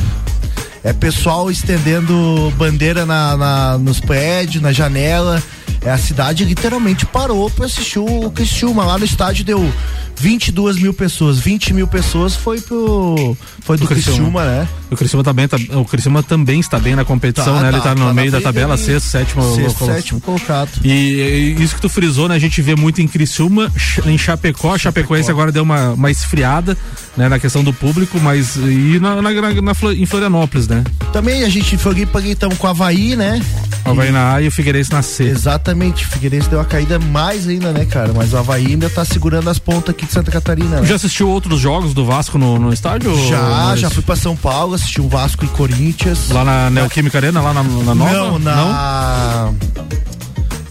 É 0.82 0.94
pessoal 0.94 1.50
estendendo 1.50 2.50
bandeira 2.56 3.04
na, 3.04 3.36
na- 3.36 3.78
nos 3.78 4.00
prédios, 4.00 4.62
na 4.62 4.72
janela. 4.72 5.42
É, 5.82 5.90
a 5.90 5.98
cidade 5.98 6.44
literalmente 6.44 7.06
parou 7.06 7.48
pra 7.50 7.66
assistir 7.66 7.98
o 7.98 8.30
Criciúma. 8.30 8.84
Lá 8.84 8.98
no 8.98 9.04
estádio 9.04 9.44
deu 9.44 9.72
22 10.16 10.76
mil 10.78 10.92
pessoas. 10.92 11.38
20 11.38 11.72
mil 11.72 11.86
pessoas 11.88 12.36
foi 12.36 12.60
pro. 12.60 13.34
Foi 13.62 13.78
do 13.78 13.86
Criciúma, 13.86 14.44
né? 14.44 14.68
O 14.90 14.96
Criciúma, 14.96 15.24
tá 15.24 15.32
bem, 15.32 15.48
tá- 15.48 15.56
o 15.78 15.84
Criciúma 15.84 16.22
também 16.22 16.60
está 16.60 16.78
bem 16.78 16.94
na 16.94 17.04
competição, 17.04 17.54
Tá, 17.56 17.62
né? 17.62 17.68
Ele 17.68 17.76
tá, 17.78 17.82
tá 17.82 17.94
no 17.94 18.06
tá 18.08 18.12
meio 18.14 18.30
da 18.30 18.40
tabela, 18.40 18.74
ali. 18.74 18.82
sexto, 18.82 19.06
sétimo. 19.06 19.54
Sexto, 19.54 19.86
sétimo 19.86 20.20
colocado. 20.20 20.68
E, 20.84 21.54
e 21.58 21.62
isso 21.62 21.74
que 21.76 21.80
tu 21.80 21.88
frisou, 21.88 22.28
né? 22.28 22.34
A 22.34 22.38
gente 22.38 22.60
vê 22.60 22.74
muito 22.76 23.00
em 23.00 23.08
Criciúma, 23.08 23.72
em 24.04 24.18
Chapecó. 24.18 24.76
Chapecoense 24.76 25.30
agora 25.30 25.50
deu 25.50 25.62
uma, 25.62 25.90
uma 25.92 26.10
esfriada, 26.10 26.76
né? 27.16 27.28
Na 27.28 27.38
questão 27.38 27.64
do 27.64 27.72
público, 27.72 28.18
mas 28.20 28.56
e 28.56 28.98
na, 29.00 29.22
na, 29.22 29.30
na- 29.32 29.62
na 29.62 29.72
em 29.94 30.04
Florianópolis, 30.06 30.68
né? 30.68 30.84
Também 31.12 31.44
a 31.44 31.48
gente 31.48 31.78
foi 31.78 31.92
ali 31.92 32.32
estamos 32.32 32.58
com 32.58 32.66
o 32.66 32.70
Havaí, 32.70 33.16
né? 33.16 33.40
Havaí 33.84 34.10
na 34.10 34.34
A 34.34 34.42
e 34.42 34.48
o 34.48 34.50
Figueirense 34.52 34.92
na 34.92 35.00
C. 35.02 35.24
Exatamente, 35.24 35.69
o 35.74 36.10
Figueirense 36.10 36.48
deu 36.48 36.58
uma 36.58 36.64
caída 36.64 36.98
mais 36.98 37.46
ainda, 37.48 37.72
né, 37.72 37.84
cara? 37.84 38.12
Mas 38.14 38.32
o 38.32 38.38
Havaí 38.38 38.66
ainda 38.66 38.88
tá 38.90 39.04
segurando 39.04 39.48
as 39.48 39.58
pontas 39.58 39.90
aqui 39.90 40.06
de 40.06 40.12
Santa 40.12 40.30
Catarina. 40.30 40.80
né? 40.80 40.86
Já 40.86 40.96
assistiu 40.96 41.28
outros 41.28 41.60
jogos 41.60 41.94
do 41.94 42.04
Vasco 42.04 42.38
no, 42.38 42.58
no 42.58 42.72
estádio? 42.72 43.14
Já, 43.28 43.76
já 43.76 43.90
fui 43.90 44.02
pra 44.02 44.16
São 44.16 44.36
Paulo, 44.36 44.74
assisti 44.74 45.00
o 45.00 45.08
Vasco 45.08 45.44
e 45.44 45.48
Corinthians. 45.48 46.30
Lá 46.30 46.44
na 46.44 46.70
Neoquímica 46.70 47.18
Arena, 47.18 47.40
lá 47.40 47.54
na, 47.54 47.62
na 47.62 47.94
nova? 47.94 48.12
Não, 48.12 48.38
na. 48.38 49.52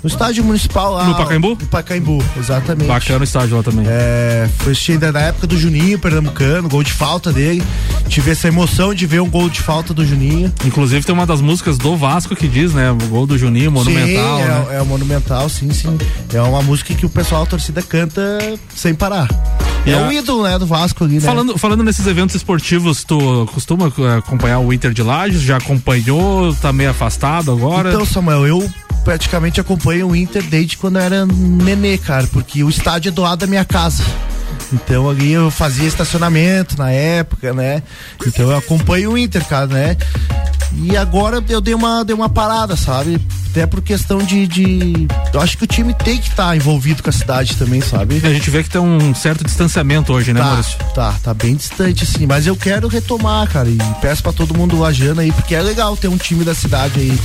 No 0.03 0.07
estádio 0.09 0.43
municipal 0.43 0.93
lá. 0.93 1.03
No 1.05 1.15
Pacaembu? 1.15 1.49
No 1.49 1.67
Pacaembu, 1.67 2.23
exatamente. 2.37 2.87
Bacana 2.87 3.19
o 3.19 3.23
estádio 3.23 3.57
lá 3.57 3.63
também. 3.63 3.85
É, 3.87 4.49
foi 4.59 4.73
ainda 4.89 5.11
na 5.11 5.19
época 5.19 5.45
do 5.45 5.57
Juninho 5.57 5.99
Pernambucano, 5.99 6.69
gol 6.69 6.83
de 6.83 6.93
falta 6.93 7.33
dele. 7.33 7.61
Tive 8.07 8.31
essa 8.31 8.47
emoção 8.47 8.93
de 8.93 9.05
ver 9.05 9.21
um 9.21 9.29
gol 9.29 9.49
de 9.49 9.61
falta 9.61 9.93
do 9.93 10.05
Juninho. 10.05 10.53
Inclusive 10.65 11.05
tem 11.05 11.13
uma 11.13 11.25
das 11.25 11.41
músicas 11.41 11.77
do 11.77 11.97
Vasco 11.97 12.35
que 12.35 12.47
diz, 12.47 12.73
né? 12.73 12.91
O 12.91 13.07
gol 13.07 13.27
do 13.27 13.37
Juninho, 13.37 13.71
monumental. 13.71 14.37
sim, 14.37 14.43
é, 14.43 14.47
né? 14.47 14.67
é 14.79 14.83
Monumental, 14.83 15.49
sim, 15.49 15.71
sim. 15.71 15.97
É 16.33 16.41
uma 16.41 16.61
música 16.61 16.93
que 16.93 17.05
o 17.05 17.09
pessoal, 17.09 17.43
a 17.43 17.45
torcida 17.45 17.81
canta 17.81 18.21
sem 18.73 18.95
parar. 18.95 19.27
É 19.91 20.07
o 20.07 20.11
ídolo, 20.11 20.43
né, 20.43 20.57
do 20.57 20.65
Vasco 20.65 21.03
ali, 21.03 21.15
né? 21.15 21.21
Falando, 21.21 21.57
falando 21.57 21.83
nesses 21.83 22.05
eventos 22.05 22.35
esportivos, 22.35 23.03
tu 23.03 23.47
costuma 23.53 23.87
eh, 23.87 24.17
acompanhar 24.17 24.59
o 24.59 24.71
Inter 24.73 24.91
de 24.93 25.03
Lages? 25.03 25.41
Já 25.41 25.57
acompanhou? 25.57 26.53
Tá 26.55 26.71
meio 26.71 26.89
afastado 26.89 27.51
agora? 27.51 27.89
Então, 27.89 28.05
Samuel, 28.05 28.47
eu 28.47 28.71
praticamente 29.03 29.59
acompanho 29.59 30.09
o 30.09 30.15
Inter 30.15 30.43
desde 30.43 30.77
quando 30.77 30.97
eu 30.97 31.01
era 31.01 31.25
nenê, 31.25 31.97
cara, 31.97 32.27
porque 32.27 32.63
o 32.63 32.69
estádio 32.69 33.09
é 33.09 33.11
do 33.11 33.21
lado 33.21 33.39
da 33.39 33.47
minha 33.47 33.65
casa. 33.65 34.03
Então 34.73 35.09
ali 35.09 35.31
eu 35.31 35.49
fazia 35.49 35.87
estacionamento 35.87 36.77
na 36.77 36.91
época, 36.91 37.53
né? 37.53 37.81
Então 38.25 38.49
eu 38.51 38.57
acompanho 38.57 39.11
o 39.11 39.17
Inter, 39.17 39.43
cara, 39.45 39.67
né? 39.67 39.97
E 40.75 40.95
agora 40.95 41.43
eu 41.49 41.59
dei 41.59 41.73
uma, 41.73 42.05
dei 42.05 42.15
uma 42.15 42.29
parada, 42.29 42.75
sabe? 42.75 43.19
Até 43.49 43.65
por 43.65 43.81
questão 43.81 44.19
de. 44.19 44.45
de- 44.45 45.07
eu 45.33 45.41
acho 45.41 45.57
que 45.57 45.63
o 45.63 45.67
time 45.67 45.91
tem 45.95 46.19
que 46.19 46.29
estar 46.29 46.55
envolvido 46.55 47.01
com 47.01 47.09
a 47.09 47.13
cidade 47.13 47.55
também, 47.55 47.81
sabe? 47.81 48.21
A 48.23 48.29
gente 48.31 48.47
vê 48.51 48.61
que 48.61 48.69
tem 48.69 48.79
um 48.79 49.15
certo 49.15 49.43
distanciamento 49.43 50.13
hoje, 50.13 50.31
né, 50.31 50.39
tá, 50.39 50.45
Maurício? 50.45 50.77
Tá, 50.93 51.15
tá 51.23 51.33
bem 51.33 51.55
distante, 51.55 52.03
assim. 52.03 52.27
Mas 52.27 52.45
eu 52.45 52.55
quero 52.55 52.87
retomar, 52.87 53.49
cara. 53.49 53.67
E 53.67 53.77
peço 53.99 54.21
pra 54.21 54.31
todo 54.31 54.53
mundo 54.55 54.79
lajando 54.79 55.21
aí, 55.21 55.31
porque 55.31 55.55
é 55.55 55.61
legal 55.63 55.97
ter 55.97 56.07
um 56.07 56.17
time 56.17 56.45
da 56.45 56.53
cidade 56.53 56.99
aí 56.99 57.19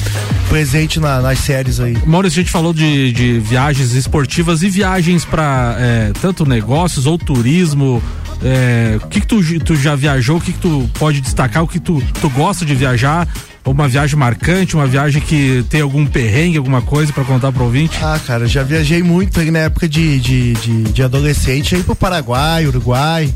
presente 0.49 0.99
na- 0.99 1.21
nas 1.21 1.39
séries 1.41 1.79
aí. 1.79 1.99
Maurício, 2.07 2.41
a 2.41 2.43
gente 2.43 2.53
falou 2.53 2.73
de, 2.73 3.13
de 3.13 3.39
viagens 3.41 3.93
esportivas 3.93 4.63
e 4.63 4.71
viagens 4.71 5.27
para 5.27 5.77
tanto 6.23 6.47
negócios 6.47 7.05
ou 7.05 7.14
turismo. 7.19 8.03
é, 8.43 8.99
o 9.03 9.07
que, 9.09 9.21
que 9.21 9.27
tu, 9.27 9.43
tu 9.61 9.77
já 9.77 9.95
viajou? 9.95 10.37
O 10.37 10.41
que, 10.41 10.53
que 10.53 10.59
tu 10.59 10.89
pode 10.99 11.21
destacar? 11.21 11.63
O 11.63 11.69
que 11.69 11.79
tu, 11.79 12.03
tu 12.21 12.29
gosta 12.31 12.65
de 12.65 12.75
viajar? 12.75 13.29
Uma 13.65 13.89
viagem 13.89 14.19
marcante, 14.19 14.77
uma 14.77 14.87
viagem 14.87 15.23
que 15.23 15.65
tem 15.71 15.81
algum 15.81 16.05
perrengue, 16.05 16.59
alguma 16.59 16.83
coisa 16.83 17.11
para 17.15 17.25
contar 17.25 17.51
pro 17.51 17.65
ouvinte? 17.65 17.99
Ah, 18.03 18.21
cara, 18.27 18.47
já 18.47 18.63
viajei 18.63 19.03
muito 19.03 19.41
aí 19.41 19.51
na 19.51 19.61
época 19.61 19.89
de, 19.89 20.21
de, 20.21 20.53
de, 20.53 20.83
de 20.85 21.03
adolescente 21.03 21.75
aí 21.75 21.83
pro 21.83 21.97
Paraguai, 21.97 22.67
Uruguai, 22.67 23.33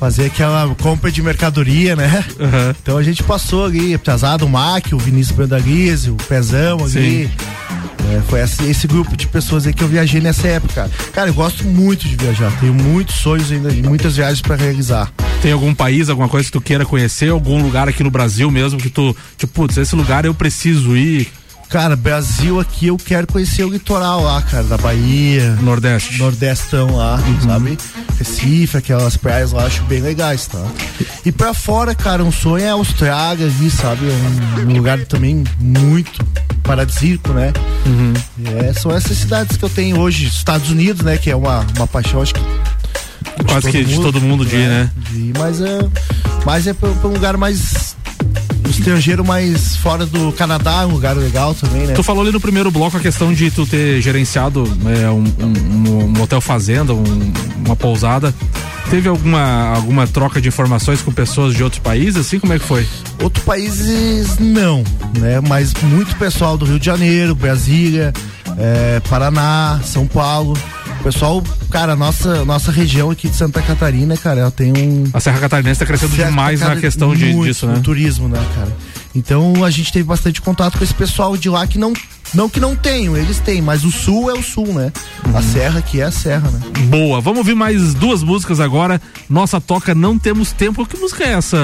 fazer 0.00 0.26
aquela 0.26 0.74
compra 0.76 1.12
de 1.12 1.20
mercadoria, 1.20 1.94
né? 1.94 2.24
Então 2.82 2.96
a 2.96 3.02
gente 3.02 3.22
passou 3.22 3.66
ali, 3.66 3.98
Piazada, 3.98 4.42
o 4.42 4.48
Mac, 4.48 4.86
o 4.92 4.98
Vinícius 4.98 5.36
Brandalize, 5.36 6.08
o 6.10 6.14
Pezão 6.14 6.82
ali. 6.84 7.30
É, 8.10 8.22
foi 8.28 8.40
esse, 8.40 8.64
esse 8.64 8.86
grupo 8.86 9.16
de 9.16 9.26
pessoas 9.26 9.66
aí 9.66 9.72
que 9.72 9.82
eu 9.82 9.88
viajei 9.88 10.20
nessa 10.20 10.46
época. 10.48 10.90
Cara, 11.12 11.28
eu 11.30 11.34
gosto 11.34 11.64
muito 11.64 12.08
de 12.08 12.16
viajar. 12.16 12.50
Tenho 12.60 12.72
muitos 12.74 13.16
sonhos 13.16 13.50
ainda 13.52 13.70
e 13.72 13.82
muitas 13.82 14.16
viagens 14.16 14.40
para 14.40 14.56
realizar. 14.56 15.12
Tem 15.42 15.52
algum 15.52 15.74
país, 15.74 16.08
alguma 16.08 16.28
coisa 16.28 16.46
que 16.46 16.52
tu 16.52 16.60
queira 16.60 16.84
conhecer? 16.86 17.30
Algum 17.30 17.62
lugar 17.62 17.88
aqui 17.88 18.02
no 18.02 18.10
Brasil 18.10 18.50
mesmo 18.50 18.78
que 18.78 18.88
tu, 18.90 19.14
tipo, 19.36 19.52
putz, 19.52 19.76
esse 19.76 19.94
lugar 19.94 20.24
eu 20.24 20.32
preciso 20.34 20.96
ir? 20.96 21.28
Cara, 21.68 21.94
Brasil 21.96 22.58
aqui 22.58 22.86
eu 22.86 22.96
quero 22.96 23.26
conhecer 23.26 23.62
o 23.62 23.68
litoral 23.68 24.22
lá, 24.22 24.40
cara, 24.40 24.64
da 24.64 24.78
Bahia. 24.78 25.54
Nordeste. 25.60 26.18
Nordestão 26.18 26.96
lá, 26.96 27.16
Uhum. 27.16 27.40
sabe? 27.42 27.78
Recife, 28.18 28.78
aquelas 28.78 29.18
praias 29.18 29.52
lá, 29.52 29.64
acho 29.66 29.82
bem 29.84 30.00
legais, 30.00 30.46
tá? 30.46 30.64
E 31.26 31.30
pra 31.30 31.52
fora, 31.52 31.94
cara, 31.94 32.24
um 32.24 32.32
sonho 32.32 32.64
é 32.64 32.70
a 32.70 32.72
Austrália 32.72 33.44
ali, 33.46 33.70
sabe? 33.70 34.00
É 34.08 34.60
um, 34.60 34.70
um 34.70 34.76
lugar 34.78 34.98
também 35.04 35.44
muito 35.60 36.24
paradisíaco, 36.68 37.32
né? 37.32 37.50
Uhum. 37.86 38.12
É, 38.68 38.72
são 38.74 38.92
essas 38.92 39.16
cidades 39.16 39.56
que 39.56 39.64
eu 39.64 39.70
tenho 39.70 39.98
hoje, 39.98 40.26
Estados 40.26 40.70
Unidos, 40.70 41.02
né? 41.02 41.16
Que 41.16 41.30
é 41.30 41.36
uma, 41.36 41.66
uma 41.76 41.86
paixão, 41.86 42.20
acho 42.20 42.34
que. 42.34 42.40
Quase 43.48 43.70
que 43.70 43.82
de 43.84 43.96
todo 43.96 44.20
mundo 44.20 44.44
de 44.44 44.54
ir, 44.56 44.68
né? 44.68 44.90
de 45.10 45.32
mas 45.38 45.60
é, 45.60 45.78
mas 46.44 46.66
é 46.66 46.72
pra, 46.74 46.90
pra 46.90 47.08
um 47.08 47.12
lugar 47.14 47.36
mais 47.36 47.96
um 48.66 48.70
estrangeiro 48.70 49.24
mais 49.24 49.76
fora 49.76 50.04
do 50.04 50.32
Canadá, 50.32 50.86
um 50.86 50.90
lugar 50.92 51.16
legal 51.16 51.54
também, 51.54 51.86
né? 51.86 51.94
Tu 51.94 52.02
falou 52.02 52.22
ali 52.22 52.32
no 52.32 52.40
primeiro 52.40 52.70
bloco 52.70 52.96
a 52.96 53.00
questão 53.00 53.32
de 53.32 53.50
tu 53.50 53.64
ter 53.66 54.00
gerenciado 54.02 54.64
é, 55.02 55.08
um, 55.10 55.24
um- 55.44 56.18
um 56.18 56.22
hotel 56.22 56.40
fazenda, 56.40 56.92
um- 56.92 57.32
uma 57.68 57.76
pousada. 57.76 58.34
Teve 58.90 59.08
alguma, 59.08 59.74
alguma 59.74 60.06
troca 60.06 60.40
de 60.40 60.48
informações 60.48 61.02
com 61.02 61.12
pessoas 61.12 61.54
de 61.54 61.62
outros 61.62 61.80
países, 61.82 62.16
assim? 62.16 62.38
Como 62.38 62.54
é 62.54 62.58
que 62.58 62.64
foi? 62.64 62.86
Outros 63.22 63.44
países 63.44 64.38
não, 64.38 64.82
né? 65.18 65.40
Mas 65.46 65.74
muito 65.82 66.16
pessoal 66.16 66.56
do 66.56 66.64
Rio 66.64 66.78
de 66.80 66.86
Janeiro, 66.86 67.34
Brasília, 67.34 68.12
é, 68.56 69.00
Paraná, 69.08 69.78
São 69.84 70.06
Paulo. 70.06 70.56
Pessoal, 71.02 71.42
cara, 71.70 71.94
nossa, 71.94 72.44
nossa 72.46 72.72
região 72.72 73.10
aqui 73.10 73.28
de 73.28 73.36
Santa 73.36 73.60
Catarina, 73.62 74.16
cara, 74.16 74.40
ela 74.40 74.50
tem 74.50 74.72
um. 74.72 75.04
A 75.12 75.20
Serra 75.20 75.38
Catarinense 75.38 75.78
tá 75.80 75.86
crescendo 75.86 76.16
Serra 76.16 76.30
demais 76.30 76.60
na 76.60 76.66
Catarina- 76.66 76.80
questão 76.80 77.14
de, 77.14 77.26
muito 77.26 77.46
disso, 77.46 77.66
né? 77.66 77.74
no 77.74 77.80
turismo, 77.82 78.26
né, 78.28 78.42
cara? 78.54 78.74
Então 79.14 79.64
a 79.64 79.70
gente 79.70 79.92
teve 79.92 80.04
bastante 80.04 80.40
contato 80.40 80.76
com 80.78 80.82
esse 80.84 80.94
pessoal 80.94 81.36
de 81.36 81.48
lá 81.50 81.66
que 81.66 81.78
não. 81.78 81.92
Não 82.34 82.48
que 82.48 82.60
não 82.60 82.76
tenham, 82.76 83.16
eles 83.16 83.38
têm, 83.38 83.62
mas 83.62 83.84
o 83.84 83.90
sul 83.90 84.30
é 84.30 84.34
o 84.34 84.42
sul, 84.42 84.66
né? 84.66 84.92
Uhum. 85.26 85.36
A 85.36 85.42
serra 85.42 85.78
aqui 85.78 86.00
é 86.00 86.04
a 86.04 86.10
serra, 86.10 86.50
né? 86.50 86.60
Boa, 86.86 87.20
vamos 87.20 87.38
ouvir 87.38 87.54
mais 87.54 87.94
duas 87.94 88.22
músicas 88.22 88.60
agora. 88.60 89.00
Nossa 89.28 89.60
toca 89.60 89.94
Não 89.94 90.18
Temos 90.18 90.52
Tempo. 90.52 90.86
Que 90.86 90.96
música 90.96 91.24
é 91.24 91.32
essa, 91.32 91.58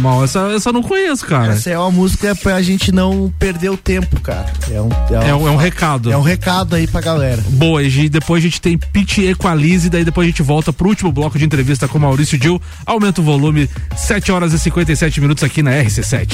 Mal? 0.00 0.24
Essa, 0.24 0.52
essa 0.54 0.68
eu 0.68 0.72
não 0.72 0.82
conheço, 0.82 1.24
cara. 1.26 1.52
Essa 1.52 1.70
é 1.70 1.78
uma 1.78 1.90
música 1.90 2.34
pra 2.34 2.60
gente 2.62 2.92
não 2.92 3.32
perder 3.38 3.70
o 3.70 3.76
tempo, 3.76 4.20
cara. 4.20 4.52
É 4.70 4.80
um, 4.80 4.88
É 5.24 5.34
um, 5.34 5.48
é 5.48 5.50
um 5.50 5.56
recado. 5.56 6.12
É 6.12 6.16
um 6.16 6.22
recado 6.22 6.74
aí 6.74 6.86
pra 6.86 7.00
galera. 7.00 7.42
Boa, 7.50 7.82
e 7.82 8.08
depois 8.08 8.42
a 8.42 8.46
gente 8.46 8.60
tem 8.60 8.76
Pitch 8.76 9.18
Equalize, 9.18 9.88
daí 9.88 10.04
depois 10.04 10.26
a 10.26 10.30
gente 10.30 10.42
volta 10.42 10.72
pro 10.72 10.88
último 10.88 11.12
bloco 11.12 11.38
de 11.38 11.44
entrevista 11.44 11.88
com 11.88 11.98
Maurício 11.98 12.38
Dil. 12.38 12.60
Aumenta 12.84 13.20
o 13.20 13.24
volume, 13.24 13.68
7 13.96 14.32
horas 14.32 14.52
e 14.52 14.58
57 14.58 15.20
minutos 15.20 15.42
aqui 15.44 15.62
na 15.62 15.72
RC7. 15.72 16.28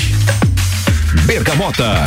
Bergamota. 1.27 2.05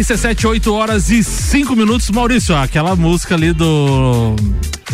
RC7, 0.00 0.48
8 0.48 0.72
horas 0.72 1.10
e 1.10 1.22
5 1.22 1.76
minutos. 1.76 2.10
Maurício, 2.10 2.56
aquela 2.56 2.96
música 2.96 3.34
ali 3.34 3.52
do 3.52 4.34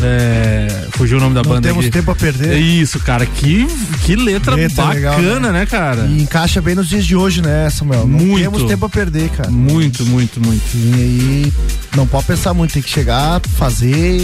é, 0.02 0.88
fugiu 0.92 1.16
o 1.18 1.20
nome 1.20 1.34
da 1.34 1.42
Não 1.42 1.50
banda 1.50 1.68
temos 1.68 1.84
aqui. 1.84 1.90
tempo 1.92 2.10
a 2.10 2.14
perder. 2.14 2.52
É 2.52 2.58
isso, 2.58 3.00
cara. 3.00 3.24
Que, 3.24 3.66
que 4.04 4.14
letra, 4.14 4.54
Letra 4.54 4.84
bacana, 4.84 5.34
legal, 5.34 5.52
né? 5.52 5.66
cara? 5.66 6.06
E 6.06 6.22
encaixa 6.22 6.60
bem 6.60 6.74
nos 6.74 6.88
dias 6.88 7.04
de 7.06 7.16
hoje, 7.16 7.40
né, 7.40 7.68
Samuel? 7.70 8.06
Não 8.06 8.18
Muito. 8.18 8.42
temos 8.42 8.62
tempo 8.64 8.84
a 8.86 8.88
perder, 8.88 9.30
cara. 9.30 9.50
Muito, 9.50 10.04
muito, 10.04 10.40
muito. 10.40 10.64
E 10.74 10.94
aí, 10.94 11.52
não 11.96 12.06
pode 12.06 12.26
pensar 12.26 12.52
muito, 12.52 12.74
tem 12.74 12.82
que 12.82 12.90
chegar, 12.90 13.40
fazer 13.56 14.20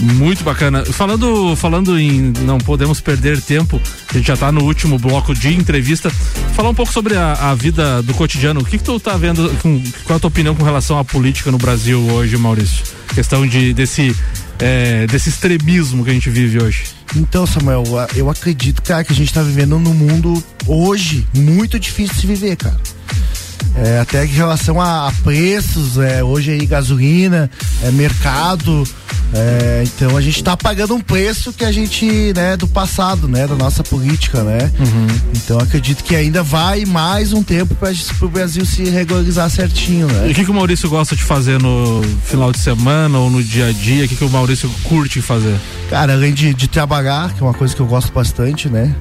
Muito 0.00 0.42
bacana. 0.42 0.84
Falando, 0.84 1.54
falando 1.56 1.98
em 1.98 2.32
não 2.44 2.58
podemos 2.58 3.00
perder 3.00 3.40
tempo, 3.40 3.80
a 4.10 4.16
gente 4.16 4.26
já 4.26 4.36
tá 4.36 4.50
no 4.50 4.62
último 4.64 4.98
bloco 4.98 5.34
de 5.34 5.48
entrevista. 5.54 6.10
Falar 6.54 6.70
um 6.70 6.74
pouco 6.74 6.92
sobre 6.92 7.16
a, 7.16 7.32
a 7.50 7.54
vida 7.54 8.02
do 8.02 8.14
cotidiano. 8.14 8.60
O 8.60 8.64
que, 8.64 8.78
que 8.78 8.84
tu 8.84 8.98
tá 8.98 9.16
vendo? 9.16 9.48
Com, 9.60 9.80
qual 10.04 10.14
é 10.14 10.16
a 10.16 10.20
tua 10.20 10.28
opinião 10.28 10.54
com 10.54 10.64
relação 10.64 10.98
à 10.98 11.04
política 11.04 11.50
no 11.50 11.58
Brasil 11.58 12.00
hoje, 12.12 12.36
Maurício? 12.36 12.82
Questão 13.14 13.46
de, 13.46 13.74
desse, 13.74 14.16
é, 14.62 15.08
desse 15.08 15.28
extremismo 15.28 16.04
que 16.04 16.10
a 16.10 16.14
gente 16.14 16.30
vive 16.30 16.62
hoje. 16.62 16.84
Então, 17.16 17.44
Samuel, 17.44 17.82
eu 18.14 18.30
acredito, 18.30 18.80
cara, 18.80 19.02
que 19.02 19.12
a 19.12 19.16
gente 19.16 19.34
tá 19.34 19.42
vivendo 19.42 19.76
num 19.78 19.92
mundo 19.92 20.42
hoje 20.68 21.26
muito 21.34 21.80
difícil 21.80 22.14
de 22.14 22.20
se 22.20 22.26
viver, 22.28 22.56
cara. 22.56 22.78
É, 23.76 24.00
até 24.00 24.24
em 24.24 24.28
relação 24.28 24.80
a, 24.80 25.08
a 25.08 25.12
preços, 25.12 25.98
é, 25.98 26.22
hoje 26.22 26.50
aí 26.50 26.66
gasolina, 26.66 27.50
é, 27.82 27.90
mercado, 27.90 28.84
é, 29.34 29.82
então 29.84 30.14
a 30.16 30.20
gente 30.20 30.44
tá 30.44 30.54
pagando 30.56 30.94
um 30.94 31.00
preço 31.00 31.52
que 31.54 31.64
a 31.64 31.72
gente, 31.72 32.32
né, 32.34 32.54
do 32.56 32.68
passado, 32.68 33.26
né, 33.26 33.46
da 33.46 33.54
nossa 33.54 33.82
política, 33.82 34.42
né? 34.42 34.70
Então 35.34 35.58
acredito 35.58 36.04
que 36.04 36.14
ainda 36.14 36.42
vai 36.42 36.84
mais 36.84 37.32
um 37.32 37.42
tempo 37.42 37.74
para 37.74 37.92
o 38.20 38.28
Brasil 38.28 38.64
se 38.66 38.84
regularizar 38.84 39.48
certinho, 39.48 40.06
né? 40.06 40.28
E 40.28 40.32
o 40.32 40.34
que, 40.34 40.44
que 40.44 40.50
o 40.50 40.54
Maurício 40.54 40.88
gosta 40.88 41.16
de 41.16 41.22
fazer 41.22 41.58
no 41.60 42.02
final 42.24 42.52
de 42.52 42.58
semana 42.58 43.18
ou 43.18 43.30
no 43.30 43.42
dia 43.42 43.68
a 43.68 43.72
dia? 43.72 44.04
O 44.04 44.08
que, 44.08 44.16
que 44.16 44.24
o 44.24 44.30
Maurício 44.30 44.70
curte 44.84 45.22
fazer? 45.22 45.56
Cara, 45.88 46.12
além 46.12 46.32
de, 46.32 46.52
de 46.52 46.68
trabalhar, 46.68 47.32
que 47.32 47.42
é 47.42 47.44
uma 47.44 47.54
coisa 47.54 47.74
que 47.74 47.80
eu 47.80 47.86
gosto 47.86 48.12
bastante, 48.12 48.68
né? 48.68 48.94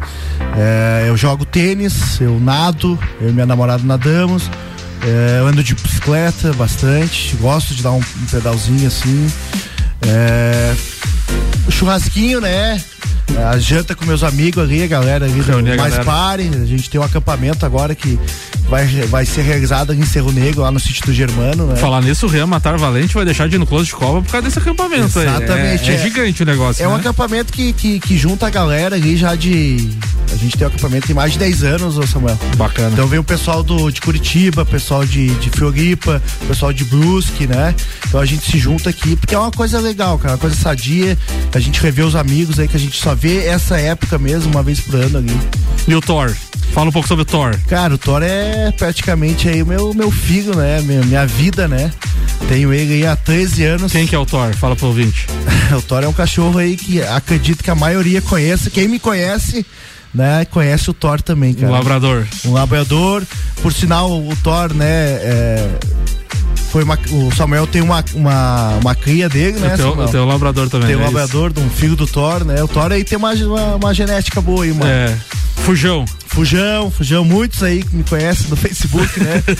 É, 0.58 1.06
eu 1.08 1.16
jogo 1.16 1.46
tênis, 1.46 2.20
eu 2.20 2.40
nado, 2.40 2.98
eu 3.20 3.30
e 3.30 3.34
minha 3.34 3.46
namorada 3.46 3.84
nadamos, 3.84 4.50
é, 5.04 5.40
eu 5.40 5.48
ando 5.48 5.64
de 5.64 5.74
bicicleta 5.76 6.54
bastante, 6.54 7.36
gosto 7.38 7.74
de 7.74 7.82
dar 7.82 7.92
um, 7.92 7.98
um 8.00 8.26
pedalzinho 8.30 8.88
assim. 8.88 9.28
É, 10.02 10.76
churrasquinho, 11.70 12.40
né? 12.40 12.82
A 13.38 13.58
janta 13.58 13.96
com 13.96 14.06
meus 14.06 14.24
amigos 14.24 14.62
ali, 14.62 14.84
a 14.84 14.88
galera 14.88 15.26
ali 15.26 15.42
do 15.42 15.52
Reunir 15.52 15.78
Mais 15.78 15.94
galera. 15.94 16.04
Pare. 16.04 16.52
A 16.54 16.66
gente 16.66 16.90
tem 16.90 17.00
um 17.00 17.04
acampamento 17.04 17.66
agora 17.66 17.96
que 17.96 18.20
vai, 18.72 18.86
vai 19.08 19.26
ser 19.26 19.42
realizado 19.42 19.92
ali 19.92 20.02
em 20.02 20.06
Cerro 20.06 20.32
Negro, 20.32 20.62
lá 20.62 20.72
no 20.72 20.80
sítio 20.80 21.06
do 21.06 21.14
Germano, 21.14 21.68
né? 21.68 21.76
Falar 21.76 22.02
nisso, 22.02 22.26
o 22.26 22.30
Rian 22.30 22.48
Matar 22.48 22.78
Valente 22.78 23.14
vai 23.14 23.26
deixar 23.26 23.50
de 23.50 23.56
ir 23.56 23.60
no 23.60 23.66
Close 23.66 23.88
de 23.88 23.94
Cova 23.94 24.22
por 24.22 24.32
causa 24.32 24.48
desse 24.48 24.60
acampamento 24.60 25.20
aí. 25.20 25.28
Exatamente. 25.28 25.92
É, 25.92 25.94
é 25.94 25.98
gigante 25.98 26.44
o 26.44 26.46
negócio. 26.46 26.84
É 26.84 26.88
um 26.88 26.94
né? 26.94 27.00
acampamento 27.00 27.52
que, 27.52 27.74
que, 27.74 28.00
que 28.00 28.18
junta 28.18 28.48
a 28.48 28.50
galera 28.50 28.96
ali 28.96 29.18
já 29.18 29.36
de. 29.36 29.90
A 30.32 30.36
gente 30.38 30.58
tem 30.58 30.66
um 30.66 30.70
acampamento 30.70 31.08
tem 31.08 31.16
mais 31.16 31.34
de 31.34 31.40
10 31.40 31.64
anos, 31.64 31.98
ô 31.98 32.08
Samuel. 32.08 32.40
Bacana. 32.56 32.92
Então 32.94 33.08
vem 33.08 33.20
o 33.20 33.24
pessoal 33.24 33.62
do, 33.62 33.92
de 33.92 34.00
Curitiba, 34.00 34.64
pessoal 34.64 35.06
de, 35.06 35.28
de 35.36 35.50
Floripa, 35.50 36.22
pessoal 36.48 36.72
de 36.72 36.86
Brusque, 36.86 37.48
né? 37.48 37.76
Então 38.08 38.22
a 38.22 38.26
gente 38.26 38.50
se 38.50 38.58
junta 38.58 38.90
aqui, 38.90 39.18
porque 39.18 39.36
é 39.36 39.40
uma 39.40 39.52
coisa 39.52 39.82
legal, 39.82 40.18
cara, 40.18 40.36
uma 40.36 40.40
coisa 40.40 40.56
sadia. 40.56 41.18
A 41.54 41.60
gente 41.60 41.82
revê 41.82 42.02
os 42.04 42.16
amigos 42.16 42.60
aí 42.60 42.68
que 42.68 42.78
a 42.78 42.80
gente 42.80 42.98
só 42.98 43.14
vê 43.14 43.46
essa 43.46 43.78
época 43.78 44.18
mesmo, 44.18 44.52
uma 44.52 44.64
vez 44.64 44.80
por 44.80 44.96
ano 44.96 45.18
ali. 45.18 45.38
E 45.88 45.94
o 45.94 46.02
Thor? 46.02 46.34
Fala 46.72 46.88
um 46.88 46.92
pouco 46.92 47.08
sobre 47.08 47.24
o 47.24 47.26
Thor. 47.26 47.58
Cara, 47.68 47.94
o 47.94 47.98
Thor 47.98 48.24
é 48.24 48.72
praticamente 48.72 49.50
aí 49.50 49.62
o 49.62 49.66
meu, 49.66 49.94
meu 49.94 50.10
filho, 50.10 50.56
né? 50.56 50.82
Minha, 50.82 51.02
minha 51.02 51.26
vida, 51.26 51.68
né? 51.68 51.92
Tenho 52.48 52.74
ele 52.74 52.94
aí 52.94 53.06
há 53.06 53.16
13 53.16 53.64
anos. 53.66 53.92
Quem 53.92 54.08
que 54.08 54.16
é 54.16 54.20
o 54.20 54.26
Thor? 54.26 54.54
Fala 54.56 54.76
pro 54.76 54.88
ouvinte. 54.88 55.28
o 55.78 55.82
Thor 55.82 56.04
é 56.04 56.08
um 56.08 56.14
cachorro 56.14 56.58
aí 56.58 56.78
que 56.78 57.02
acredito 57.02 57.64
que 57.64 57.70
a 57.70 57.76
maioria 57.76 58.22
conheça. 58.22 58.70
Quem 58.70 58.88
me 58.88 59.00
conhece, 59.00 59.66
né, 60.14 60.46
conhece 60.46 60.90
o 60.90 60.94
Thor 60.94 61.22
também, 61.22 61.54
cara. 61.54 61.68
Um 61.68 61.76
labrador. 61.76 62.26
Um 62.46 62.54
labrador. 62.54 63.24
Por 63.62 63.74
sinal, 63.74 64.10
o 64.10 64.36
Thor, 64.42 64.74
né, 64.74 64.86
é, 64.88 65.70
foi 66.72 66.84
uma, 66.84 66.98
o 67.12 67.30
Samuel 67.36 67.68
tem 67.68 67.82
uma, 67.82 68.04
uma, 68.14 68.78
uma 68.82 68.96
cria 68.96 69.28
dele, 69.28 69.60
né, 69.60 69.76
tenho 69.76 70.24
um 70.24 70.28
labrador 70.28 70.70
também. 70.70 70.88
Tem 70.88 70.96
um 70.96 71.02
é 71.02 71.06
labrador 71.06 71.52
de 71.52 71.60
um 71.60 71.70
filho 71.70 71.98
do 71.98 72.08
Thor, 72.08 72.46
né? 72.46 72.64
O 72.64 72.68
Thor 72.68 72.92
aí 72.94 73.04
tem 73.04 73.18
uma, 73.18 73.34
uma, 73.34 73.76
uma 73.76 73.94
genética 73.94 74.40
boa 74.40 74.64
aí, 74.64 74.72
mano. 74.72 74.90
É. 74.90 75.14
Fujão. 75.66 76.06
Fujão, 76.28 76.90
Fujão, 76.90 77.26
muitos 77.26 77.62
aí 77.62 77.84
que 77.84 77.94
me 77.94 78.04
conhecem 78.06 78.48
no 78.50 78.56
Facebook, 78.58 79.20
né? 79.20 79.44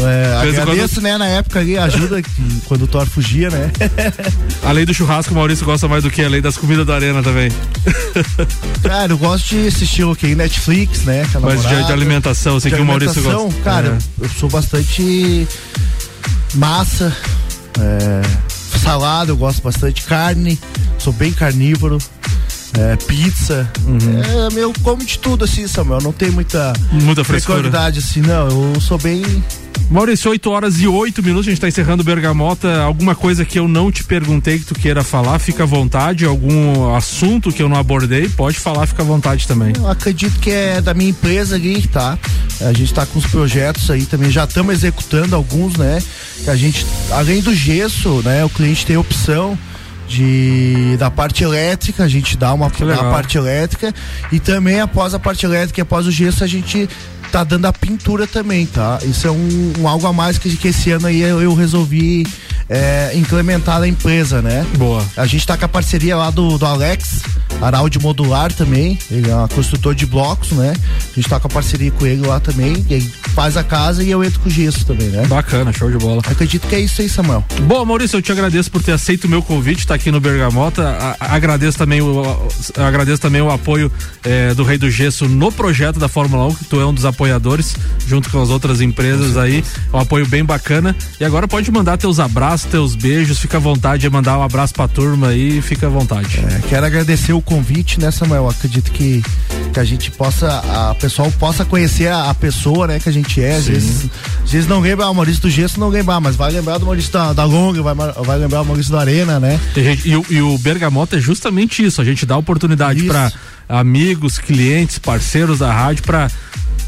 É, 0.00 0.48
agradeço, 0.60 1.00
né, 1.02 1.16
na 1.18 1.26
época 1.26 1.60
ali, 1.60 1.76
ajuda 1.76 2.20
que, 2.22 2.30
quando 2.66 2.82
o 2.82 2.86
Thor 2.86 3.06
fugia, 3.06 3.50
né? 3.50 3.70
Além 4.64 4.86
do 4.86 4.94
churrasco, 4.94 5.32
o 5.32 5.36
Maurício 5.36 5.64
gosta 5.66 5.86
mais 5.86 6.02
do 6.02 6.10
que? 6.10 6.22
Além 6.22 6.40
das 6.40 6.56
comidas 6.56 6.86
da 6.86 6.94
arena 6.94 7.22
também. 7.22 7.50
Cara, 8.82 9.12
eu 9.12 9.18
gosto 9.18 9.50
de 9.50 9.66
assistir 9.68 10.04
o 10.04 10.16
que? 10.16 10.34
Netflix, 10.34 11.04
né? 11.04 11.26
Mas 11.40 11.60
de- 11.60 11.66
namorada. 11.66 11.84
de 11.84 11.92
alimentação, 11.92 12.56
assim, 12.56 12.70
De 12.70 12.76
que 12.76 12.80
o 12.80 12.84
Maurício 12.84 13.22
gosta. 13.22 13.60
Cara, 13.62 13.98
É. 14.20 14.24
eu 14.24 14.28
sou 14.30 14.48
bastante 14.48 15.46
massa, 16.54 17.14
é, 17.80 18.78
salada, 18.78 19.30
eu 19.32 19.36
gosto 19.36 19.62
bastante, 19.62 20.02
carne, 20.04 20.58
sou 20.98 21.12
bem 21.12 21.32
carnívoro. 21.32 21.98
é, 22.76 22.96
pizza, 22.96 23.70
Uhum. 23.86 24.22
é, 24.48 24.52
meu, 24.52 24.72
como 24.82 25.04
de 25.04 25.16
tudo 25.18 25.44
assim, 25.44 25.66
Samuel, 25.68 26.00
não 26.02 26.12
tem 26.12 26.30
muita 26.30 26.72
Muita 26.90 27.22
frescura. 27.22 27.58
assim, 28.00 28.20
não, 28.20 28.48
eu 28.74 28.80
sou 28.80 28.98
bem 28.98 29.22
Maurício, 29.90 30.30
8 30.30 30.50
horas 30.50 30.80
e 30.80 30.88
8 30.88 31.22
minutos, 31.22 31.46
a 31.46 31.50
gente 31.50 31.60
tá 31.60 31.68
encerrando 31.68 32.02
o 32.02 32.04
Bergamota. 32.04 32.82
Alguma 32.82 33.14
coisa 33.14 33.44
que 33.44 33.58
eu 33.58 33.68
não 33.68 33.92
te 33.92 34.02
perguntei 34.02 34.58
que 34.58 34.64
tu 34.64 34.74
queira 34.74 35.04
falar, 35.04 35.38
fica 35.38 35.62
à 35.62 35.66
vontade. 35.66 36.24
Algum 36.24 36.94
assunto 36.94 37.52
que 37.52 37.62
eu 37.62 37.68
não 37.68 37.76
abordei, 37.76 38.28
pode 38.28 38.58
falar, 38.58 38.86
fica 38.86 39.02
à 39.02 39.06
vontade 39.06 39.46
também. 39.46 39.72
Eu 39.76 39.88
acredito 39.88 40.38
que 40.40 40.50
é 40.50 40.80
da 40.80 40.94
minha 40.94 41.10
empresa 41.10 41.56
ali, 41.56 41.86
tá? 41.86 42.18
A 42.60 42.72
gente 42.72 42.92
tá 42.92 43.04
com 43.06 43.18
os 43.18 43.26
projetos 43.26 43.90
aí 43.90 44.06
também, 44.06 44.30
já 44.30 44.44
estamos 44.44 44.74
executando 44.74 45.36
alguns, 45.36 45.76
né? 45.76 46.02
Que 46.42 46.50
a 46.50 46.56
gente, 46.56 46.86
além 47.10 47.40
do 47.40 47.54
gesso, 47.54 48.22
né? 48.24 48.44
O 48.44 48.50
cliente 48.50 48.86
tem 48.86 48.96
opção 48.96 49.58
de 50.08 50.96
da 50.98 51.10
parte 51.10 51.42
elétrica, 51.42 52.04
a 52.04 52.08
gente 52.08 52.36
dá 52.36 52.52
uma 52.52 52.66
a 52.66 53.04
parte 53.10 53.38
elétrica 53.38 53.92
e 54.30 54.38
também 54.38 54.80
após 54.80 55.14
a 55.14 55.18
parte 55.18 55.46
elétrica 55.46 55.80
e 55.80 55.82
após 55.82 56.06
o 56.06 56.10
gesso 56.10 56.44
a 56.44 56.46
gente 56.46 56.88
tá 57.30 57.42
dando 57.44 57.66
a 57.66 57.72
pintura 57.72 58.26
também, 58.26 58.66
tá? 58.66 58.98
Isso 59.02 59.26
é 59.26 59.30
um, 59.30 59.72
um 59.80 59.88
algo 59.88 60.06
a 60.06 60.12
mais 60.12 60.38
que, 60.38 60.56
que 60.56 60.68
esse 60.68 60.90
ano 60.90 61.06
aí 61.06 61.20
eu, 61.20 61.40
eu 61.42 61.54
resolvi 61.54 62.26
é, 62.68 63.12
implementar 63.14 63.80
na 63.80 63.88
empresa, 63.88 64.40
né? 64.40 64.64
Boa. 64.78 65.04
A 65.16 65.26
gente 65.26 65.46
tá 65.46 65.56
com 65.56 65.64
a 65.64 65.68
parceria 65.68 66.16
lá 66.16 66.30
do, 66.30 66.56
do 66.58 66.64
Alex, 66.66 67.22
Araldi 67.60 67.98
Modular 67.98 68.52
também. 68.52 68.98
Ele 69.10 69.30
é 69.30 69.36
um 69.36 69.48
construtor 69.48 69.94
de 69.94 70.06
blocos, 70.06 70.50
né? 70.52 70.72
A 71.12 71.14
gente 71.14 71.28
tá 71.28 71.38
com 71.40 71.46
a 71.48 71.50
parceria 71.50 71.90
com 71.90 72.06
ele 72.06 72.26
lá 72.26 72.40
também. 72.40 72.84
E 72.88 72.94
aí 72.94 73.10
faz 73.34 73.56
a 73.56 73.64
casa 73.64 74.02
e 74.02 74.10
eu 74.10 74.22
entro 74.24 74.40
com 74.40 74.48
o 74.48 74.52
gesso 74.52 74.84
também, 74.86 75.08
né? 75.08 75.26
Bacana, 75.26 75.72
show 75.72 75.90
de 75.90 75.98
bola. 75.98 76.22
Acredito 76.26 76.66
que 76.68 76.74
é 76.74 76.80
isso 76.80 77.02
aí, 77.02 77.08
Samuel. 77.08 77.44
Bom, 77.62 77.84
Maurício, 77.84 78.16
eu 78.18 78.22
te 78.22 78.30
agradeço 78.32 78.70
por 78.70 78.82
ter 78.82 78.92
aceito 78.92 79.24
o 79.24 79.28
meu 79.28 79.42
convite, 79.42 79.80
estar 79.80 79.94
aqui 79.94 80.10
no 80.10 80.20
Bergamota. 80.20 80.88
A- 80.88 81.16
a- 81.20 81.34
agradeço 81.34 81.76
também 81.78 82.00
o, 82.00 82.22
a- 82.78 82.86
agradeço 82.86 83.20
também 83.20 83.42
o 83.42 83.50
apoio 83.50 83.90
eh, 84.24 84.54
do 84.54 84.62
Rei 84.64 84.78
do 84.78 84.90
Gesso 84.90 85.28
no 85.28 85.50
projeto 85.52 85.98
da 85.98 86.08
Fórmula 86.08 86.46
1, 86.48 86.54
que 86.54 86.64
tu 86.64 86.80
é 86.80 86.86
um 86.86 86.94
dos 86.94 87.04
apoiadores, 87.04 87.23
junto 88.06 88.30
com 88.30 88.42
as 88.42 88.50
outras 88.50 88.80
empresas 88.80 89.36
aí. 89.36 89.64
Um 89.92 89.98
apoio 89.98 90.26
bem 90.26 90.44
bacana. 90.44 90.94
E 91.20 91.24
agora 91.24 91.48
pode 91.48 91.70
mandar 91.70 91.96
teus 91.96 92.20
abraços, 92.20 92.70
teus 92.70 92.94
beijos, 92.94 93.38
fica 93.38 93.56
à 93.56 93.60
vontade 93.60 94.02
de 94.02 94.10
mandar 94.10 94.38
um 94.38 94.42
abraço 94.42 94.74
pra 94.74 94.88
turma 94.88 95.28
aí, 95.28 95.60
fica 95.62 95.86
à 95.86 95.90
vontade. 95.90 96.40
É, 96.40 96.60
quero 96.68 96.86
agradecer 96.86 97.32
o 97.32 97.40
convite, 97.40 98.00
né, 98.00 98.10
Samuel? 98.10 98.48
Acredito 98.48 98.90
que, 98.90 99.22
que 99.72 99.80
a 99.80 99.84
gente 99.84 100.10
possa, 100.10 100.90
a 100.90 100.94
pessoal 100.94 101.30
possa 101.32 101.64
conhecer 101.64 102.08
a, 102.08 102.30
a 102.30 102.34
pessoa, 102.34 102.86
né, 102.86 102.98
que 102.98 103.08
a 103.08 103.12
gente 103.12 103.42
é. 103.42 103.56
Às 103.56 103.66
vezes, 103.66 104.10
às 104.42 104.50
vezes 104.50 104.68
não 104.68 104.80
lembra, 104.80 105.06
ah, 105.06 105.10
o 105.10 105.14
Maurício 105.14 105.42
do 105.42 105.50
Gesso 105.50 105.78
não 105.80 105.88
lembrar, 105.88 106.20
mas 106.20 106.36
vai 106.36 106.50
lembrar 106.50 106.78
do 106.78 106.86
Maurício 106.86 107.12
da, 107.12 107.32
da 107.32 107.44
Longa, 107.44 107.82
vai, 107.82 107.94
vai 107.94 108.38
lembrar 108.38 108.62
o 108.62 108.64
Maurício 108.64 108.92
da 108.92 109.00
Arena, 109.00 109.40
né? 109.40 109.58
E, 110.04 110.16
o, 110.16 110.26
e 110.30 110.40
o 110.40 110.58
Bergamota 110.58 111.16
é 111.16 111.20
justamente 111.20 111.84
isso. 111.84 112.00
A 112.00 112.04
gente 112.04 112.26
dá 112.26 112.36
oportunidade 112.36 113.04
para 113.04 113.32
amigos, 113.68 114.38
clientes, 114.38 114.98
parceiros 114.98 115.58
da 115.58 115.72
rádio 115.72 116.02
para 116.04 116.30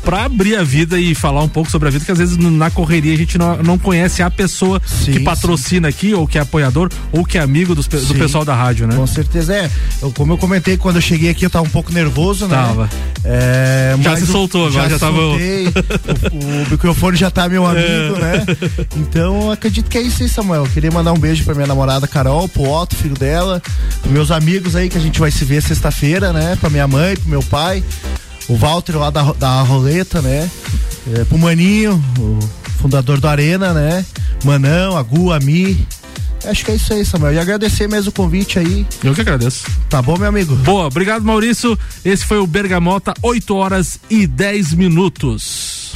para 0.07 0.24
abrir 0.24 0.54
a 0.54 0.62
vida 0.62 1.00
e 1.00 1.16
falar 1.16 1.42
um 1.42 1.48
pouco 1.48 1.68
sobre 1.68 1.88
a 1.88 1.90
vida, 1.90 2.04
que 2.04 2.12
às 2.12 2.18
vezes 2.18 2.36
na 2.36 2.70
correria 2.70 3.12
a 3.12 3.16
gente 3.16 3.36
não, 3.36 3.57
não 3.57 3.76
conhece 3.76 4.22
a 4.22 4.30
pessoa 4.30 4.80
que 5.04 5.18
patrocina 5.18 5.88
aqui, 5.88 6.14
ou 6.14 6.28
que 6.28 6.38
é 6.38 6.40
apoiador, 6.42 6.88
ou 7.11 7.24
que 7.24 7.36
é 7.36 7.40
amigo 7.40 7.74
dos 7.74 7.88
do 7.88 7.98
Sim. 7.98 8.14
pessoal 8.14 8.44
da 8.44 8.54
rádio, 8.54 8.86
né? 8.86 8.94
Com 8.94 9.04
certeza 9.04 9.52
é. 9.52 9.68
Eu- 10.00 10.12
como 10.12 10.32
eu 10.32 10.38
comentei 10.38 10.76
quando 10.76 10.96
eu 10.96 11.02
cheguei 11.02 11.28
aqui, 11.28 11.44
eu 11.44 11.50
tava 11.50 11.66
um 11.66 11.70
pouco 11.70 11.92
nervoso, 11.92 12.46
né? 12.46 12.54
Tava. 12.54 12.88
É, 13.24 13.96
Já 14.00 14.16
se 14.16 14.26
soltou, 14.28 14.68
agora 14.68 14.88
já 14.88 14.96
tava- 14.96 15.16
soltei, 15.16 15.66
o, 15.66 16.62
o 16.66 16.70
microfone 16.70 17.16
já 17.16 17.28
tá 17.28 17.48
meu 17.48 17.66
amigo, 17.66 17.82
É. 18.16 18.20
né? 18.20 18.46
Então 18.96 19.50
acredito 19.50 19.90
que 19.90 19.98
é 19.98 20.02
isso 20.02 20.22
aí, 20.22 20.28
Samuel. 20.28 20.66
Eu 20.66 20.70
queria 20.70 20.92
mandar 20.92 21.12
um 21.14 21.18
beijo 21.18 21.42
pra 21.42 21.52
minha 21.54 21.66
namorada 21.66 22.07
Carol, 22.07 22.48
pro 22.48 22.62
Otto, 22.70 22.94
filho 22.94 23.16
dela, 23.16 23.61
pros 24.02 24.12
meus 24.12 24.30
amigos 24.30 24.76
aí 24.76 24.88
que 24.88 24.96
a 24.96 25.00
gente 25.00 25.18
vai 25.18 25.32
se 25.32 25.44
ver 25.44 25.61
sexta-feira, 25.64 26.32
né? 26.32 26.57
Pra 26.61 26.70
minha 26.70 26.86
mãe, 26.86 27.16
pro 27.16 27.28
meu 27.28 27.42
pai, 27.42 27.82
o 28.49 28.57
Walter 28.57 28.97
lá 28.97 29.11
da, 29.11 29.22
da 29.32 29.62
Roleta, 29.62 30.22
né? 30.22 30.51
É, 31.14 31.24
pro 31.24 31.38
Maninho, 31.38 32.03
o 32.18 32.38
fundador 32.80 33.20
do 33.20 33.28
Arena, 33.28 33.72
né? 33.72 34.05
Manão, 34.44 34.97
a 34.97 35.03
Gu, 35.03 35.32
a 35.32 35.40
Mi. 35.40 35.86
acho 36.44 36.64
que 36.64 36.70
é 36.70 36.74
isso 36.74 36.92
aí, 36.92 37.05
Samuel. 37.05 37.34
E 37.34 37.38
agradecer 37.38 37.88
mesmo 37.88 38.11
o 38.11 38.12
convite 38.12 38.59
aí. 38.59 38.86
Eu 39.03 39.14
que 39.14 39.20
agradeço. 39.20 39.66
Tá 39.88 40.01
bom, 40.01 40.16
meu 40.16 40.28
amigo? 40.28 40.55
Boa, 40.57 40.86
obrigado 40.86 41.24
Maurício. 41.24 41.78
Esse 42.05 42.24
foi 42.24 42.38
o 42.38 42.47
Bergamota, 42.47 43.14
8 43.22 43.55
horas 43.55 43.99
e 44.11 44.26
10 44.26 44.74
minutos. 44.74 45.92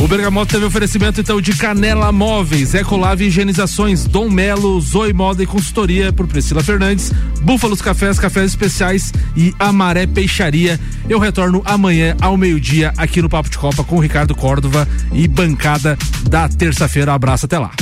O 0.00 0.06
Bergamota 0.06 0.52
teve 0.52 0.64
oferecimento 0.64 1.20
então 1.20 1.40
de 1.40 1.52
Canela 1.56 2.12
Móveis, 2.12 2.72
Ecolave 2.72 3.26
Higienizações, 3.26 4.04
Dom 4.04 4.30
Melo, 4.30 4.80
Zoe 4.80 5.12
Moda 5.12 5.42
e 5.42 5.46
Consultoria 5.46 6.12
por 6.12 6.28
Priscila 6.28 6.62
Fernandes, 6.62 7.12
Búfalos 7.42 7.82
Cafés, 7.82 8.18
Cafés 8.18 8.52
Especiais 8.52 9.12
e 9.36 9.52
Amaré 9.58 10.06
Peixaria. 10.06 10.78
Eu 11.08 11.18
retorno 11.18 11.62
amanhã 11.64 12.16
ao 12.20 12.36
meio-dia 12.36 12.92
aqui 12.96 13.20
no 13.20 13.28
Papo 13.28 13.50
de 13.50 13.58
Copa 13.58 13.82
com 13.82 13.98
Ricardo 13.98 14.36
Córdova 14.36 14.86
e 15.12 15.26
bancada 15.26 15.98
da 16.28 16.48
terça-feira. 16.48 17.12
Abraço, 17.12 17.46
até 17.46 17.58
lá. 17.58 17.72